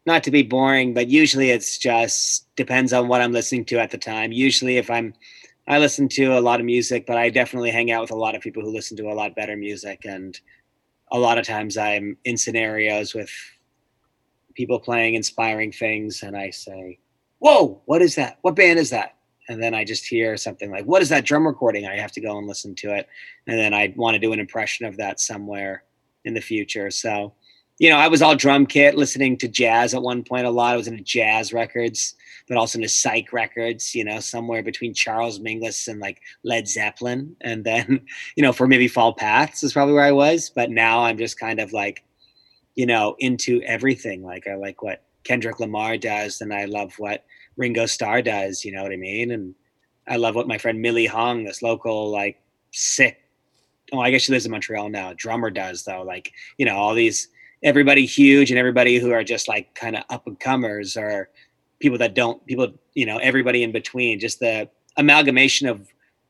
not 0.06 0.24
to 0.24 0.32
be 0.32 0.44
boring, 0.44 0.94
but 0.94 1.08
usually 1.08 1.52
it's 1.52 1.78
just 1.78 2.54
depends 2.56 2.92
on 2.94 3.08
what 3.08 3.22
I'm 3.22 3.32
listening 3.32 3.66
to 3.66 3.80
at 3.80 3.92
the 3.92 3.98
time. 3.98 4.32
Usually 4.32 4.78
if 4.78 4.90
I'm 4.90 5.14
I 5.68 5.78
listen 5.78 6.10
to 6.10 6.38
a 6.38 6.42
lot 6.42 6.60
of 6.60 6.66
music, 6.66 7.06
but 7.06 7.16
I 7.16 7.30
definitely 7.30 7.70
hang 7.70 7.92
out 7.92 8.02
with 8.02 8.12
a 8.12 8.16
lot 8.16 8.36
of 8.36 8.42
people 8.42 8.64
who 8.64 8.74
listen 8.74 8.98
to 8.98 9.12
a 9.12 9.14
lot 9.14 9.36
better 9.36 9.56
music 9.56 10.04
and 10.04 10.40
a 11.12 11.20
lot 11.20 11.38
of 11.38 11.46
times 11.46 11.78
I'm 11.78 12.18
in 12.26 12.38
scenarios 12.38 13.14
with 13.14 13.32
people 14.56 14.80
playing 14.80 15.14
inspiring 15.14 15.72
things 15.72 16.24
and 16.24 16.36
I 16.36 16.50
say, 16.50 16.98
"Whoa, 17.38 17.82
what 17.86 18.02
is 18.02 18.16
that? 18.16 18.40
What 18.42 18.56
band 18.56 18.80
is 18.80 18.90
that?" 18.90 19.16
And 19.50 19.62
then 19.62 19.74
I 19.74 19.84
just 19.84 20.06
hear 20.06 20.38
something 20.38 20.72
like, 20.72 20.86
"What 20.86 21.02
is 21.02 21.10
that 21.10 21.26
drum 21.26 21.46
recording?" 21.46 21.86
I 21.86 21.98
have 21.98 22.12
to 22.14 22.22
go 22.22 22.38
and 22.38 22.48
listen 22.48 22.76
to 22.76 22.94
it 22.96 23.10
and 23.50 23.58
then 23.58 23.74
I 23.74 23.92
want 23.96 24.14
to 24.14 24.20
do 24.20 24.32
an 24.32 24.40
impression 24.40 24.86
of 24.86 24.98
that 24.98 25.20
somewhere 25.20 25.84
in 26.24 26.36
the 26.36 26.42
future. 26.42 26.92
So, 26.92 27.34
you 27.80 27.90
know, 27.90 27.98
I 27.98 28.08
was 28.08 28.22
all 28.22 28.36
drum 28.36 28.68
kit, 28.68 28.96
listening 28.96 29.38
to 29.38 29.48
jazz 29.48 29.94
at 29.94 30.04
one 30.04 30.24
point 30.24 30.46
a 30.46 30.52
lot. 30.52 30.74
I 30.74 30.78
was 30.78 30.88
into 30.88 31.04
jazz 31.04 31.52
records, 31.52 32.16
but 32.48 32.58
also 32.58 32.78
into 32.78 32.90
psych 32.90 33.34
records. 33.34 33.96
You 33.96 34.04
know, 34.04 34.20
somewhere 34.20 34.62
between 34.62 34.94
Charles 34.94 35.40
Mingus 35.40 35.88
and 35.88 36.00
like 36.00 36.22
Led 36.44 36.68
Zeppelin, 36.68 37.36
and 37.42 37.64
then 37.64 38.06
you 38.36 38.44
know, 38.44 38.54
for 38.54 38.68
maybe 38.68 38.88
Fall 38.88 39.14
Paths 39.14 39.64
is 39.64 39.74
probably 39.74 39.96
where 39.96 40.04
I 40.04 40.12
was. 40.12 40.52
But 40.54 40.70
now 40.70 41.04
I'm 41.04 41.18
just 41.18 41.40
kind 41.40 41.60
of 41.60 41.74
like, 41.74 42.04
you 42.76 42.86
know, 42.86 43.16
into 43.20 43.62
everything. 43.64 44.24
Like 44.24 44.48
I 44.48 44.56
like 44.56 44.84
what 44.84 45.02
Kendrick 45.24 45.60
Lamar 45.60 45.98
does, 45.98 46.42
and 46.42 46.54
I 46.54 46.66
love 46.66 46.94
what 46.98 47.26
Ringo 47.58 47.86
Starr 47.86 48.22
does. 48.22 48.64
You 48.64 48.72
know 48.72 48.84
what 48.84 48.92
I 48.92 48.98
mean? 48.98 49.32
And 49.32 49.56
I 50.08 50.16
love 50.16 50.36
what 50.36 50.48
my 50.48 50.58
friend 50.58 50.82
Millie 50.82 51.06
Hong, 51.06 51.44
this 51.44 51.62
local 51.62 52.10
like 52.10 52.42
sick. 52.72 53.22
Oh, 53.92 54.00
I 54.00 54.12
guess 54.12 54.24
she 54.24 54.32
lives 54.32 54.46
in 54.46 54.52
Montreal 54.52 54.90
now. 54.90 55.14
Drummer 55.14 55.50
does 55.50 55.84
though. 55.84 56.04
Like 56.04 56.32
you 56.58 56.66
know, 56.66 56.76
all 56.76 56.94
these 56.94 57.28
everybody 57.62 58.06
huge 58.06 58.52
and 58.52 58.58
everybody 58.58 58.98
who 58.98 59.12
are 59.12 59.24
just 59.24 59.48
like 59.48 59.76
kind 59.76 59.96
of 59.96 60.04
up 60.10 60.26
and 60.26 60.40
comers 60.40 60.96
or 60.96 61.30
people 61.80 61.98
that 61.98 62.14
don't 62.14 62.46
people 62.46 62.74
you 62.94 63.06
know 63.06 63.18
everybody 63.18 63.64
in 63.64 63.72
between. 63.72 64.20
Just 64.20 64.40
the 64.40 64.70
amalgamation 64.98 65.68
of 65.68 65.88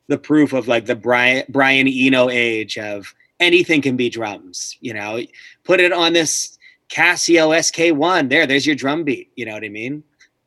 the 0.08 0.18
proof 0.18 0.52
of 0.52 0.68
like 0.68 0.86
the 0.86 0.96
Brian 0.96 1.44
Brian 1.48 1.88
Eno 1.88 2.28
age 2.28 2.76
of 2.76 3.14
anything 3.38 3.80
can 3.80 3.96
be 3.96 4.10
drums. 4.10 4.76
You 4.80 4.94
know, 4.94 5.20
put 5.64 5.80
it 5.80 5.92
on 5.92 6.12
this 6.12 6.58
Casio 6.90 7.50
SK1. 7.56 8.28
There, 8.28 8.46
there's 8.46 8.66
your 8.66 8.76
drum 8.76 9.04
beat. 9.04 9.30
You 9.36 9.46
know 9.46 9.54
what 9.54 9.64
I 9.64 9.68
mean? 9.68 10.02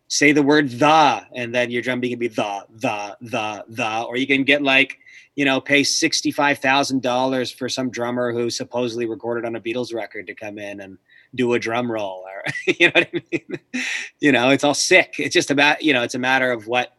Say 0.09 0.31
the 0.31 0.43
word 0.43 0.69
the, 0.69 1.25
and 1.33 1.55
then 1.55 1.71
your 1.71 1.81
drum 1.81 1.99
beat 1.99 2.09
can 2.09 2.19
be 2.19 2.27
the, 2.27 2.65
the, 2.69 3.17
the, 3.21 3.65
the, 3.67 4.01
or 4.03 4.17
you 4.17 4.27
can 4.27 4.43
get 4.43 4.61
like, 4.61 4.99
you 5.35 5.45
know, 5.45 5.59
pay 5.59 5.83
sixty-five 5.83 6.59
thousand 6.59 7.01
dollars 7.01 7.51
for 7.51 7.67
some 7.67 7.89
drummer 7.89 8.31
who 8.31 8.51
supposedly 8.51 9.07
recorded 9.07 9.45
on 9.45 9.55
a 9.55 9.61
Beatles 9.61 9.93
record 9.93 10.27
to 10.27 10.35
come 10.35 10.59
in 10.59 10.81
and 10.81 10.97
do 11.33 11.53
a 11.53 11.59
drum 11.59 11.91
roll, 11.91 12.23
or 12.27 12.43
you 12.79 12.87
know 12.87 12.91
what 12.93 13.09
I 13.13 13.21
mean? 13.31 13.81
you 14.19 14.31
know, 14.31 14.51
it's 14.51 14.63
all 14.63 14.75
sick. 14.75 15.15
It's 15.17 15.33
just 15.33 15.49
about, 15.49 15.81
you 15.81 15.91
know, 15.91 16.03
it's 16.03 16.13
a 16.13 16.19
matter 16.19 16.51
of 16.51 16.67
what 16.67 16.95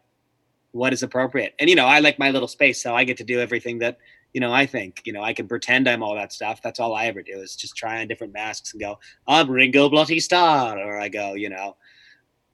what 0.73 0.93
is 0.93 1.05
appropriate. 1.05 1.55
And 1.61 1.71
you 1.71 1.77
know, 1.77 1.87
I 1.87 2.01
like 2.01 2.19
my 2.19 2.31
little 2.31 2.49
space, 2.49 2.83
so 2.83 2.95
I 2.95 3.05
get 3.05 3.19
to 3.19 3.25
do 3.25 3.39
everything 3.39 3.79
that 3.79 3.99
you 4.35 4.41
know 4.41 4.53
I 4.53 4.67
think. 4.67 5.01
You 5.05 5.15
know, 5.15 5.23
I 5.23 5.33
can 5.33 5.49
pretend 5.49 5.89
I'm 5.89 6.03
all 6.03 6.15
that 6.17 6.33
stuff. 6.33 6.61
That's 6.61 6.81
all 6.81 6.95
I 6.95 7.07
ever 7.07 7.23
do 7.23 7.39
is 7.39 7.57
just 7.57 7.75
try 7.77 8.03
on 8.03 8.09
different 8.09 8.35
masks 8.35 8.73
and 8.73 8.81
go, 8.81 8.99
I'm 9.27 9.51
Ringo 9.51 9.89
Bloody 9.89 10.21
Starr, 10.21 10.79
or 10.79 10.99
I 10.99 11.09
go, 11.09 11.33
you 11.35 11.49
know, 11.49 11.77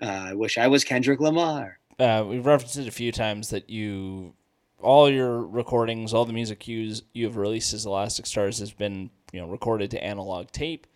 uh, 0.01 0.29
I 0.29 0.35
wish 0.35 0.59
I 0.59 0.69
was 0.69 0.85
Kendrick 0.85 1.21
Lamar. 1.21 1.79
uh, 1.99 2.25
we've 2.27 2.47
referenced 2.47 2.77
it 2.77 2.87
a 2.87 2.93
few 2.93 3.11
times 3.11 3.51
that 3.51 3.69
you 3.69 4.35
all 4.81 5.11
your 5.11 5.43
recordings, 5.43 6.15
all 6.15 6.25
the 6.25 6.33
music 6.33 6.61
cues 6.61 7.03
you 7.13 7.27
have 7.27 7.37
released 7.37 7.75
as 7.75 7.85
Elastic 7.85 8.27
Stars 8.27 8.59
has 8.61 8.73
been 8.73 9.11
you 9.33 9.41
know 9.41 9.49
recorded 9.49 9.91
to 9.91 10.05
analog 10.05 10.51
tape. 10.53 10.87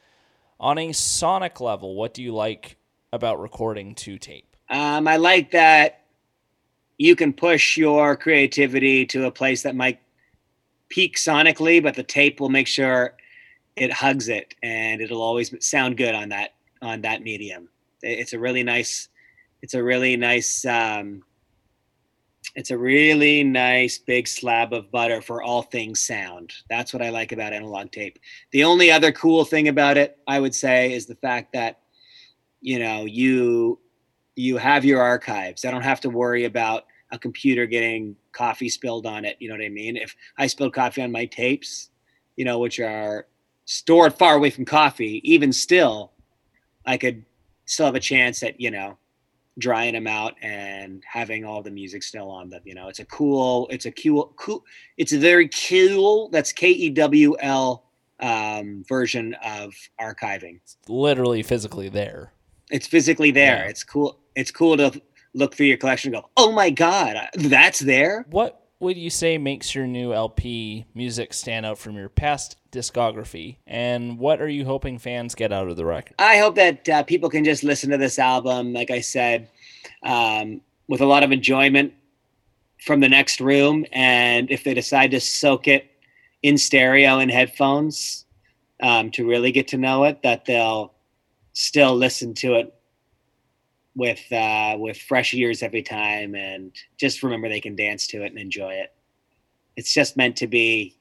On 0.60 0.78
a 0.78 0.92
sonic 0.92 1.60
level, 1.60 1.94
what 1.96 2.14
do 2.14 2.22
you 2.22 2.32
like 2.32 2.76
about 3.12 3.40
recording 3.40 3.94
to 3.96 4.18
tape? 4.18 4.56
Um, 4.70 5.08
I 5.08 5.16
like 5.16 5.50
that 5.50 6.04
you 6.96 7.16
can 7.16 7.32
push 7.32 7.76
your 7.76 8.16
creativity 8.16 9.04
to 9.06 9.26
a 9.26 9.30
place 9.30 9.62
that 9.62 9.74
might 9.74 10.00
peak 10.94 11.16
sonically, 11.16 11.82
but 11.82 11.96
the 11.96 12.04
tape 12.04 12.38
will 12.38 12.48
make 12.48 12.68
sure 12.68 13.16
it 13.74 13.92
hugs 13.92 14.28
it, 14.28 14.54
and 14.62 15.00
it'll 15.00 15.22
always 15.22 15.52
sound 15.58 15.96
good 15.96 16.14
on 16.14 16.28
that 16.28 16.54
on 16.80 17.00
that 17.00 17.22
medium. 17.22 17.68
It's 18.02 18.32
a 18.32 18.38
really 18.38 18.62
nice, 18.62 19.08
it's 19.60 19.74
a 19.74 19.82
really 19.82 20.16
nice, 20.16 20.64
um, 20.64 21.24
it's 22.54 22.70
a 22.70 22.78
really 22.78 23.42
nice 23.42 23.98
big 23.98 24.28
slab 24.28 24.72
of 24.72 24.92
butter 24.92 25.20
for 25.20 25.42
all 25.42 25.62
things 25.62 26.00
sound. 26.00 26.52
That's 26.70 26.92
what 26.92 27.02
I 27.02 27.08
like 27.08 27.32
about 27.32 27.52
analog 27.52 27.90
tape. 27.90 28.20
The 28.52 28.62
only 28.62 28.92
other 28.92 29.10
cool 29.10 29.44
thing 29.44 29.66
about 29.66 29.96
it, 29.96 30.18
I 30.28 30.38
would 30.38 30.54
say, 30.54 30.92
is 30.92 31.06
the 31.06 31.16
fact 31.16 31.54
that 31.54 31.80
you 32.60 32.78
know 32.78 33.04
you 33.04 33.80
you 34.36 34.58
have 34.58 34.84
your 34.84 35.02
archives. 35.02 35.64
I 35.64 35.72
don't 35.72 35.82
have 35.82 36.02
to 36.02 36.10
worry 36.10 36.44
about 36.44 36.84
a 37.14 37.18
computer 37.18 37.66
getting 37.66 38.16
coffee 38.32 38.68
spilled 38.68 39.06
on 39.06 39.24
it. 39.24 39.36
You 39.40 39.48
know 39.48 39.54
what 39.54 39.64
I 39.64 39.68
mean? 39.68 39.96
If 39.96 40.14
I 40.36 40.46
spilled 40.46 40.74
coffee 40.74 41.02
on 41.02 41.12
my 41.12 41.26
tapes, 41.26 41.90
you 42.36 42.44
know, 42.44 42.58
which 42.58 42.80
are 42.80 43.26
stored 43.64 44.14
far 44.14 44.34
away 44.36 44.50
from 44.50 44.64
coffee, 44.64 45.20
even 45.24 45.52
still, 45.52 46.12
I 46.84 46.96
could 46.96 47.24
still 47.66 47.86
have 47.86 47.94
a 47.94 48.00
chance 48.00 48.42
at, 48.42 48.60
you 48.60 48.70
know, 48.70 48.98
drying 49.58 49.94
them 49.94 50.08
out 50.08 50.34
and 50.42 51.02
having 51.10 51.44
all 51.44 51.62
the 51.62 51.70
music 51.70 52.02
still 52.02 52.28
on 52.28 52.50
them. 52.50 52.60
You 52.64 52.74
know, 52.74 52.88
it's 52.88 52.98
a 52.98 53.04
cool, 53.04 53.68
it's 53.70 53.86
a 53.86 53.92
cool, 53.92 54.34
cool, 54.36 54.64
it's 54.96 55.12
a 55.12 55.18
very 55.18 55.48
cool, 55.48 56.28
that's 56.30 56.52
K 56.52 56.70
E 56.70 56.90
W 56.90 57.36
L 57.40 57.84
um, 58.20 58.84
version 58.88 59.34
of 59.44 59.72
archiving 60.00 60.56
It's 60.62 60.76
literally 60.88 61.42
physically 61.42 61.88
there. 61.88 62.32
it's 62.70 62.86
physically 62.86 63.30
there. 63.30 63.62
Yeah. 63.64 63.70
It's 63.70 63.84
cool. 63.84 64.18
It's 64.34 64.50
cool 64.50 64.76
to 64.76 65.00
look 65.34 65.54
through 65.54 65.66
your 65.66 65.76
collection 65.76 66.14
and 66.14 66.22
go, 66.22 66.30
"Oh 66.36 66.52
my 66.52 66.70
god, 66.70 67.28
that's 67.34 67.80
there." 67.80 68.24
What 68.30 68.64
would 68.80 68.96
you 68.96 69.10
say 69.10 69.38
makes 69.38 69.74
your 69.74 69.86
new 69.86 70.12
LP 70.12 70.84
music 70.94 71.32
stand 71.32 71.64
out 71.64 71.78
from 71.78 71.96
your 71.96 72.08
past 72.08 72.56
discography? 72.70 73.56
And 73.66 74.18
what 74.18 74.42
are 74.42 74.48
you 74.48 74.64
hoping 74.64 74.98
fans 74.98 75.34
get 75.34 75.52
out 75.52 75.68
of 75.68 75.76
the 75.76 75.84
record? 75.84 76.14
I 76.18 76.38
hope 76.38 76.56
that 76.56 76.88
uh, 76.88 77.02
people 77.04 77.30
can 77.30 77.44
just 77.44 77.64
listen 77.64 77.90
to 77.90 77.96
this 77.96 78.18
album, 78.18 78.72
like 78.72 78.90
I 78.90 79.00
said, 79.00 79.48
um, 80.02 80.60
with 80.88 81.00
a 81.00 81.06
lot 81.06 81.22
of 81.22 81.32
enjoyment 81.32 81.94
from 82.84 83.00
the 83.00 83.08
next 83.08 83.40
room, 83.40 83.86
and 83.92 84.50
if 84.50 84.64
they 84.64 84.74
decide 84.74 85.12
to 85.12 85.20
soak 85.20 85.68
it 85.68 85.90
in 86.42 86.58
stereo 86.58 87.18
and 87.18 87.30
headphones 87.30 88.26
um, 88.82 89.10
to 89.12 89.26
really 89.26 89.50
get 89.50 89.68
to 89.68 89.78
know 89.78 90.04
it, 90.04 90.22
that 90.22 90.44
they'll 90.44 90.92
still 91.54 91.96
listen 91.96 92.34
to 92.34 92.54
it 92.54 92.73
with 93.96 94.30
uh, 94.32 94.76
with 94.78 94.96
fresh 94.96 95.34
ears 95.34 95.62
every 95.62 95.82
time, 95.82 96.34
and 96.34 96.72
just 96.96 97.22
remember 97.22 97.48
they 97.48 97.60
can 97.60 97.76
dance 97.76 98.06
to 98.08 98.24
it 98.24 98.26
and 98.26 98.38
enjoy 98.38 98.74
it. 98.74 98.92
It's 99.76 99.92
just 99.92 100.16
meant 100.16 100.36
to 100.36 100.46
be 100.46 100.96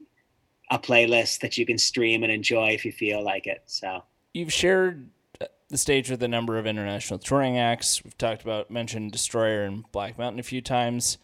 a 0.70 0.78
playlist 0.78 1.40
that 1.40 1.58
you 1.58 1.66
can 1.66 1.78
stream 1.78 2.22
and 2.22 2.32
enjoy 2.32 2.70
if 2.70 2.84
you 2.84 2.92
feel 2.92 3.22
like 3.22 3.46
it. 3.46 3.62
So. 3.66 4.02
You've 4.32 4.52
shared 4.52 5.10
uh, 5.40 5.46
the 5.68 5.78
stage 5.78 6.10
with 6.10 6.22
a 6.22 6.28
number 6.28 6.58
of 6.58 6.66
international 6.66 7.18
touring 7.18 7.58
acts. 7.58 8.02
We've 8.02 8.16
talked 8.18 8.42
about 8.42 8.70
mentioned 8.70 9.12
Destroyer 9.12 9.62
and 9.64 9.84
Black 9.92 10.18
Mountain 10.18 10.40
a 10.40 10.44
few 10.44 10.60
times, 10.60 11.18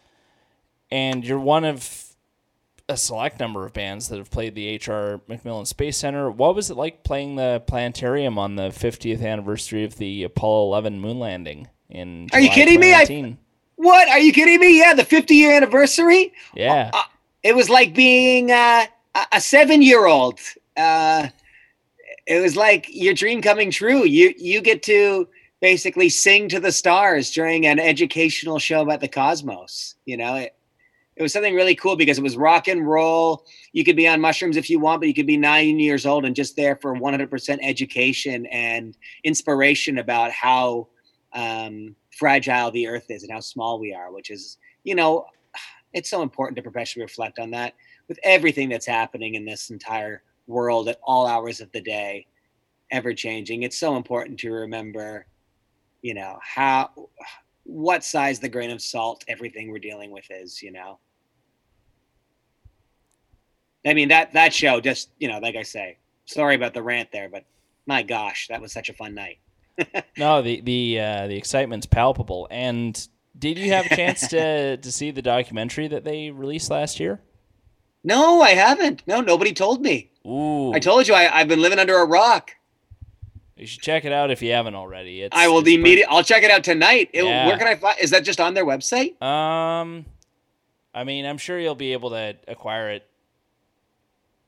and 0.91 1.25
you're 1.25 1.39
one 1.39 1.65
of 1.65 2.10
a 2.89 2.97
select 2.97 3.39
number 3.39 3.65
of 3.65 3.73
bands 3.73 4.09
that 4.09 4.17
have 4.17 4.29
played 4.31 4.55
the 4.55 4.75
HR 4.75 5.21
MacMillan 5.29 5.65
Space 5.67 5.97
Center. 5.97 6.29
What 6.29 6.55
was 6.55 6.69
it 6.69 6.77
like 6.77 7.03
playing 7.03 7.35
the 7.35 7.61
planetarium 7.67 8.37
on 8.37 8.55
the 8.55 8.69
50th 8.69 9.23
anniversary 9.23 9.83
of 9.83 9.97
the 9.97 10.23
Apollo 10.23 10.67
11 10.67 10.99
moon 10.99 11.19
landing 11.19 11.67
in? 11.89 12.27
Are 12.33 12.39
you 12.39 12.49
kidding 12.49 12.79
me? 12.79 12.93
I- 12.93 13.37
What? 13.75 14.07
Are 14.09 14.19
you 14.19 14.31
kidding 14.33 14.59
me? 14.59 14.77
Yeah, 14.79 14.93
the 14.93 15.05
50 15.05 15.35
year 15.35 15.53
anniversary. 15.55 16.33
Yeah. 16.53 16.91
Uh, 16.93 17.03
it 17.43 17.55
was 17.55 17.69
like 17.69 17.93
being 17.95 18.51
uh, 18.51 18.85
a- 19.15 19.27
a 19.33 19.41
seven 19.41 19.81
year 19.81 20.05
old. 20.05 20.39
Uh, 20.77 21.27
it 22.27 22.39
was 22.41 22.55
like 22.55 22.85
your 22.89 23.13
dream 23.13 23.41
coming 23.41 23.71
true. 23.71 24.03
You 24.05 24.33
you 24.37 24.61
get 24.61 24.83
to 24.83 25.27
basically 25.59 26.09
sing 26.09 26.49
to 26.49 26.59
the 26.59 26.71
stars 26.71 27.31
during 27.31 27.65
an 27.67 27.79
educational 27.79 28.57
show 28.59 28.81
about 28.81 28.99
the 28.99 29.07
cosmos. 29.07 29.95
You 30.05 30.17
know, 30.17 30.35
it, 30.35 30.55
it 31.21 31.23
was 31.23 31.33
something 31.33 31.53
really 31.53 31.75
cool 31.75 31.95
because 31.95 32.17
it 32.17 32.23
was 32.23 32.35
rock 32.35 32.67
and 32.67 32.87
roll. 32.87 33.45
You 33.73 33.83
could 33.83 33.95
be 33.95 34.07
on 34.07 34.19
mushrooms 34.19 34.57
if 34.57 34.71
you 34.71 34.79
want, 34.79 35.01
but 35.01 35.07
you 35.07 35.13
could 35.13 35.27
be 35.27 35.37
nine 35.37 35.79
years 35.79 36.07
old 36.07 36.25
and 36.25 36.35
just 36.35 36.55
there 36.55 36.75
for 36.75 36.95
100% 36.95 37.59
education 37.61 38.47
and 38.47 38.97
inspiration 39.23 39.99
about 39.99 40.31
how 40.31 40.87
um, 41.33 41.95
fragile 42.17 42.71
the 42.71 42.87
earth 42.87 43.05
is 43.09 43.21
and 43.21 43.31
how 43.31 43.39
small 43.39 43.79
we 43.79 43.93
are, 43.93 44.11
which 44.11 44.31
is, 44.31 44.57
you 44.83 44.95
know, 44.95 45.25
it's 45.93 46.09
so 46.09 46.23
important 46.23 46.55
to 46.55 46.63
perpetually 46.63 47.03
reflect 47.03 47.37
on 47.37 47.51
that 47.51 47.75
with 48.07 48.17
everything 48.23 48.67
that's 48.67 48.87
happening 48.87 49.35
in 49.35 49.45
this 49.45 49.69
entire 49.69 50.23
world 50.47 50.89
at 50.89 50.99
all 51.03 51.27
hours 51.27 51.61
of 51.61 51.71
the 51.71 51.81
day, 51.81 52.25
ever 52.89 53.13
changing. 53.13 53.61
It's 53.61 53.77
so 53.77 53.95
important 53.95 54.39
to 54.39 54.51
remember, 54.51 55.27
you 56.01 56.15
know, 56.15 56.39
how 56.41 56.89
what 57.63 58.03
size 58.03 58.39
the 58.39 58.49
grain 58.49 58.71
of 58.71 58.81
salt 58.81 59.23
everything 59.27 59.69
we're 59.69 59.77
dealing 59.77 60.09
with 60.09 60.25
is, 60.31 60.63
you 60.63 60.71
know. 60.71 60.97
I 63.85 63.93
mean 63.93 64.09
that 64.09 64.33
that 64.33 64.53
show 64.53 64.79
just, 64.81 65.09
you 65.19 65.27
know, 65.27 65.39
like 65.39 65.55
I 65.55 65.63
say, 65.63 65.97
sorry 66.25 66.55
about 66.55 66.73
the 66.73 66.83
rant 66.83 67.11
there, 67.11 67.29
but 67.29 67.45
my 67.87 68.03
gosh, 68.03 68.47
that 68.49 68.61
was 68.61 68.71
such 68.71 68.89
a 68.89 68.93
fun 68.93 69.13
night. 69.15 69.39
No, 70.17 70.41
the 70.41 70.61
the 70.61 70.99
uh, 70.99 71.27
the 71.27 71.37
excitement's 71.37 71.85
palpable. 71.87 72.47
And 72.51 73.07
did 73.37 73.57
you 73.57 73.71
have 73.71 73.85
a 73.87 73.95
chance 73.95 74.27
to 74.27 74.77
to 74.81 74.91
see 74.91 75.09
the 75.11 75.21
documentary 75.23 75.87
that 75.87 76.03
they 76.03 76.29
released 76.29 76.69
last 76.69 76.99
year? 76.99 77.21
No, 78.03 78.41
I 78.41 78.51
haven't. 78.51 79.01
No, 79.07 79.21
nobody 79.21 79.53
told 79.53 79.81
me. 79.81 80.11
Ooh, 80.27 80.73
I 80.73 80.79
told 80.79 81.07
you 81.07 81.13
I, 81.15 81.35
I've 81.39 81.47
been 81.47 81.61
living 81.61 81.79
under 81.79 81.95
a 81.97 82.05
rock. 82.05 82.51
you 83.55 83.65
should 83.65 83.81
check 83.81 84.05
it 84.05 84.11
out 84.11 84.29
if 84.29 84.41
you 84.43 84.51
haven't 84.51 84.75
already. 84.75 85.21
It's, 85.23 85.35
I 85.35 85.47
will 85.47 85.59
it's 85.59 85.63
pretty- 85.65 85.75
immediate. 85.79 86.07
I'll 86.11 86.23
check 86.23 86.43
it 86.43 86.51
out 86.51 86.63
tonight. 86.63 87.09
It- 87.13 87.23
Yeah. 87.23 87.47
Where 87.47 87.57
can 87.57 87.67
I 87.67 87.75
find? 87.75 87.97
Is 87.99 88.11
that 88.11 88.23
just 88.23 88.39
on 88.39 88.53
their 88.53 88.65
website? 88.65 89.19
Um, 89.21 90.05
I 90.93 91.03
mean, 91.03 91.25
I'm 91.25 91.37
sure 91.39 91.59
you'll 91.59 91.73
be 91.75 91.93
able 91.93 92.09
to 92.11 92.35
acquire 92.47 92.91
it, 92.91 93.07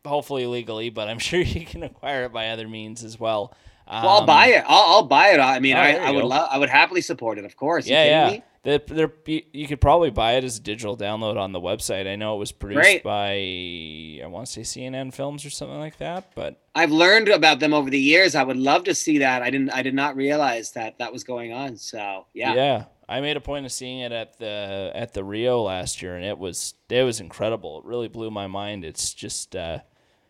hopefully 0.05 0.45
legally, 0.45 0.89
but 0.89 1.07
I'm 1.07 1.19
sure 1.29 1.41
you 1.41 1.65
can 1.65 1.83
acquire 1.83 2.23
it 2.25 2.33
by 2.33 2.49
other 2.49 2.67
means 2.67 3.03
as 3.03 3.19
well. 3.19 3.53
Um, 3.87 4.03
Well, 4.03 4.13
I'll 4.13 4.25
buy 4.25 4.47
it. 4.47 4.63
I'll, 4.67 4.95
I'll 4.95 5.03
buy 5.03 5.29
it. 5.29 5.39
I 5.39 5.59
mean, 5.59 5.75
Oh, 5.75 5.79
I, 5.79 5.91
I 5.95 6.11
would 6.11 6.23
love. 6.23 6.47
I 6.51 6.57
would 6.57 6.69
happily 6.69 7.01
support 7.01 7.37
it. 7.37 7.45
Of 7.45 7.55
course. 7.55 7.87
Yeah, 7.87 8.31
yeah. 8.31 8.39
The, 8.63 9.11
you, 9.25 9.41
you 9.51 9.67
could 9.67 9.81
probably 9.81 10.09
buy 10.09 10.33
it 10.33 10.45
as 10.45 10.57
a 10.57 10.61
digital 10.61 10.95
download 10.95 11.37
on 11.37 11.51
the 11.51 11.59
website. 11.59 12.07
I 12.07 12.15
know 12.15 12.35
it 12.35 12.39
was 12.39 12.53
produced 12.53 12.81
Great. 12.81 13.03
by 13.03 14.23
I 14.23 14.27
want 14.27 14.47
to 14.47 14.53
say 14.53 14.61
CNN 14.61 15.13
Films 15.13 15.45
or 15.45 15.49
something 15.49 15.79
like 15.79 15.97
that, 15.97 16.31
but 16.33 16.61
I've 16.73 16.91
learned 16.91 17.27
about 17.27 17.59
them 17.59 17.73
over 17.73 17.89
the 17.89 17.99
years. 17.99 18.35
I 18.35 18.43
would 18.43 18.55
love 18.55 18.85
to 18.85 18.95
see 18.95 19.17
that. 19.17 19.41
I 19.41 19.49
didn't. 19.49 19.71
I 19.71 19.81
did 19.81 19.93
not 19.93 20.15
realize 20.15 20.71
that 20.71 20.97
that 20.99 21.11
was 21.11 21.25
going 21.25 21.51
on. 21.51 21.75
So 21.75 22.27
yeah. 22.33 22.53
yeah. 22.53 22.85
I 23.09 23.19
made 23.19 23.35
a 23.35 23.41
point 23.41 23.65
of 23.65 23.71
seeing 23.73 23.99
it 23.99 24.13
at 24.13 24.39
the 24.39 24.91
at 24.95 25.13
the 25.13 25.25
Rio 25.25 25.61
last 25.61 26.01
year, 26.01 26.15
and 26.15 26.23
it 26.23 26.37
was 26.37 26.73
it 26.89 27.03
was 27.03 27.19
incredible. 27.19 27.79
It 27.79 27.85
really 27.85 28.07
blew 28.07 28.31
my 28.31 28.47
mind. 28.47 28.85
It's 28.85 29.13
just 29.13 29.57
uh, 29.57 29.79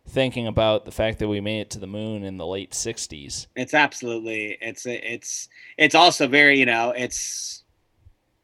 thinking 0.07 0.47
about 0.47 0.85
the 0.85 0.91
fact 0.91 1.19
that 1.19 1.27
we 1.27 1.41
made 1.41 1.61
it 1.61 1.69
to 1.71 1.79
the 1.79 1.87
moon 1.87 2.23
in 2.23 2.37
the 2.37 2.45
late 2.45 2.71
'60s. 2.71 3.47
It's 3.55 3.73
absolutely. 3.73 4.57
It's 4.61 4.85
it's 4.85 5.49
it's 5.77 5.95
also 5.95 6.27
very. 6.27 6.59
You 6.59 6.65
know. 6.65 6.91
It's 6.95 7.63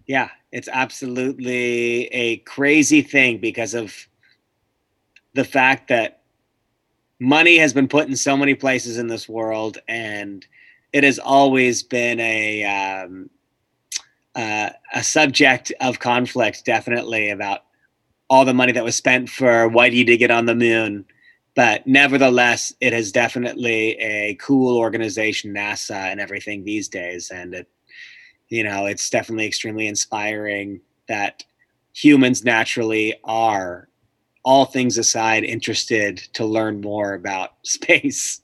yeah. 0.05 0.29
It's 0.51 0.69
absolutely 0.71 2.07
a 2.07 2.37
crazy 2.37 3.01
thing 3.01 3.37
because 3.37 3.73
of 3.75 3.95
the 5.35 5.43
fact 5.43 5.89
that 5.89 6.21
money 7.19 7.57
has 7.57 7.71
been 7.71 7.87
put 7.87 8.07
in 8.07 8.15
so 8.15 8.35
many 8.35 8.55
places 8.55 8.97
in 8.97 9.07
this 9.07 9.29
world, 9.29 9.77
and 9.87 10.45
it 10.91 11.03
has 11.03 11.19
always 11.19 11.83
been 11.83 12.19
a 12.19 12.63
um, 12.63 13.29
uh, 14.35 14.69
a 14.93 15.03
subject 15.03 15.71
of 15.81 15.99
conflict. 15.99 16.65
Definitely 16.65 17.29
about 17.29 17.65
all 18.29 18.45
the 18.45 18.53
money 18.53 18.71
that 18.71 18.83
was 18.83 18.95
spent 18.95 19.29
for 19.29 19.69
Whitey 19.69 20.05
to 20.05 20.17
get 20.17 20.31
on 20.31 20.45
the 20.45 20.55
moon 20.55 21.05
but 21.55 21.85
nevertheless, 21.87 22.73
it 22.79 22.93
is 22.93 23.11
definitely 23.11 23.97
a 23.99 24.35
cool 24.35 24.77
organization, 24.77 25.53
NASA 25.53 25.95
and 25.95 26.19
everything 26.19 26.63
these 26.63 26.87
days. 26.87 27.31
And 27.31 27.53
it, 27.53 27.67
you 28.49 28.63
know, 28.63 28.85
it's 28.85 29.09
definitely 29.09 29.45
extremely 29.45 29.87
inspiring 29.87 30.81
that 31.07 31.43
humans 31.93 32.43
naturally 32.43 33.15
are, 33.23 33.87
all 34.45 34.65
things 34.65 34.97
aside, 34.97 35.43
interested 35.43 36.17
to 36.33 36.45
learn 36.45 36.81
more 36.81 37.13
about 37.13 37.55
space. 37.63 38.41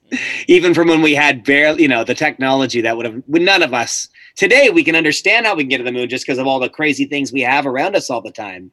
Even 0.48 0.74
from 0.74 0.88
when 0.88 1.02
we 1.02 1.16
had 1.16 1.44
barely, 1.44 1.84
you 1.84 1.88
know, 1.88 2.04
the 2.04 2.16
technology 2.16 2.82
that 2.82 2.98
would 2.98 3.06
have, 3.06 3.24
none 3.28 3.64
of 3.64 3.74
us 3.74 4.10
today, 4.36 4.70
we 4.70 4.84
can 4.84 4.96
understand 4.96 5.46
how 5.46 5.56
we 5.56 5.64
can 5.64 5.70
get 5.70 5.78
to 5.78 5.84
the 5.84 5.92
moon 5.92 6.10
just 6.10 6.26
because 6.26 6.40
of 6.40 6.48
all 6.48 6.60
the 6.60 6.70
crazy 6.70 7.06
things 7.06 7.32
we 7.32 7.42
have 7.42 7.66
around 7.66 7.96
us 7.96 8.10
all 8.10 8.22
the 8.22 8.32
time. 8.32 8.72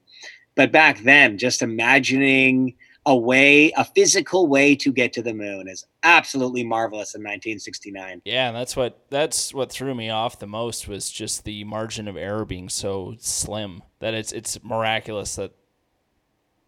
But 0.54 0.72
back 0.72 1.02
then, 1.02 1.38
just 1.38 1.62
imagining 1.62 2.74
a 3.04 3.16
way, 3.16 3.72
a 3.72 3.84
physical 3.84 4.46
way 4.46 4.76
to 4.76 4.92
get 4.92 5.12
to 5.14 5.22
the 5.22 5.34
moon 5.34 5.68
is 5.68 5.86
absolutely 6.04 6.62
marvelous 6.62 7.14
in 7.14 7.20
1969. 7.20 8.22
Yeah, 8.24 8.48
and 8.48 8.56
that's 8.56 8.76
what 8.76 9.04
that's 9.10 9.52
what 9.52 9.72
threw 9.72 9.94
me 9.94 10.10
off 10.10 10.38
the 10.38 10.46
most 10.46 10.86
was 10.86 11.10
just 11.10 11.44
the 11.44 11.64
margin 11.64 12.06
of 12.06 12.16
error 12.16 12.44
being 12.44 12.68
so 12.68 13.16
slim 13.18 13.82
that 13.98 14.14
it's 14.14 14.32
it's 14.32 14.62
miraculous 14.62 15.34
that 15.36 15.52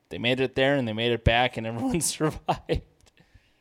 they 0.08 0.18
made 0.18 0.40
it 0.40 0.54
there 0.54 0.74
and 0.74 0.86
they 0.86 0.92
made 0.92 1.12
it 1.12 1.24
back 1.24 1.56
and 1.56 1.66
everyone 1.66 2.00
survived. 2.00 2.82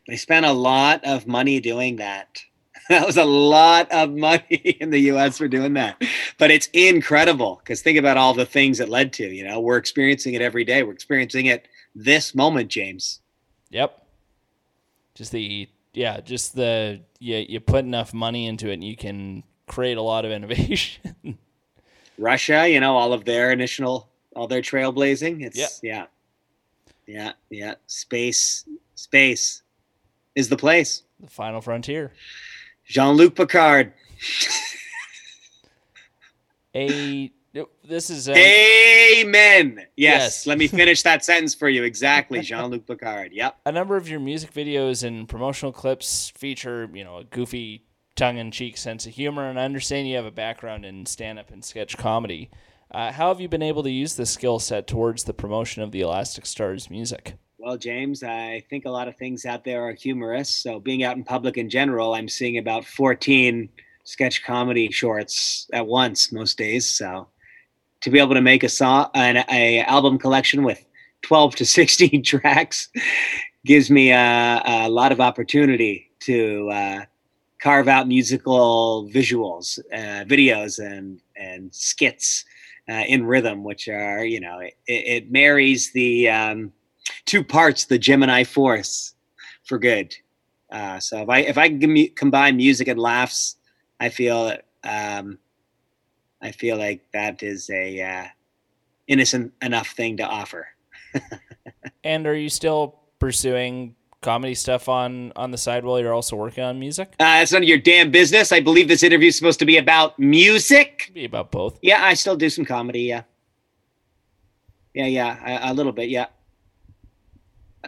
They 0.07 0.17
spent 0.17 0.45
a 0.45 0.51
lot 0.51 1.03
of 1.05 1.27
money 1.27 1.59
doing 1.59 1.97
that. 1.97 2.39
That 2.89 3.07
was 3.07 3.15
a 3.15 3.23
lot 3.23 3.89
of 3.93 4.11
money 4.11 4.77
in 4.81 4.89
the 4.89 4.99
US 5.11 5.37
for 5.37 5.47
doing 5.47 5.73
that. 5.75 6.03
But 6.37 6.51
it's 6.51 6.67
incredible 6.73 7.61
because 7.63 7.81
think 7.81 7.97
about 7.97 8.17
all 8.17 8.33
the 8.33 8.45
things 8.45 8.81
it 8.81 8.89
led 8.89 9.13
to. 9.13 9.23
You 9.23 9.47
know, 9.47 9.61
we're 9.61 9.77
experiencing 9.77 10.33
it 10.33 10.41
every 10.41 10.65
day. 10.65 10.83
We're 10.83 10.91
experiencing 10.91 11.45
it 11.45 11.69
this 11.95 12.33
moment, 12.35 12.69
James. 12.69 13.19
Yep. 13.69 14.05
Just 15.15 15.31
the 15.31 15.69
yeah, 15.93 16.19
just 16.21 16.55
the 16.55 17.01
you 17.19 17.37
you 17.47 17.59
put 17.59 17.85
enough 17.85 18.13
money 18.13 18.47
into 18.47 18.69
it 18.69 18.73
and 18.73 18.83
you 18.83 18.95
can 18.97 19.43
create 19.67 19.97
a 19.97 20.01
lot 20.01 20.25
of 20.25 20.31
innovation. 20.37 21.37
Russia, 22.17 22.67
you 22.67 22.79
know, 22.79 22.95
all 22.95 23.13
of 23.13 23.25
their 23.25 23.51
initial, 23.51 24.09
all 24.35 24.47
their 24.47 24.61
trailblazing. 24.61 25.43
It's, 25.43 25.57
Yep. 25.57 25.69
yeah. 25.83 26.05
Yeah. 27.07 27.31
Yeah. 27.49 27.75
Space, 27.87 28.65
space 28.95 29.61
is 30.35 30.49
the 30.49 30.57
place. 30.57 31.03
the 31.19 31.29
final 31.29 31.61
frontier. 31.61 32.11
Jean 32.85 33.15
Luc 33.15 33.35
Picard. 33.35 33.93
A 36.75 37.31
this 37.83 38.09
is 38.09 38.27
a, 38.27 39.21
Amen. 39.21 39.77
Yes. 39.77 39.87
Yes. 39.95 40.47
Let 40.47 40.57
me 40.57 40.67
finish 40.67 41.03
that 41.03 41.23
sentence 41.25 41.53
for 41.53 41.69
you. 41.69 41.83
Exactly. 41.83 42.41
Jean 42.41 42.71
Luc 42.71 42.85
Picard. 42.87 43.31
Yep. 43.31 43.59
a 43.65 43.71
number 43.71 43.95
of 43.95 44.09
your 44.09 44.19
music 44.19 44.53
videos 44.53 45.03
and 45.03 45.27
promotional 45.27 45.71
clips 45.71 46.31
feature, 46.35 46.89
you 46.93 47.03
know, 47.03 47.17
a 47.17 47.23
goofy 47.23 47.85
tongue-in-cheek 48.15 48.77
sense 48.77 49.05
of 49.05 49.13
humor, 49.13 49.49
and 49.49 49.59
I 49.59 49.63
understand 49.63 50.07
you 50.07 50.15
have 50.15 50.25
a 50.25 50.31
background 50.31 50.85
in 50.85 51.05
stand-up 51.05 51.51
and 51.51 51.63
sketch 51.63 51.97
comedy. 51.97 52.51
Uh, 52.91 53.11
how 53.11 53.29
have 53.29 53.41
you 53.41 53.47
been 53.47 53.63
able 53.63 53.83
to 53.83 53.89
use 53.89 54.15
this 54.15 54.31
skill 54.31 54.59
set 54.59 54.85
towards 54.85 55.23
the 55.23 55.33
promotion 55.33 55.81
of 55.81 55.91
the 55.91 56.01
Elastic 56.01 56.45
Stars 56.45 56.89
music? 56.91 57.35
Well, 57.57 57.77
James, 57.77 58.23
I 58.23 58.63
think 58.69 58.85
a 58.85 58.91
lot 58.91 59.07
of 59.07 59.15
things 59.15 59.45
out 59.45 59.63
there 59.63 59.81
are 59.83 59.93
humorous. 59.93 60.49
So, 60.49 60.79
being 60.79 61.03
out 61.03 61.15
in 61.17 61.23
public 61.23 61.57
in 61.57 61.69
general, 61.69 62.13
I'm 62.13 62.27
seeing 62.27 62.57
about 62.57 62.85
14 62.85 63.69
sketch 64.03 64.43
comedy 64.43 64.91
shorts 64.91 65.67
at 65.73 65.87
once 65.87 66.31
most 66.31 66.57
days. 66.57 66.87
So, 66.87 67.29
to 68.03 68.09
be 68.09 68.19
able 68.19 68.35
to 68.35 68.41
make 68.41 68.63
a 68.63 68.69
song, 68.69 69.09
an 69.15 69.43
a 69.49 69.79
album 69.81 70.19
collection 70.19 70.63
with 70.63 70.85
12 71.23 71.55
to 71.55 71.65
16 71.65 72.23
tracks, 72.25 72.89
gives 73.65 73.89
me 73.89 74.11
a, 74.11 74.61
a 74.65 74.89
lot 74.89 75.11
of 75.11 75.21
opportunity 75.21 76.11
to 76.19 76.69
uh, 76.69 76.99
carve 77.61 77.87
out 77.87 78.07
musical 78.07 79.09
visuals, 79.13 79.79
uh, 79.93 80.25
videos, 80.25 80.79
and 80.79 81.21
and 81.37 81.73
skits 81.73 82.45
uh, 82.89 83.03
in 83.07 83.25
rhythm, 83.25 83.63
which 83.63 83.87
are 83.87 84.25
you 84.25 84.39
know 84.39 84.59
it, 84.59 84.75
it 84.87 85.31
marries 85.31 85.93
the 85.93 86.29
um, 86.29 86.73
two 87.25 87.43
parts 87.43 87.85
the 87.85 87.97
Gemini 87.97 88.43
Force 88.43 89.15
for 89.63 89.79
good. 89.79 90.13
Uh, 90.71 90.99
so 90.99 91.21
if 91.21 91.29
I 91.29 91.39
if 91.39 91.57
I 91.57 91.69
can 91.69 92.09
combine 92.15 92.57
music 92.57 92.89
and 92.89 92.99
laughs, 92.99 93.55
I 94.01 94.09
feel 94.09 94.57
um, 94.83 95.39
I 96.43 96.51
feel 96.51 96.77
like 96.77 97.01
that 97.13 97.41
is 97.41 97.69
a 97.69 98.01
uh, 98.01 98.25
innocent 99.07 99.53
enough 99.61 99.89
thing 99.89 100.17
to 100.17 100.23
offer. 100.23 100.67
And 102.03 102.27
are 102.27 102.35
you 102.35 102.49
still 102.49 102.99
pursuing 103.19 103.95
comedy 104.21 104.55
stuff 104.55 104.89
on 104.89 105.31
on 105.35 105.51
the 105.51 105.57
side 105.57 105.85
while 105.85 105.99
you're 105.99 106.13
also 106.13 106.35
working 106.35 106.63
on 106.63 106.79
music? 106.79 107.13
Uh, 107.19 107.39
it's 107.41 107.51
none 107.51 107.63
of 107.63 107.69
your 107.69 107.77
damn 107.77 108.11
business. 108.11 108.51
I 108.51 108.59
believe 108.59 108.87
this 108.87 109.03
interview 109.03 109.29
is 109.29 109.37
supposed 109.37 109.59
to 109.59 109.65
be 109.65 109.77
about 109.77 110.19
music. 110.19 111.11
Be 111.13 111.25
about 111.25 111.51
both. 111.51 111.79
Yeah, 111.81 112.03
I 112.03 112.13
still 112.13 112.35
do 112.35 112.49
some 112.49 112.65
comedy. 112.65 113.03
Yeah, 113.03 113.23
yeah, 114.93 115.05
yeah, 115.05 115.69
a, 115.69 115.71
a 115.71 115.73
little 115.73 115.93
bit. 115.93 116.09
Yeah, 116.09 116.25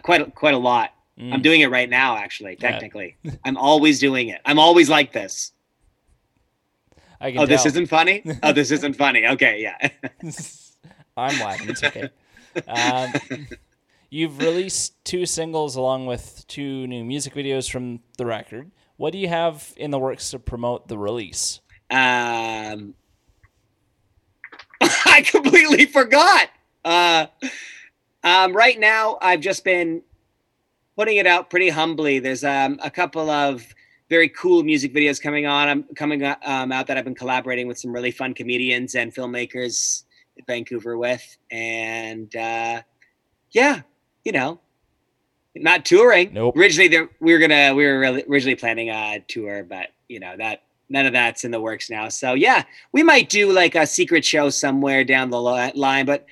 quite 0.02 0.22
a, 0.22 0.30
quite 0.30 0.54
a 0.54 0.58
lot. 0.58 0.94
Mm. 1.18 1.34
I'm 1.34 1.42
doing 1.42 1.60
it 1.60 1.70
right 1.70 1.88
now, 1.88 2.16
actually. 2.16 2.56
Yeah. 2.58 2.70
Technically, 2.70 3.16
I'm 3.44 3.56
always 3.58 3.98
doing 3.98 4.28
it. 4.28 4.40
I'm 4.46 4.58
always 4.58 4.88
like 4.88 5.12
this. 5.12 5.52
I 7.20 7.32
can 7.32 7.40
Oh, 7.40 7.46
this 7.46 7.66
isn't 7.66 7.86
funny. 7.86 8.22
Oh, 8.42 8.52
this 8.52 8.70
isn't 8.70 8.94
funny. 8.96 9.26
Okay, 9.26 9.62
yeah. 9.62 9.88
I'm 11.16 11.38
laughing. 11.40 11.70
It's 11.70 11.82
okay. 11.82 12.10
Um, 12.68 13.48
you've 14.10 14.38
released 14.38 14.94
two 15.04 15.26
singles 15.26 15.76
along 15.76 16.06
with 16.06 16.44
two 16.46 16.86
new 16.86 17.04
music 17.04 17.34
videos 17.34 17.70
from 17.70 18.00
the 18.18 18.26
record. 18.26 18.70
What 18.96 19.12
do 19.12 19.18
you 19.18 19.28
have 19.28 19.72
in 19.76 19.90
the 19.90 19.98
works 19.98 20.30
to 20.30 20.38
promote 20.38 20.88
the 20.88 20.98
release? 20.98 21.60
Um, 21.90 22.94
I 24.80 25.22
completely 25.24 25.86
forgot. 25.86 26.48
Uh, 26.84 27.26
um, 28.24 28.54
right 28.54 28.78
now, 28.78 29.18
I've 29.20 29.40
just 29.40 29.64
been 29.64 30.02
putting 30.96 31.18
it 31.18 31.26
out 31.26 31.50
pretty 31.50 31.68
humbly. 31.68 32.18
There's 32.18 32.44
um, 32.44 32.78
a 32.82 32.90
couple 32.90 33.28
of 33.28 33.74
very 34.08 34.28
cool 34.28 34.62
music 34.62 34.94
videos 34.94 35.20
coming 35.20 35.46
on. 35.46 35.68
I'm 35.68 35.82
coming 35.94 36.24
um, 36.44 36.72
out 36.72 36.86
that 36.86 36.96
I've 36.96 37.04
been 37.04 37.14
collaborating 37.14 37.66
with 37.66 37.78
some 37.78 37.92
really 37.92 38.10
fun 38.10 38.34
comedians 38.34 38.94
and 38.94 39.14
filmmakers 39.14 40.04
in 40.36 40.44
Vancouver 40.46 40.96
with, 40.96 41.36
and 41.50 42.34
uh, 42.36 42.82
yeah, 43.50 43.82
you 44.24 44.32
know, 44.32 44.60
not 45.54 45.84
touring. 45.84 46.32
Nope. 46.32 46.56
Originally, 46.56 46.88
there, 46.88 47.08
we 47.20 47.32
were 47.32 47.38
gonna 47.38 47.74
we 47.74 47.84
were 47.86 47.98
really- 47.98 48.24
originally 48.28 48.56
planning 48.56 48.90
a 48.90 49.24
tour, 49.26 49.64
but 49.64 49.88
you 50.08 50.20
know 50.20 50.36
that 50.36 50.62
none 50.88 51.06
of 51.06 51.12
that's 51.12 51.44
in 51.44 51.50
the 51.50 51.60
works 51.60 51.90
now. 51.90 52.08
So 52.08 52.34
yeah, 52.34 52.62
we 52.92 53.02
might 53.02 53.28
do 53.28 53.52
like 53.52 53.74
a 53.74 53.86
secret 53.86 54.24
show 54.24 54.50
somewhere 54.50 55.04
down 55.04 55.30
the 55.30 55.40
line, 55.40 56.06
but 56.06 56.26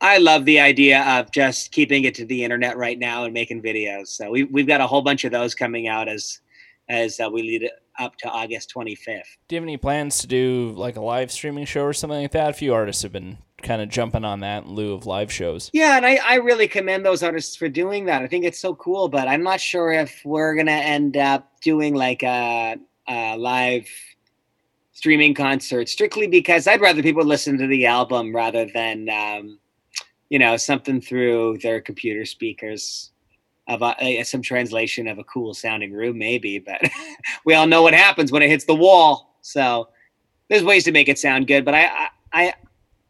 I 0.00 0.18
love 0.18 0.44
the 0.46 0.58
idea 0.58 1.02
of 1.02 1.30
just 1.30 1.70
keeping 1.70 2.04
it 2.04 2.14
to 2.16 2.24
the 2.24 2.42
internet 2.42 2.76
right 2.76 2.98
now 2.98 3.24
and 3.24 3.34
making 3.34 3.62
videos. 3.62 4.08
So 4.08 4.30
we 4.30 4.44
we've 4.44 4.66
got 4.66 4.80
a 4.80 4.86
whole 4.86 5.02
bunch 5.02 5.24
of 5.24 5.32
those 5.32 5.54
coming 5.54 5.88
out 5.88 6.08
as 6.08 6.40
as 6.88 7.20
uh, 7.20 7.28
we 7.30 7.42
lead 7.42 7.70
up 7.98 8.16
to 8.16 8.28
August 8.28 8.72
25th. 8.74 9.22
Do 9.48 9.54
you 9.54 9.60
have 9.60 9.64
any 9.64 9.76
plans 9.76 10.18
to 10.20 10.26
do 10.26 10.72
like 10.76 10.96
a 10.96 11.00
live 11.00 11.30
streaming 11.30 11.64
show 11.64 11.82
or 11.82 11.92
something 11.92 12.20
like 12.20 12.32
that? 12.32 12.50
A 12.50 12.52
few 12.54 12.74
artists 12.74 13.02
have 13.02 13.12
been 13.12 13.38
kind 13.62 13.80
of 13.80 13.88
jumping 13.88 14.24
on 14.24 14.40
that 14.40 14.64
in 14.64 14.70
lieu 14.70 14.92
of 14.92 15.06
live 15.06 15.32
shows. 15.32 15.70
Yeah, 15.72 15.96
and 15.96 16.04
I, 16.04 16.18
I 16.24 16.34
really 16.36 16.66
commend 16.66 17.04
those 17.04 17.22
artists 17.22 17.56
for 17.56 17.68
doing 17.68 18.06
that. 18.06 18.22
I 18.22 18.26
think 18.26 18.44
it's 18.44 18.58
so 18.58 18.74
cool, 18.74 19.08
but 19.08 19.28
I'm 19.28 19.42
not 19.42 19.60
sure 19.60 19.92
if 19.92 20.20
we're 20.24 20.54
gonna 20.54 20.72
end 20.72 21.16
up 21.16 21.60
doing 21.60 21.94
like 21.94 22.22
a, 22.22 22.76
a 23.08 23.36
live 23.36 23.88
streaming 24.92 25.34
concert 25.34 25.88
strictly 25.88 26.26
because 26.26 26.66
I'd 26.66 26.80
rather 26.80 27.02
people 27.02 27.24
listen 27.24 27.56
to 27.58 27.66
the 27.66 27.86
album 27.86 28.34
rather 28.34 28.66
than 28.72 29.08
um, 29.08 29.58
you 30.28 30.38
know 30.38 30.56
something 30.56 31.00
through 31.00 31.58
their 31.58 31.80
computer 31.80 32.24
speakers 32.24 33.11
of 33.68 33.82
a, 33.82 34.22
some 34.24 34.42
translation 34.42 35.06
of 35.06 35.18
a 35.18 35.24
cool 35.24 35.54
sounding 35.54 35.92
room, 35.92 36.18
maybe. 36.18 36.58
But 36.58 36.82
we 37.44 37.54
all 37.54 37.66
know 37.66 37.82
what 37.82 37.94
happens 37.94 38.32
when 38.32 38.42
it 38.42 38.50
hits 38.50 38.64
the 38.64 38.74
wall. 38.74 39.36
So 39.40 39.88
there's 40.48 40.64
ways 40.64 40.84
to 40.84 40.92
make 40.92 41.08
it 41.08 41.18
sound 41.18 41.46
good, 41.46 41.64
but 41.64 41.74
I 41.74 41.84
I, 41.86 42.08
I 42.32 42.54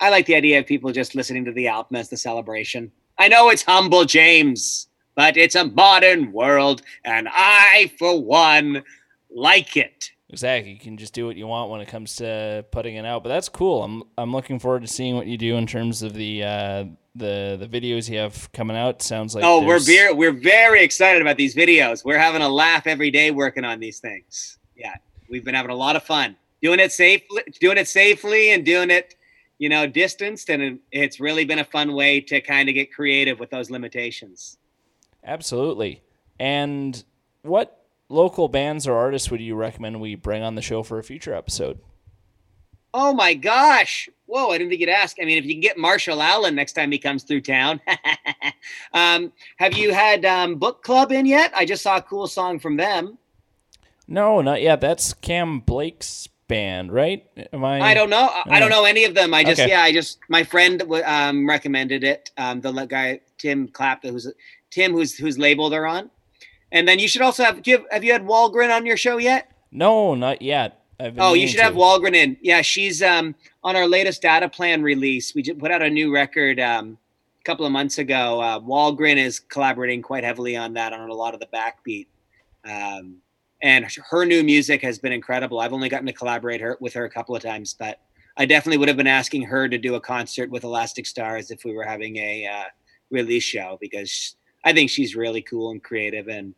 I 0.00 0.10
like 0.10 0.26
the 0.26 0.34
idea 0.34 0.58
of 0.58 0.66
people 0.66 0.90
just 0.92 1.14
listening 1.14 1.44
to 1.44 1.52
the 1.52 1.68
album 1.68 1.96
as 1.96 2.08
the 2.08 2.16
celebration. 2.16 2.90
I 3.18 3.28
know 3.28 3.50
it's 3.50 3.62
humble, 3.62 4.04
James, 4.04 4.88
but 5.14 5.36
it's 5.36 5.54
a 5.54 5.66
modern 5.66 6.32
world, 6.32 6.82
and 7.04 7.28
I, 7.30 7.92
for 7.98 8.20
one, 8.20 8.82
like 9.30 9.76
it. 9.76 10.10
Exactly. 10.32 10.72
You 10.72 10.78
can 10.78 10.96
just 10.96 11.12
do 11.12 11.26
what 11.26 11.36
you 11.36 11.46
want 11.46 11.70
when 11.70 11.82
it 11.82 11.88
comes 11.88 12.16
to 12.16 12.64
putting 12.70 12.96
it 12.96 13.04
out. 13.04 13.22
But 13.22 13.28
that's 13.28 13.50
cool. 13.50 13.84
I'm 13.84 14.02
I'm 14.16 14.32
looking 14.32 14.58
forward 14.58 14.80
to 14.82 14.88
seeing 14.88 15.14
what 15.14 15.26
you 15.26 15.36
do 15.36 15.56
in 15.56 15.66
terms 15.66 16.02
of 16.02 16.14
the 16.14 16.42
uh, 16.42 16.84
the 17.14 17.58
the 17.60 17.68
videos 17.68 18.08
you 18.08 18.18
have 18.18 18.50
coming 18.52 18.76
out. 18.76 19.02
Sounds 19.02 19.34
like 19.34 19.44
oh, 19.44 19.60
we're 19.60 19.78
there's- 19.78 19.86
very, 19.86 20.14
we're 20.14 20.32
very 20.32 20.82
excited 20.82 21.20
about 21.20 21.36
these 21.36 21.54
videos. 21.54 22.02
We're 22.02 22.18
having 22.18 22.40
a 22.40 22.48
laugh 22.48 22.86
every 22.86 23.10
day 23.10 23.30
working 23.30 23.64
on 23.64 23.78
these 23.78 24.00
things. 24.00 24.58
Yeah, 24.74 24.94
we've 25.28 25.44
been 25.44 25.54
having 25.54 25.70
a 25.70 25.76
lot 25.76 25.96
of 25.96 26.02
fun 26.02 26.34
doing 26.62 26.80
it 26.80 26.92
safely, 26.92 27.42
doing 27.60 27.76
it 27.76 27.86
safely, 27.86 28.52
and 28.52 28.64
doing 28.64 28.90
it, 28.90 29.16
you 29.58 29.68
know, 29.68 29.86
distanced. 29.86 30.48
And 30.48 30.78
it's 30.92 31.20
really 31.20 31.44
been 31.44 31.58
a 31.58 31.64
fun 31.64 31.92
way 31.92 32.22
to 32.22 32.40
kind 32.40 32.70
of 32.70 32.74
get 32.74 32.90
creative 32.94 33.38
with 33.38 33.50
those 33.50 33.68
limitations. 33.70 34.56
Absolutely. 35.24 36.02
And 36.40 37.04
what 37.42 37.81
local 38.12 38.48
bands 38.48 38.86
or 38.86 38.94
artists 38.96 39.30
would 39.30 39.40
you 39.40 39.54
recommend 39.54 40.00
we 40.00 40.14
bring 40.14 40.42
on 40.42 40.54
the 40.54 40.62
show 40.62 40.82
for 40.82 40.98
a 40.98 41.02
future 41.04 41.34
episode? 41.34 41.80
Oh 42.94 43.14
my 43.14 43.32
gosh. 43.34 44.08
Whoa, 44.26 44.50
I 44.50 44.58
didn't 44.58 44.70
think 44.70 44.80
you'd 44.80 44.90
ask. 44.90 45.16
I 45.20 45.24
mean, 45.24 45.38
if 45.38 45.44
you 45.46 45.54
can 45.54 45.60
get 45.60 45.78
Marshall 45.78 46.22
Allen 46.22 46.54
next 46.54 46.74
time 46.74 46.92
he 46.92 46.98
comes 46.98 47.22
through 47.22 47.40
town. 47.40 47.80
um, 48.92 49.32
have 49.56 49.74
you 49.74 49.92
had 49.92 50.24
um, 50.26 50.56
Book 50.56 50.82
Club 50.82 51.10
in 51.10 51.24
yet? 51.24 51.52
I 51.54 51.64
just 51.64 51.82
saw 51.82 51.96
a 51.96 52.02
cool 52.02 52.26
song 52.26 52.58
from 52.58 52.76
them. 52.76 53.16
No, 54.06 54.42
not 54.42 54.60
yet. 54.60 54.80
That's 54.82 55.14
Cam 55.14 55.60
Blake's 55.60 56.28
band, 56.48 56.92
right? 56.92 57.24
Am 57.52 57.64
I? 57.64 57.80
I 57.80 57.94
don't 57.94 58.10
know. 58.10 58.28
I- 58.30 58.42
I 58.56 58.60
don't 58.60 58.68
know 58.70 58.84
any 58.84 59.04
of 59.04 59.14
them. 59.14 59.32
I 59.32 59.42
just, 59.42 59.60
Okay. 59.60 59.70
yeah, 59.70 59.82
I 59.82 59.92
just, 59.92 60.18
my 60.28 60.42
friend 60.42 60.82
um, 61.06 61.48
recommended 61.48 62.04
it. 62.04 62.30
Um, 62.36 62.60
the 62.60 62.72
guy, 62.84 63.20
Tim 63.38 63.68
Clapp, 63.68 64.02
who's 64.04 64.30
Tim, 64.70 64.92
who's, 64.92 65.16
whose 65.16 65.38
label 65.38 65.70
they're 65.70 65.86
on. 65.86 66.10
And 66.72 66.88
then 66.88 66.98
you 66.98 67.06
should 67.06 67.22
also 67.22 67.44
have, 67.44 67.60
you 67.64 67.76
have, 67.76 67.86
have 67.90 68.04
you 68.04 68.12
had 68.12 68.26
Walgren 68.26 68.74
on 68.74 68.84
your 68.84 68.96
show 68.96 69.18
yet? 69.18 69.52
No, 69.70 70.14
not 70.14 70.42
yet. 70.42 70.80
Oh, 71.18 71.34
you 71.34 71.48
should 71.48 71.60
have 71.60 71.74
to. 71.74 71.78
Walgren 71.78 72.14
in. 72.14 72.36
Yeah, 72.42 72.62
she's 72.62 73.02
um 73.02 73.34
on 73.64 73.76
our 73.76 73.88
latest 73.88 74.22
Dada 74.22 74.48
Plan 74.48 74.82
release. 74.82 75.34
We 75.34 75.42
just 75.42 75.58
put 75.58 75.70
out 75.70 75.82
a 75.82 75.90
new 75.90 76.12
record 76.12 76.60
um 76.60 76.98
a 77.40 77.44
couple 77.44 77.66
of 77.66 77.72
months 77.72 77.98
ago. 77.98 78.40
Uh, 78.40 78.60
Walgren 78.60 79.16
is 79.16 79.40
collaborating 79.40 80.00
quite 80.00 80.22
heavily 80.22 80.56
on 80.56 80.74
that 80.74 80.92
on 80.92 81.10
a 81.10 81.14
lot 81.14 81.34
of 81.34 81.40
the 81.40 81.48
backbeat. 81.52 82.06
Um, 82.64 83.16
and 83.62 83.86
her 84.10 84.24
new 84.24 84.44
music 84.44 84.82
has 84.82 84.98
been 84.98 85.12
incredible. 85.12 85.60
I've 85.60 85.72
only 85.72 85.88
gotten 85.88 86.06
to 86.06 86.12
collaborate 86.12 86.60
her 86.60 86.76
with 86.80 86.94
her 86.94 87.04
a 87.04 87.10
couple 87.10 87.34
of 87.34 87.42
times, 87.42 87.74
but 87.74 88.00
I 88.36 88.46
definitely 88.46 88.78
would 88.78 88.88
have 88.88 88.96
been 88.96 89.06
asking 89.06 89.42
her 89.42 89.68
to 89.68 89.78
do 89.78 89.96
a 89.96 90.00
concert 90.00 90.50
with 90.50 90.64
Elastic 90.64 91.06
Stars 91.06 91.50
if 91.50 91.64
we 91.64 91.72
were 91.74 91.84
having 91.84 92.16
a 92.16 92.46
uh, 92.46 92.64
release 93.10 93.44
show 93.44 93.78
because 93.80 94.36
I 94.64 94.72
think 94.72 94.90
she's 94.90 95.16
really 95.16 95.42
cool 95.42 95.70
and 95.70 95.82
creative, 95.82 96.28
and 96.28 96.54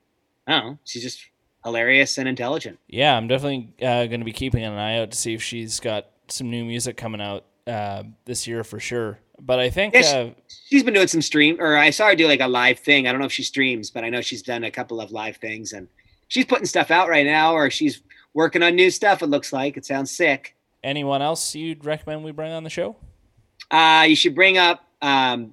I 0.46 0.52
don't 0.52 0.64
know, 0.66 0.78
she's 0.84 1.02
just 1.02 1.20
hilarious 1.64 2.18
and 2.18 2.28
intelligent. 2.28 2.78
Yeah, 2.88 3.16
I'm 3.16 3.26
definitely 3.28 3.72
uh, 3.80 4.06
going 4.06 4.20
to 4.20 4.24
be 4.24 4.32
keeping 4.32 4.64
an 4.64 4.74
eye 4.74 4.98
out 4.98 5.10
to 5.12 5.16
see 5.16 5.34
if 5.34 5.42
she's 5.42 5.80
got 5.80 6.06
some 6.28 6.50
new 6.50 6.64
music 6.64 6.96
coming 6.96 7.20
out 7.20 7.44
uh, 7.66 8.02
this 8.26 8.46
year 8.46 8.62
for 8.64 8.78
sure. 8.80 9.18
But 9.40 9.58
I 9.58 9.70
think 9.70 9.94
Yes. 9.94 10.12
uh, 10.12 10.30
she's 10.68 10.82
been 10.82 10.94
doing 10.94 11.08
some 11.08 11.22
stream 11.22 11.56
or 11.58 11.76
I 11.76 11.90
saw 11.90 12.06
her 12.08 12.14
do 12.14 12.28
like 12.28 12.40
a 12.40 12.46
live 12.46 12.78
thing. 12.78 13.06
I 13.08 13.10
don't 13.12 13.20
know 13.20 13.26
if 13.26 13.32
she 13.32 13.42
streams, 13.42 13.90
but 13.90 14.04
I 14.04 14.10
know 14.10 14.20
she's 14.20 14.42
done 14.42 14.64
a 14.64 14.70
couple 14.70 15.00
of 15.00 15.10
live 15.10 15.36
things 15.38 15.72
and 15.72 15.88
she's 16.28 16.44
putting 16.44 16.66
stuff 16.66 16.90
out 16.90 17.08
right 17.08 17.26
now 17.26 17.52
or 17.54 17.68
she's 17.70 18.00
working 18.34 18.62
on 18.62 18.76
new 18.76 18.90
stuff. 18.90 19.22
It 19.22 19.26
looks 19.26 19.52
like 19.52 19.76
it 19.76 19.84
sounds 19.86 20.10
sick. 20.10 20.54
anyone 20.84 21.20
else 21.22 21.54
you'd 21.54 21.84
recommend 21.84 22.22
we 22.24 22.30
bring 22.32 22.52
on 22.52 22.62
the 22.64 22.70
show? 22.70 22.96
Uh, 23.70 24.04
you 24.08 24.14
should 24.16 24.34
bring 24.34 24.56
up 24.58 24.84
um, 25.02 25.52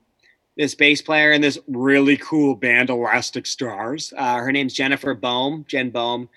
this 0.58 0.76
bass 0.76 1.02
player 1.02 1.32
in 1.32 1.42
this 1.42 1.58
really 1.68 2.18
cool 2.18 2.56
band, 2.56 2.90
Elastic 2.90 3.46
Stars. 3.46 4.14
Uh, 4.16 4.38
her 4.38 4.52
name's 4.52 4.74
Jennifer 4.74 5.14
Bohm, 5.14 5.66
Jen 5.68 5.90
Bohm. 5.90 6.30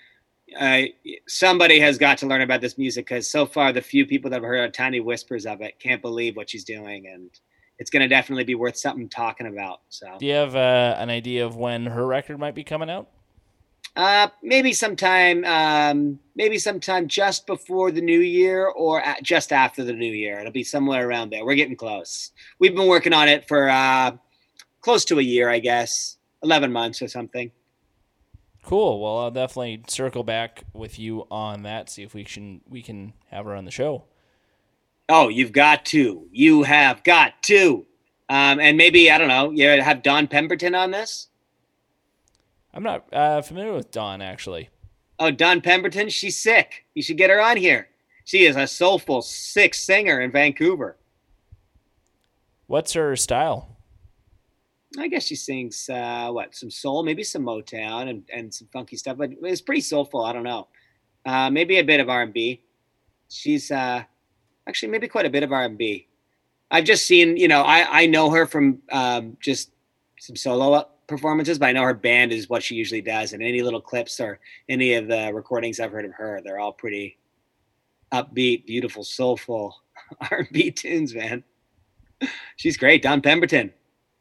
Uh, 0.59 0.83
somebody 1.27 1.79
has 1.79 1.97
got 1.97 2.17
to 2.19 2.27
learn 2.27 2.41
about 2.41 2.61
this 2.61 2.77
music 2.77 3.05
because 3.05 3.29
so 3.29 3.45
far 3.45 3.73
the 3.73 3.81
few 3.81 4.05
people 4.05 4.29
that 4.29 4.37
have 4.37 4.43
heard 4.43 4.73
tiny 4.73 4.99
whispers 4.99 5.45
of 5.45 5.61
it 5.61 5.79
can't 5.79 6.01
believe 6.01 6.35
what 6.37 6.49
she's 6.49 6.63
doing, 6.63 7.07
and 7.07 7.29
it's 7.77 7.89
going 7.89 8.01
to 8.01 8.07
definitely 8.07 8.45
be 8.45 8.55
worth 8.55 8.77
something 8.77 9.09
talking 9.09 9.47
about. 9.47 9.81
So 9.89 10.17
Do 10.17 10.25
you 10.25 10.33
have 10.33 10.55
uh, 10.55 10.95
an 10.97 11.09
idea 11.09 11.45
of 11.45 11.57
when 11.57 11.85
her 11.87 12.05
record 12.05 12.39
might 12.39 12.55
be 12.55 12.63
coming 12.63 12.89
out? 12.89 13.09
Uh, 13.95 14.27
maybe 14.43 14.73
sometime, 14.73 15.45
um, 15.45 16.19
maybe 16.35 16.57
sometime 16.57 17.07
just 17.07 17.47
before 17.47 17.91
the 17.91 18.01
new 18.01 18.19
year 18.19 18.67
or 18.67 19.01
at, 19.01 19.23
just 19.23 19.53
after 19.53 19.85
the 19.85 19.93
new 19.93 20.11
year. 20.11 20.39
It'll 20.39 20.51
be 20.51 20.65
somewhere 20.65 21.07
around 21.07 21.29
there. 21.29 21.45
We're 21.45 21.55
getting 21.55 21.77
close. 21.77 22.31
We've 22.59 22.75
been 22.75 22.87
working 22.87 23.13
on 23.13 23.29
it 23.29 23.47
for 23.47 23.69
uh, 23.69 24.11
close 24.81 25.05
to 25.05 25.19
a 25.19 25.23
year, 25.23 25.49
I 25.49 25.59
guess, 25.59 26.17
eleven 26.43 26.73
months 26.73 27.01
or 27.01 27.07
something. 27.07 27.51
Cool. 28.63 28.99
Well, 28.99 29.19
I'll 29.19 29.31
definitely 29.31 29.83
circle 29.87 30.23
back 30.23 30.63
with 30.73 30.99
you 30.99 31.25
on 31.31 31.63
that. 31.63 31.89
See 31.89 32.03
if 32.03 32.13
we 32.13 32.23
can 32.23 32.61
we 32.67 32.81
can 32.81 33.13
have 33.29 33.45
her 33.45 33.55
on 33.55 33.63
the 33.63 33.71
show. 33.71 34.05
Oh, 35.07 35.29
you've 35.29 35.51
got 35.51 35.85
to. 35.85 36.27
You 36.31 36.63
have 36.63 37.03
got 37.03 37.43
to. 37.43 37.85
Um, 38.27 38.59
and 38.59 38.75
maybe 38.75 39.11
I 39.11 39.19
don't 39.19 39.27
know. 39.27 39.51
You 39.51 39.81
have 39.81 40.01
Dawn 40.01 40.27
Pemberton 40.27 40.73
on 40.73 40.91
this. 40.91 41.27
I'm 42.75 42.83
not 42.83 43.05
uh, 43.13 43.41
familiar 43.41 43.73
with 43.73 43.89
Dawn 43.89 44.21
actually. 44.21 44.69
Oh, 45.17 45.31
Dawn 45.31 45.61
Pemberton, 45.61 46.09
she's 46.09 46.37
sick. 46.37 46.85
You 46.93 47.01
should 47.01 47.17
get 47.17 47.29
her 47.29 47.41
on 47.41 47.55
here. 47.55 47.87
She 48.25 48.45
is 48.45 48.57
a 48.57 48.67
soulful, 48.67 49.21
sick 49.21 49.73
singer 49.73 50.19
in 50.19 50.31
Vancouver. 50.31 50.97
What's 52.67 52.93
her 52.93 53.15
style? 53.15 53.77
I 54.99 55.07
guess 55.07 55.23
she 55.23 55.35
sings 55.35 55.89
uh, 55.89 56.29
what 56.31 56.55
some 56.55 56.71
soul, 56.71 57.03
maybe 57.03 57.23
some 57.23 57.43
Motown 57.43 58.09
and, 58.09 58.23
and 58.33 58.53
some 58.53 58.67
funky 58.73 58.97
stuff, 58.97 59.17
but 59.17 59.31
it's 59.41 59.61
pretty 59.61 59.81
soulful. 59.81 60.23
I 60.23 60.33
don't 60.33 60.43
know, 60.43 60.67
uh, 61.25 61.49
maybe 61.49 61.79
a 61.79 61.83
bit 61.83 61.99
of 61.99 62.09
R 62.09 62.23
and 62.23 62.33
B. 62.33 62.61
She's 63.29 63.71
uh, 63.71 64.03
actually 64.67 64.91
maybe 64.91 65.07
quite 65.07 65.25
a 65.25 65.29
bit 65.29 65.43
of 65.43 65.51
R 65.51 65.63
and 65.63 65.77
B. 65.77 66.07
I've 66.71 66.85
just 66.85 67.05
seen, 67.05 67.37
you 67.37 67.47
know, 67.47 67.61
I 67.61 68.03
I 68.03 68.05
know 68.07 68.31
her 68.31 68.45
from 68.45 68.81
um, 68.91 69.37
just 69.39 69.71
some 70.19 70.35
solo 70.35 70.89
performances, 71.07 71.59
but 71.59 71.67
I 71.67 71.71
know 71.71 71.83
her 71.83 71.93
band 71.93 72.31
is 72.31 72.49
what 72.49 72.63
she 72.63 72.75
usually 72.75 73.01
does. 73.01 73.33
And 73.33 73.41
any 73.43 73.61
little 73.61 73.81
clips 73.81 74.19
or 74.19 74.39
any 74.69 74.93
of 74.95 75.07
the 75.07 75.31
recordings 75.33 75.79
I've 75.79 75.91
heard 75.91 76.05
of 76.05 76.13
her, 76.13 76.41
they're 76.43 76.59
all 76.59 76.73
pretty 76.73 77.17
upbeat, 78.11 78.65
beautiful, 78.65 79.03
soulful 79.03 79.75
R&B 80.31 80.71
tunes, 80.71 81.13
man. 81.13 81.43
She's 82.55 82.77
great. 82.77 83.01
Dawn 83.01 83.21
Pemberton. 83.21 83.73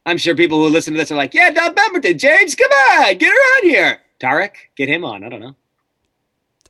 I'm 0.07 0.19
sure 0.19 0.35
people 0.35 0.59
who 0.59 0.69
listen 0.69 0.93
to 0.95 0.99
this 0.99 1.11
are 1.11 1.17
like, 1.17 1.33
yeah, 1.33 1.51
Dawn 1.51 1.75
Pemberton, 1.75 2.19
James, 2.19 2.55
come 2.55 2.71
on, 2.71 3.17
get 3.17 3.31
her 3.31 3.57
on 3.59 3.69
here. 3.69 3.99
Tarek, 4.21 4.53
get 4.77 4.89
him 4.89 5.05
on. 5.05 5.25
I 5.25 5.29
don't 5.29 5.41
know. 5.41 5.55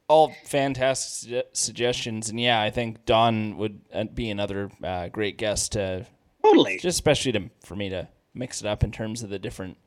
All 0.07 0.35
fantastic 0.45 1.31
su- 1.31 1.43
suggestions, 1.53 2.29
and 2.29 2.39
yeah, 2.39 2.61
I 2.61 2.71
think 2.71 3.07
Dawn 3.07 3.57
would 3.57 3.81
uh, 3.93 4.05
be 4.05 4.29
another 4.29 4.71
uh, 4.83 5.09
great 5.09 5.39
guest 5.39 5.73
to 5.73 6.07
Totally. 6.45 6.75
just 6.75 6.97
especially 6.97 7.33
to 7.33 7.51
for 7.65 7.75
me 7.75 7.89
to 7.89 8.09
mix 8.35 8.61
it 8.61 8.67
up 8.67 8.85
in 8.85 8.93
terms 8.93 9.23
of 9.23 9.31
the 9.31 9.39
different 9.39 9.79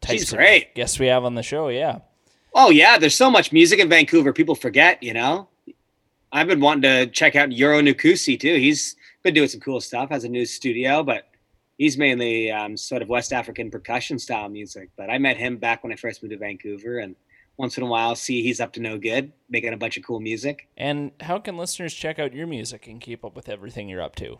types 0.00 0.20
She's 0.20 0.32
great. 0.32 0.74
guests 0.74 0.98
we 0.98 1.06
have 1.06 1.24
on 1.24 1.34
the 1.34 1.42
show. 1.42 1.68
Yeah, 1.68 1.98
Oh 2.54 2.70
yeah, 2.70 2.96
there's 2.98 3.14
so 3.14 3.30
much 3.30 3.52
music 3.52 3.78
in 3.80 3.88
Vancouver. 3.88 4.32
People 4.32 4.54
forget, 4.54 5.02
you 5.02 5.12
know. 5.12 5.48
I've 6.32 6.46
been 6.48 6.60
wanting 6.60 6.82
to 6.82 7.06
check 7.06 7.36
out 7.36 7.52
Euro 7.52 7.80
Nukusi 7.80 8.38
too. 8.38 8.54
He's 8.56 8.96
been 9.22 9.34
doing 9.34 9.48
some 9.48 9.60
cool 9.60 9.80
stuff. 9.80 10.10
Has 10.10 10.24
a 10.24 10.28
new 10.28 10.44
studio, 10.44 11.02
but 11.02 11.28
he's 11.78 11.96
mainly 11.98 12.50
um, 12.50 12.76
sort 12.76 13.02
of 13.02 13.08
West 13.08 13.32
African 13.32 13.70
percussion 13.70 14.18
style 14.18 14.48
music. 14.48 14.90
But 14.96 15.10
I 15.10 15.18
met 15.18 15.36
him 15.36 15.56
back 15.56 15.82
when 15.82 15.92
I 15.92 15.96
first 15.96 16.22
moved 16.22 16.32
to 16.32 16.38
Vancouver, 16.38 16.98
and 16.98 17.14
once 17.58 17.76
in 17.78 17.82
a 17.84 17.86
while, 17.86 18.14
see 18.16 18.42
he's 18.42 18.60
up 18.60 18.72
to 18.74 18.80
no 18.80 18.98
good, 18.98 19.32
making 19.48 19.72
a 19.72 19.76
bunch 19.76 19.96
of 19.96 20.04
cool 20.04 20.20
music. 20.20 20.68
and 20.76 21.12
how 21.20 21.38
can 21.38 21.56
listeners 21.56 21.94
check 21.94 22.18
out 22.18 22.34
your 22.34 22.46
music 22.46 22.86
and 22.86 23.00
keep 23.00 23.24
up 23.24 23.34
with 23.36 23.48
everything 23.48 23.88
you're 23.88 24.02
up 24.02 24.16
to? 24.16 24.38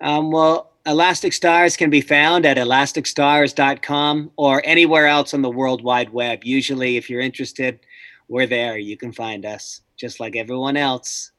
Um, 0.00 0.30
well, 0.30 0.72
Elastic 0.86 1.32
Stars 1.32 1.76
can 1.76 1.90
be 1.90 2.00
found 2.00 2.46
at 2.46 2.56
elasticstars.com 2.56 4.32
or 4.36 4.62
anywhere 4.64 5.06
else 5.06 5.34
on 5.34 5.42
the 5.42 5.50
World 5.50 5.82
Wide 5.82 6.10
Web. 6.10 6.40
Usually, 6.42 6.96
if 6.96 7.10
you're 7.10 7.20
interested, 7.20 7.80
we're 8.28 8.46
there. 8.46 8.78
You 8.78 8.96
can 8.96 9.12
find 9.12 9.44
us 9.44 9.82
just 9.96 10.20
like 10.20 10.36
everyone 10.36 10.76
else. 10.76 11.32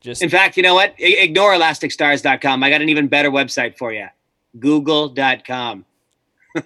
Just 0.00 0.22
In 0.22 0.28
fact, 0.28 0.56
you 0.56 0.62
know 0.62 0.74
what? 0.74 0.94
Ignore 0.98 1.54
elasticstars.com. 1.54 2.62
I 2.62 2.70
got 2.70 2.82
an 2.82 2.88
even 2.88 3.08
better 3.08 3.30
website 3.30 3.78
for 3.78 3.92
you 3.92 4.08
google.com. 4.58 5.84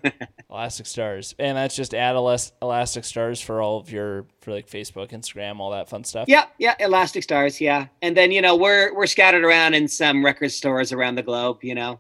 Elastic 0.51 0.87
Stars, 0.87 1.35
and 1.41 1.57
that's 1.57 1.75
just 1.75 1.93
add 1.93 2.15
Elastic 2.15 3.05
Stars 3.05 3.41
for 3.41 3.61
all 3.61 3.79
of 3.79 3.91
your 3.91 4.27
for 4.41 4.53
like 4.53 4.69
Facebook, 4.69 5.11
Instagram, 5.11 5.59
all 5.59 5.73
that 5.73 5.89
fun 5.89 6.05
stuff. 6.05 6.29
Yeah, 6.29 6.45
yeah, 6.59 6.75
Elastic 6.79 7.25
Stars, 7.25 7.61
yeah. 7.61 7.87
And 8.01 8.17
then, 8.17 8.31
you 8.31 8.41
know, 8.41 8.55
we're 8.55 8.95
we're 8.95 9.07
scattered 9.07 9.43
around 9.45 9.75
in 9.75 9.89
some 9.89 10.25
record 10.25 10.53
stores 10.53 10.93
around 10.93 11.17
the 11.17 11.23
globe, 11.23 11.65
you 11.65 11.75
know. 11.75 11.99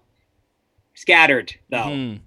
Scattered, 0.94 1.54
though. 1.70 1.76
Mhm. 1.78 2.20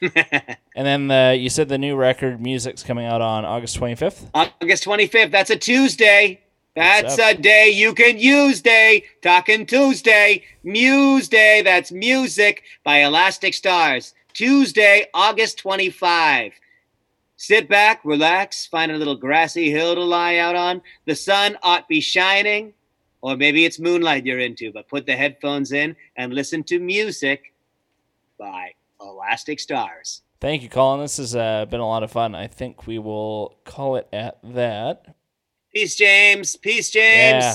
And 0.76 0.86
then 0.86 1.06
the, 1.08 1.36
you 1.38 1.48
said 1.48 1.68
the 1.68 1.78
new 1.78 1.94
record 1.96 2.40
music's 2.40 2.82
coming 2.82 3.06
out 3.06 3.20
on 3.22 3.44
August 3.44 3.78
25th. 3.78 4.28
August 4.34 4.84
25th. 4.84 5.30
That's 5.30 5.50
a 5.50 5.56
Tuesday. 5.56 6.40
That's 6.74 7.16
a 7.18 7.34
day 7.34 7.70
you 7.70 7.94
can 7.94 8.18
use 8.18 8.60
day. 8.60 9.04
Talking 9.22 9.64
Tuesday. 9.66 10.42
Muse 10.64 11.28
Day. 11.28 11.62
That's 11.62 11.92
music 11.92 12.64
by 12.82 12.98
Elastic 13.04 13.54
Stars. 13.54 14.12
Tuesday, 14.34 15.06
August 15.14 15.58
25. 15.58 16.52
Sit 17.36 17.68
back, 17.68 18.00
relax, 18.04 18.66
find 18.66 18.92
a 18.92 18.96
little 18.96 19.16
grassy 19.16 19.70
hill 19.70 19.94
to 19.94 20.02
lie 20.02 20.36
out 20.36 20.56
on. 20.56 20.82
The 21.06 21.14
sun 21.14 21.56
ought 21.62 21.88
be 21.88 22.00
shining, 22.00 22.74
or 23.22 23.36
maybe 23.36 23.64
it's 23.64 23.80
moonlight 23.80 24.26
you're 24.26 24.40
into, 24.40 24.72
but 24.72 24.88
put 24.88 25.06
the 25.06 25.16
headphones 25.16 25.72
in 25.72 25.96
and 26.16 26.34
listen 26.34 26.62
to 26.64 26.78
music 26.78 27.54
by 28.38 28.72
Elastic 29.00 29.60
Stars. 29.60 30.22
Thank 30.40 30.62
you, 30.62 30.68
Colin. 30.68 31.00
This 31.00 31.16
has 31.16 31.34
uh, 31.34 31.64
been 31.66 31.80
a 31.80 31.86
lot 31.86 32.02
of 32.02 32.10
fun. 32.10 32.34
I 32.34 32.48
think 32.48 32.86
we 32.86 32.98
will 32.98 33.56
call 33.64 33.96
it 33.96 34.08
at 34.12 34.38
that. 34.42 35.14
Peace, 35.72 35.96
James. 35.96 36.56
Peace, 36.56 36.90
James. 36.90 37.44
Yeah. 37.44 37.54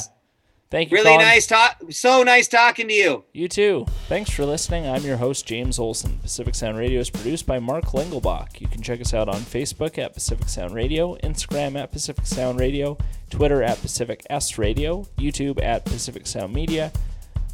Thank 0.72 0.92
you. 0.92 0.98
Really 0.98 1.10
Colin. 1.10 1.26
nice 1.26 1.48
talk. 1.48 1.82
So 1.90 2.22
nice 2.22 2.48
talking 2.48 2.88
to 2.90 2.94
you. 2.94 3.24
You 3.34 3.48
too. 3.48 3.88
Thanks 4.08 4.30
for 4.30 4.46
listening. 4.46 4.86
I'm 4.86 5.02
your 5.04 5.18
host, 5.18 5.48
James 5.48 5.80
Olson. 5.80 6.20
Pacific 6.22 6.54
Sound 6.54 6.78
Radio 6.78 7.00
is 7.00 7.10
produced 7.10 7.48
by 7.48 7.58
Mark 7.58 7.86
Lingelbach. 7.86 8.62
You 8.62 8.68
can 8.68 8.84
check 8.84 9.02
us 9.02 9.14
out 9.14 9.28
on 9.28 9.42
Facebook 9.42 9.98
at 9.98 10.14
Pacific 10.14 10.48
Sound 10.48 10.76
Radio, 10.76 11.16
Instagram 11.24 11.76
at 11.76 11.92
Pacific 11.92 12.28
Sound 12.28 12.60
Radio, 12.60 12.98
Twitter 13.32 13.64
at 13.64 13.82
Pacific 13.82 14.26
S 14.30 14.60
Radio, 14.60 15.08
YouTube 15.18 15.62
at 15.64 15.86
Pacific 15.86 16.28
Sound 16.28 16.54
Media. 16.54 16.92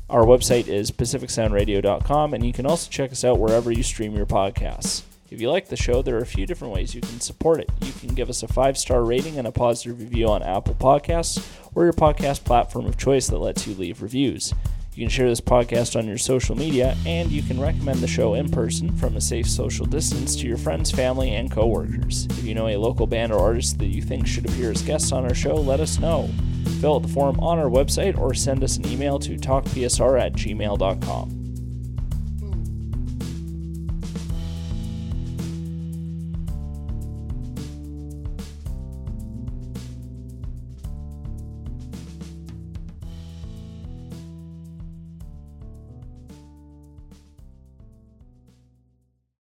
Our 0.10 0.24
website 0.24 0.68
is 0.68 0.92
pacificsoundradio.com, 0.92 2.34
and 2.34 2.46
you 2.46 2.54
can 2.54 2.66
also 2.66 2.92
check 2.92 3.12
us 3.12 3.24
out 3.24 3.40
wherever 3.40 3.72
you 3.72 3.82
stream 3.82 4.14
your 4.16 4.26
podcasts. 4.28 5.04
If 5.32 5.42
you 5.42 5.50
like 5.50 5.70
the 5.70 5.76
show, 5.76 6.02
there 6.02 6.18
are 6.18 6.22
a 6.22 6.26
few 6.26 6.46
different 6.46 6.74
ways 6.74 6.94
you 6.94 7.02
can 7.02 7.20
support 7.20 7.60
it. 7.60 7.70
You 7.82 7.92
can 7.94 8.14
give 8.14 8.30
us 8.30 8.44
a 8.44 8.48
five 8.48 8.78
star 8.78 9.04
rating 9.04 9.38
and 9.38 9.48
a 9.48 9.52
positive 9.52 10.00
review 10.00 10.28
on 10.28 10.44
Apple 10.44 10.76
Podcasts 10.76 11.44
or 11.74 11.84
your 11.84 11.94
podcast 11.94 12.44
platform 12.44 12.86
of 12.86 12.98
choice 12.98 13.28
that 13.28 13.40
lets 13.40 13.66
you 13.66 13.74
leave 13.74 14.02
reviews. 14.02 14.54
You 14.94 15.04
can 15.04 15.10
share 15.10 15.28
this 15.28 15.42
podcast 15.42 15.98
on 16.00 16.08
your 16.08 16.18
social 16.18 16.56
media, 16.56 16.96
and 17.06 17.30
you 17.30 17.44
can 17.44 17.60
recommend 17.60 18.00
the 18.00 18.08
show 18.08 18.36
in 18.36 18.50
person 18.50 18.96
from 18.96 19.18
a 19.18 19.22
safe 19.22 19.50
social 19.50 19.86
distance 19.86 20.38
to 20.38 20.48
your 20.48 20.58
friends, 20.58 20.90
family, 20.90 21.32
and 21.32 21.52
coworkers. 21.52 22.28
If 22.28 22.46
you 22.46 22.56
know 22.56 22.70
a 22.70 22.78
local 22.78 23.06
band 23.06 23.34
or 23.34 23.40
artist 23.40 23.78
that 23.80 23.88
you 23.88 24.02
think 24.02 24.26
should 24.26 24.46
appear 24.48 24.72
as 24.72 24.82
guests 24.82 25.12
on 25.12 25.26
our 25.26 25.34
show, 25.34 25.56
let 25.56 25.82
us 25.82 26.00
know. 26.00 26.30
Fill 26.80 26.96
out 26.96 27.02
the 27.02 27.10
form 27.10 27.38
on 27.42 27.60
our 27.60 27.70
website 27.70 28.18
or 28.18 28.34
send 28.34 28.64
us 28.64 28.78
an 28.78 28.88
email 28.88 29.20
to 29.20 29.36
talkpsr 29.36 30.22
at 30.22 30.32
gmail.com. 30.32 31.45